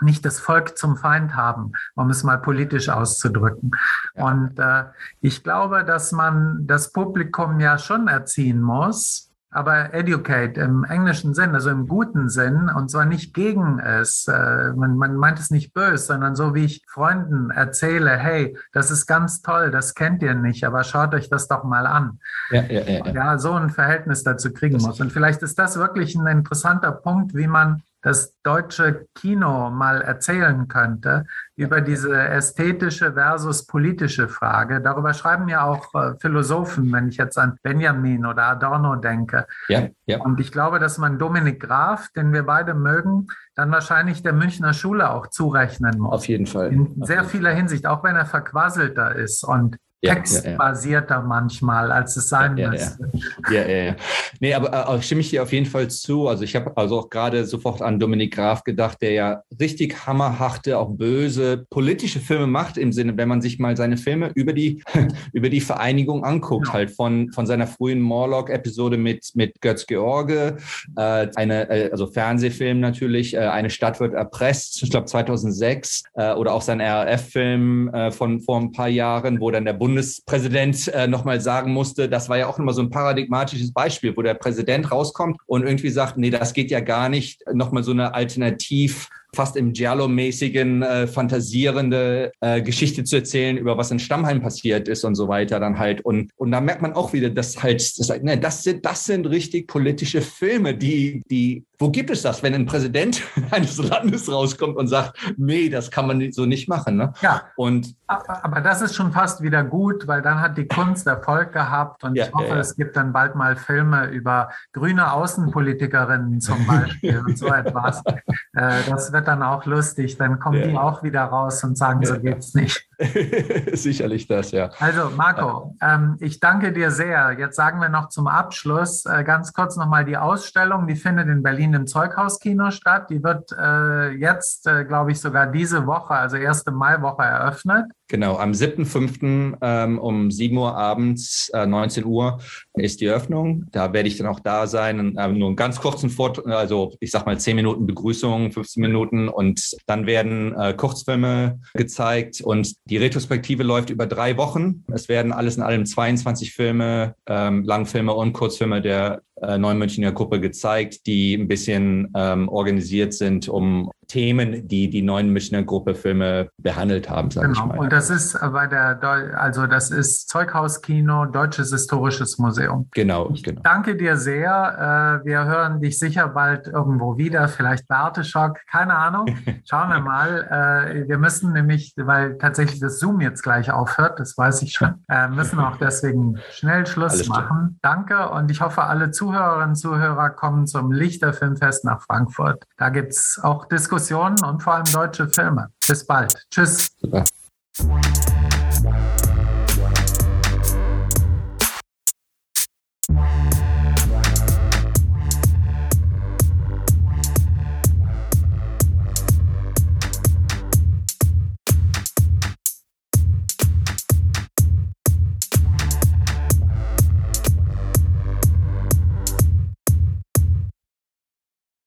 nicht 0.00 0.24
das 0.24 0.40
Volk 0.40 0.76
zum 0.76 0.96
Feind 0.96 1.36
haben, 1.36 1.70
um 1.94 2.10
es 2.10 2.24
mal 2.24 2.38
politisch 2.38 2.88
auszudrücken. 2.88 3.70
Und 4.14 4.58
äh, 4.58 4.86
ich 5.20 5.44
glaube, 5.44 5.84
dass 5.84 6.10
man 6.10 6.66
das 6.66 6.90
Publikum 6.90 7.60
ja 7.60 7.78
schon 7.78 8.08
erziehen 8.08 8.60
muss, 8.60 9.27
aber 9.58 9.92
educate 9.92 10.60
im 10.60 10.84
englischen 10.84 11.34
Sinn, 11.34 11.52
also 11.52 11.70
im 11.70 11.88
guten 11.88 12.28
Sinn, 12.28 12.70
und 12.74 12.92
zwar 12.92 13.06
nicht 13.06 13.34
gegen 13.34 13.80
es. 13.80 14.28
Äh, 14.28 14.72
man, 14.76 14.96
man 14.96 15.16
meint 15.16 15.40
es 15.40 15.50
nicht 15.50 15.74
böse, 15.74 16.04
sondern 16.04 16.36
so 16.36 16.54
wie 16.54 16.64
ich 16.64 16.84
Freunden 16.88 17.50
erzähle, 17.50 18.16
hey, 18.16 18.56
das 18.72 18.92
ist 18.92 19.06
ganz 19.06 19.42
toll, 19.42 19.72
das 19.72 19.96
kennt 19.96 20.22
ihr 20.22 20.34
nicht, 20.34 20.62
aber 20.62 20.84
schaut 20.84 21.12
euch 21.12 21.28
das 21.28 21.48
doch 21.48 21.64
mal 21.64 21.88
an. 21.88 22.20
Ja, 22.52 22.62
ja, 22.62 22.82
ja, 22.82 23.06
ja. 23.06 23.12
ja 23.12 23.38
so 23.38 23.52
ein 23.52 23.70
Verhältnis 23.70 24.22
dazu 24.22 24.52
kriegen 24.52 24.74
das 24.74 24.86
muss. 24.86 25.00
Und 25.00 25.12
vielleicht 25.12 25.42
ist 25.42 25.58
das 25.58 25.76
wirklich 25.76 26.14
ein 26.14 26.28
interessanter 26.28 26.92
Punkt, 26.92 27.34
wie 27.34 27.48
man 27.48 27.82
das 28.02 28.34
deutsche 28.42 29.06
Kino 29.14 29.70
mal 29.70 30.00
erzählen 30.02 30.68
könnte 30.68 31.26
über 31.56 31.80
diese 31.80 32.16
ästhetische 32.16 33.12
versus 33.12 33.66
politische 33.66 34.28
Frage. 34.28 34.80
Darüber 34.80 35.14
schreiben 35.14 35.48
ja 35.48 35.64
auch 35.64 35.92
äh, 35.94 36.14
Philosophen, 36.20 36.92
wenn 36.92 37.08
ich 37.08 37.16
jetzt 37.16 37.38
an 37.38 37.58
Benjamin 37.62 38.24
oder 38.24 38.44
Adorno 38.44 38.96
denke. 38.96 39.46
Ja, 39.68 39.88
ja. 40.06 40.20
Und 40.20 40.38
ich 40.40 40.52
glaube, 40.52 40.78
dass 40.78 40.98
man 40.98 41.18
Dominik 41.18 41.60
Graf, 41.60 42.08
den 42.10 42.32
wir 42.32 42.44
beide 42.44 42.74
mögen, 42.74 43.26
dann 43.54 43.72
wahrscheinlich 43.72 44.22
der 44.22 44.32
Münchner 44.32 44.72
Schule 44.72 45.10
auch 45.10 45.26
zurechnen 45.26 45.98
muss. 45.98 46.12
Auf 46.12 46.28
jeden 46.28 46.46
Fall. 46.46 46.72
In 46.72 47.04
sehr 47.04 47.24
vieler 47.24 47.50
Hinsicht, 47.50 47.86
auch 47.86 48.04
wenn 48.04 48.14
er 48.14 48.26
verquasselter 48.26 49.16
ist 49.16 49.42
und 49.42 49.78
Ja, 50.00 50.14
textbasierter 50.14 51.16
ja, 51.16 51.20
ja. 51.22 51.26
manchmal, 51.26 51.90
als 51.90 52.16
es 52.16 52.28
sein 52.28 52.56
ja, 52.56 52.70
müsste. 52.70 53.10
Ja, 53.50 53.66
ja, 53.66 53.84
ja. 53.84 53.96
Nee, 54.38 54.54
aber 54.54 54.94
äh, 54.94 55.02
stimme 55.02 55.22
ich 55.22 55.30
dir 55.30 55.42
auf 55.42 55.52
jeden 55.52 55.66
Fall 55.66 55.90
zu. 55.90 56.28
Also 56.28 56.44
ich 56.44 56.54
habe 56.54 56.76
also 56.76 57.00
auch 57.00 57.10
gerade 57.10 57.44
sofort 57.44 57.82
an 57.82 57.98
Dominik 57.98 58.36
Graf 58.36 58.62
gedacht, 58.62 59.02
der 59.02 59.10
ja 59.10 59.42
richtig 59.58 60.06
hammerharte, 60.06 60.78
auch 60.78 60.90
böse 60.90 61.66
politische 61.68 62.20
Filme 62.20 62.46
macht, 62.46 62.78
im 62.78 62.92
Sinne, 62.92 63.16
wenn 63.16 63.26
man 63.26 63.42
sich 63.42 63.58
mal 63.58 63.76
seine 63.76 63.96
Filme 63.96 64.30
über 64.36 64.52
die, 64.52 64.84
über 65.32 65.48
die 65.48 65.60
Vereinigung 65.60 66.24
anguckt, 66.24 66.72
halt 66.72 66.92
von, 66.92 67.32
von 67.32 67.46
seiner 67.46 67.66
frühen 67.66 68.00
Morlock-Episode 68.00 68.98
mit, 68.98 69.32
mit 69.34 69.60
Götz 69.60 69.84
George, 69.84 70.58
äh, 70.96 71.26
eine, 71.34 71.68
äh, 71.70 71.90
also 71.90 72.06
Fernsehfilm 72.06 72.78
natürlich, 72.78 73.34
äh, 73.34 73.38
eine 73.38 73.70
Stadt 73.70 73.98
wird 73.98 74.14
erpresst, 74.14 74.80
ich 74.80 74.90
glaube 74.90 75.06
2006, 75.06 76.04
äh, 76.14 76.34
oder 76.34 76.52
auch 76.52 76.62
sein 76.62 76.80
RAF-Film 76.80 77.88
äh, 77.92 78.12
von 78.12 78.40
vor 78.40 78.60
ein 78.60 78.70
paar 78.70 78.88
Jahren, 78.88 79.40
wo 79.40 79.50
dann 79.50 79.64
der 79.64 79.72
Bund 79.72 79.87
Bundespräsident 79.88 80.88
äh, 80.88 81.06
nochmal 81.06 81.40
sagen 81.40 81.72
musste, 81.72 82.08
das 82.08 82.28
war 82.28 82.38
ja 82.38 82.46
auch 82.46 82.58
immer 82.58 82.72
so 82.72 82.82
ein 82.82 82.90
paradigmatisches 82.90 83.72
Beispiel, 83.72 84.16
wo 84.16 84.22
der 84.22 84.34
Präsident 84.34 84.90
rauskommt 84.92 85.38
und 85.46 85.64
irgendwie 85.64 85.90
sagt, 85.90 86.16
nee, 86.16 86.30
das 86.30 86.52
geht 86.52 86.70
ja 86.70 86.80
gar 86.80 87.08
nicht, 87.08 87.42
nochmal 87.52 87.82
so 87.82 87.92
eine 87.92 88.14
Alternativ 88.14 89.08
fast 89.34 89.56
im 89.56 89.72
Giallo-mäßigen, 89.72 90.82
äh, 90.82 91.06
fantasierende 91.06 92.32
äh, 92.40 92.62
Geschichte 92.62 93.04
zu 93.04 93.16
erzählen, 93.16 93.58
über 93.58 93.76
was 93.76 93.90
in 93.90 93.98
Stammheim 93.98 94.40
passiert 94.40 94.88
ist 94.88 95.04
und 95.04 95.14
so 95.14 95.28
weiter 95.28 95.60
dann 95.60 95.78
halt. 95.78 96.00
Und, 96.00 96.30
und 96.36 96.50
da 96.50 96.60
merkt 96.60 96.82
man 96.82 96.94
auch 96.94 97.12
wieder, 97.12 97.30
dass 97.30 97.62
halt, 97.62 97.80
das, 97.98 98.08
ne, 98.22 98.38
das, 98.38 98.62
sind, 98.62 98.84
das 98.86 99.04
sind 99.04 99.26
richtig 99.26 99.68
politische 99.68 100.22
Filme, 100.22 100.74
die, 100.74 101.22
die, 101.30 101.64
wo 101.78 101.90
gibt 101.90 102.10
es 102.10 102.22
das, 102.22 102.42
wenn 102.42 102.54
ein 102.54 102.66
Präsident 102.66 103.22
eines 103.50 103.78
Landes 103.78 104.30
rauskommt 104.30 104.76
und 104.76 104.88
sagt, 104.88 105.16
nee, 105.36 105.68
das 105.68 105.90
kann 105.90 106.06
man 106.06 106.32
so 106.32 106.44
nicht 106.44 106.68
machen. 106.68 106.96
Ne? 106.96 107.12
Ja. 107.20 107.42
Und, 107.56 107.94
aber, 108.06 108.44
aber 108.44 108.60
das 108.60 108.82
ist 108.82 108.94
schon 108.94 109.12
fast 109.12 109.42
wieder 109.42 109.62
gut, 109.62 110.06
weil 110.08 110.20
dann 110.22 110.40
hat 110.40 110.58
die 110.58 110.66
Kunst 110.66 111.06
Erfolg 111.06 111.52
gehabt 111.52 112.02
und 112.02 112.16
ja, 112.16 112.26
ich 112.26 112.32
hoffe, 112.32 112.48
ja, 112.48 112.54
ja. 112.54 112.60
es 112.60 112.76
gibt 112.76 112.96
dann 112.96 113.12
bald 113.12 113.34
mal 113.34 113.56
Filme 113.56 114.06
über 114.06 114.50
grüne 114.72 115.12
Außenpolitikerinnen 115.12 116.40
zum 116.40 116.66
Beispiel 116.66 117.20
und 117.20 117.38
so 117.38 117.46
etwas. 117.46 118.02
Äh, 118.06 118.82
das 118.88 119.12
wird 119.12 119.28
dann 119.28 119.42
auch 119.42 119.64
lustig. 119.64 120.16
Dann 120.16 120.40
kommen 120.40 120.62
die 120.62 120.76
auch 120.76 121.02
wieder 121.02 121.24
raus 121.24 121.62
und 121.62 121.78
sagen, 121.78 122.04
so 122.04 122.18
geht's 122.18 122.54
nicht. 122.54 122.87
Sicherlich 123.74 124.26
das, 124.26 124.50
ja. 124.50 124.70
Also 124.80 125.10
Marco, 125.16 125.76
ähm, 125.80 126.16
ich 126.18 126.40
danke 126.40 126.72
dir 126.72 126.90
sehr. 126.90 127.36
Jetzt 127.38 127.54
sagen 127.54 127.80
wir 127.80 127.88
noch 127.88 128.08
zum 128.08 128.26
Abschluss 128.26 129.06
äh, 129.06 129.22
ganz 129.22 129.52
kurz 129.52 129.76
nochmal 129.76 130.04
die 130.04 130.16
Ausstellung. 130.16 130.88
Die 130.88 130.96
findet 130.96 131.28
in 131.28 131.42
Berlin 131.42 131.74
im 131.74 131.86
Zeughauskino 131.86 132.72
statt. 132.72 133.10
Die 133.10 133.22
wird 133.22 133.52
äh, 133.52 134.10
jetzt, 134.10 134.66
äh, 134.66 134.84
glaube 134.84 135.12
ich, 135.12 135.20
sogar 135.20 135.46
diese 135.46 135.86
Woche, 135.86 136.14
also 136.14 136.36
erste 136.36 136.72
Maiwoche 136.72 137.22
eröffnet. 137.22 137.86
Genau, 138.08 138.36
am 138.36 138.52
7.5. 138.52 139.58
Ähm, 139.60 139.98
um 139.98 140.30
7 140.30 140.56
Uhr 140.56 140.74
abends, 140.74 141.50
äh, 141.52 141.66
19 141.66 142.06
Uhr 142.06 142.38
ist 142.74 143.02
die 143.02 143.06
Eröffnung. 143.06 143.66
Da 143.70 143.92
werde 143.92 144.08
ich 144.08 144.16
dann 144.16 144.26
auch 144.26 144.40
da 144.40 144.66
sein. 144.66 144.98
Und, 144.98 145.16
äh, 145.18 145.28
nur 145.28 145.48
einen 145.48 145.56
ganz 145.56 145.78
kurzen 145.78 146.08
Fort, 146.08 146.46
also 146.46 146.94
ich 147.00 147.10
sag 147.10 147.26
mal 147.26 147.38
10 147.38 147.54
Minuten 147.54 147.86
Begrüßung, 147.86 148.50
15 148.50 148.80
Minuten 148.80 149.28
und 149.28 149.76
dann 149.86 150.06
werden 150.06 150.54
äh, 150.58 150.72
Kurzfilme 150.74 151.60
gezeigt 151.74 152.40
und 152.40 152.74
die 152.86 152.96
Retrospektive 152.96 153.62
läuft 153.62 153.90
über 153.90 154.06
drei 154.06 154.38
Wochen. 154.38 154.84
Es 154.90 155.10
werden 155.10 155.32
alles 155.32 155.58
in 155.58 155.62
allem 155.62 155.84
22 155.84 156.54
Filme, 156.54 157.14
ähm, 157.26 157.64
Langfilme 157.64 158.14
und 158.14 158.32
Kurzfilme 158.32 158.80
der 158.80 159.20
äh, 159.42 159.58
Neumünchner 159.58 160.12
Gruppe 160.12 160.40
gezeigt, 160.40 161.06
die 161.06 161.34
ein 161.34 161.48
bisschen 161.48 162.10
ähm, 162.14 162.48
organisiert 162.48 163.14
sind, 163.14 163.48
um 163.48 163.90
Themen, 164.08 164.66
die 164.66 164.88
die 164.88 165.02
neuen 165.02 165.30
Münchner 165.30 165.62
Gruppe 165.62 165.94
Filme 165.94 166.48
behandelt 166.56 167.10
haben, 167.10 167.30
sage 167.30 167.48
genau. 167.48 167.60
ich 167.60 167.66
mal. 167.66 167.78
Und 167.78 167.92
das 167.92 168.08
ist 168.08 168.38
bei 168.40 168.66
der, 168.66 168.98
also 169.36 169.66
das 169.66 169.90
ist 169.90 170.30
Zeughauskino, 170.30 171.26
Deutsches 171.26 171.70
Historisches 171.70 172.38
Museum. 172.38 172.88
Genau, 172.94 173.30
ich 173.30 173.42
genau. 173.42 173.60
Danke 173.62 173.96
dir 173.96 174.16
sehr. 174.16 175.20
Äh, 175.22 175.26
wir 175.26 175.44
hören 175.44 175.80
dich 175.80 175.98
sicher 175.98 176.28
bald 176.28 176.68
irgendwo 176.68 177.18
wieder, 177.18 177.48
vielleicht 177.48 177.86
Barteschock, 177.86 178.58
keine 178.70 178.94
Ahnung. 178.94 179.26
Schauen 179.68 179.90
wir 179.90 180.00
mal. 180.00 180.88
Äh, 180.96 181.08
wir 181.08 181.18
müssen 181.18 181.52
nämlich, 181.52 181.92
weil 181.96 182.38
tatsächlich 182.38 182.80
das 182.80 182.98
Zoom 182.98 183.20
jetzt 183.20 183.42
gleich 183.42 183.70
aufhört, 183.70 184.18
das 184.18 184.38
weiß 184.38 184.62
ich 184.62 184.72
schon, 184.72 185.04
äh, 185.10 185.28
müssen 185.28 185.58
auch 185.58 185.76
deswegen 185.76 186.38
schnell 186.50 186.86
Schluss 186.86 187.28
machen. 187.28 187.78
Danke 187.82 188.30
und 188.30 188.50
ich 188.50 188.62
hoffe, 188.62 188.84
alle 188.84 189.10
Zuhörerinnen 189.28 189.68
und 189.68 189.76
Zuhörer 189.76 190.30
kommen 190.30 190.66
zum 190.66 190.90
Lichterfilmfest 190.90 191.84
nach 191.84 192.00
Frankfurt. 192.00 192.64
Da 192.78 192.88
gibt 192.88 193.12
es 193.12 193.38
auch 193.42 193.66
Diskussionen 193.66 194.42
und 194.42 194.62
vor 194.62 194.76
allem 194.76 194.90
deutsche 194.90 195.28
Filme. 195.28 195.68
Bis 195.86 196.06
bald. 196.06 196.34
Tschüss. 196.50 196.88
Super. 196.98 197.24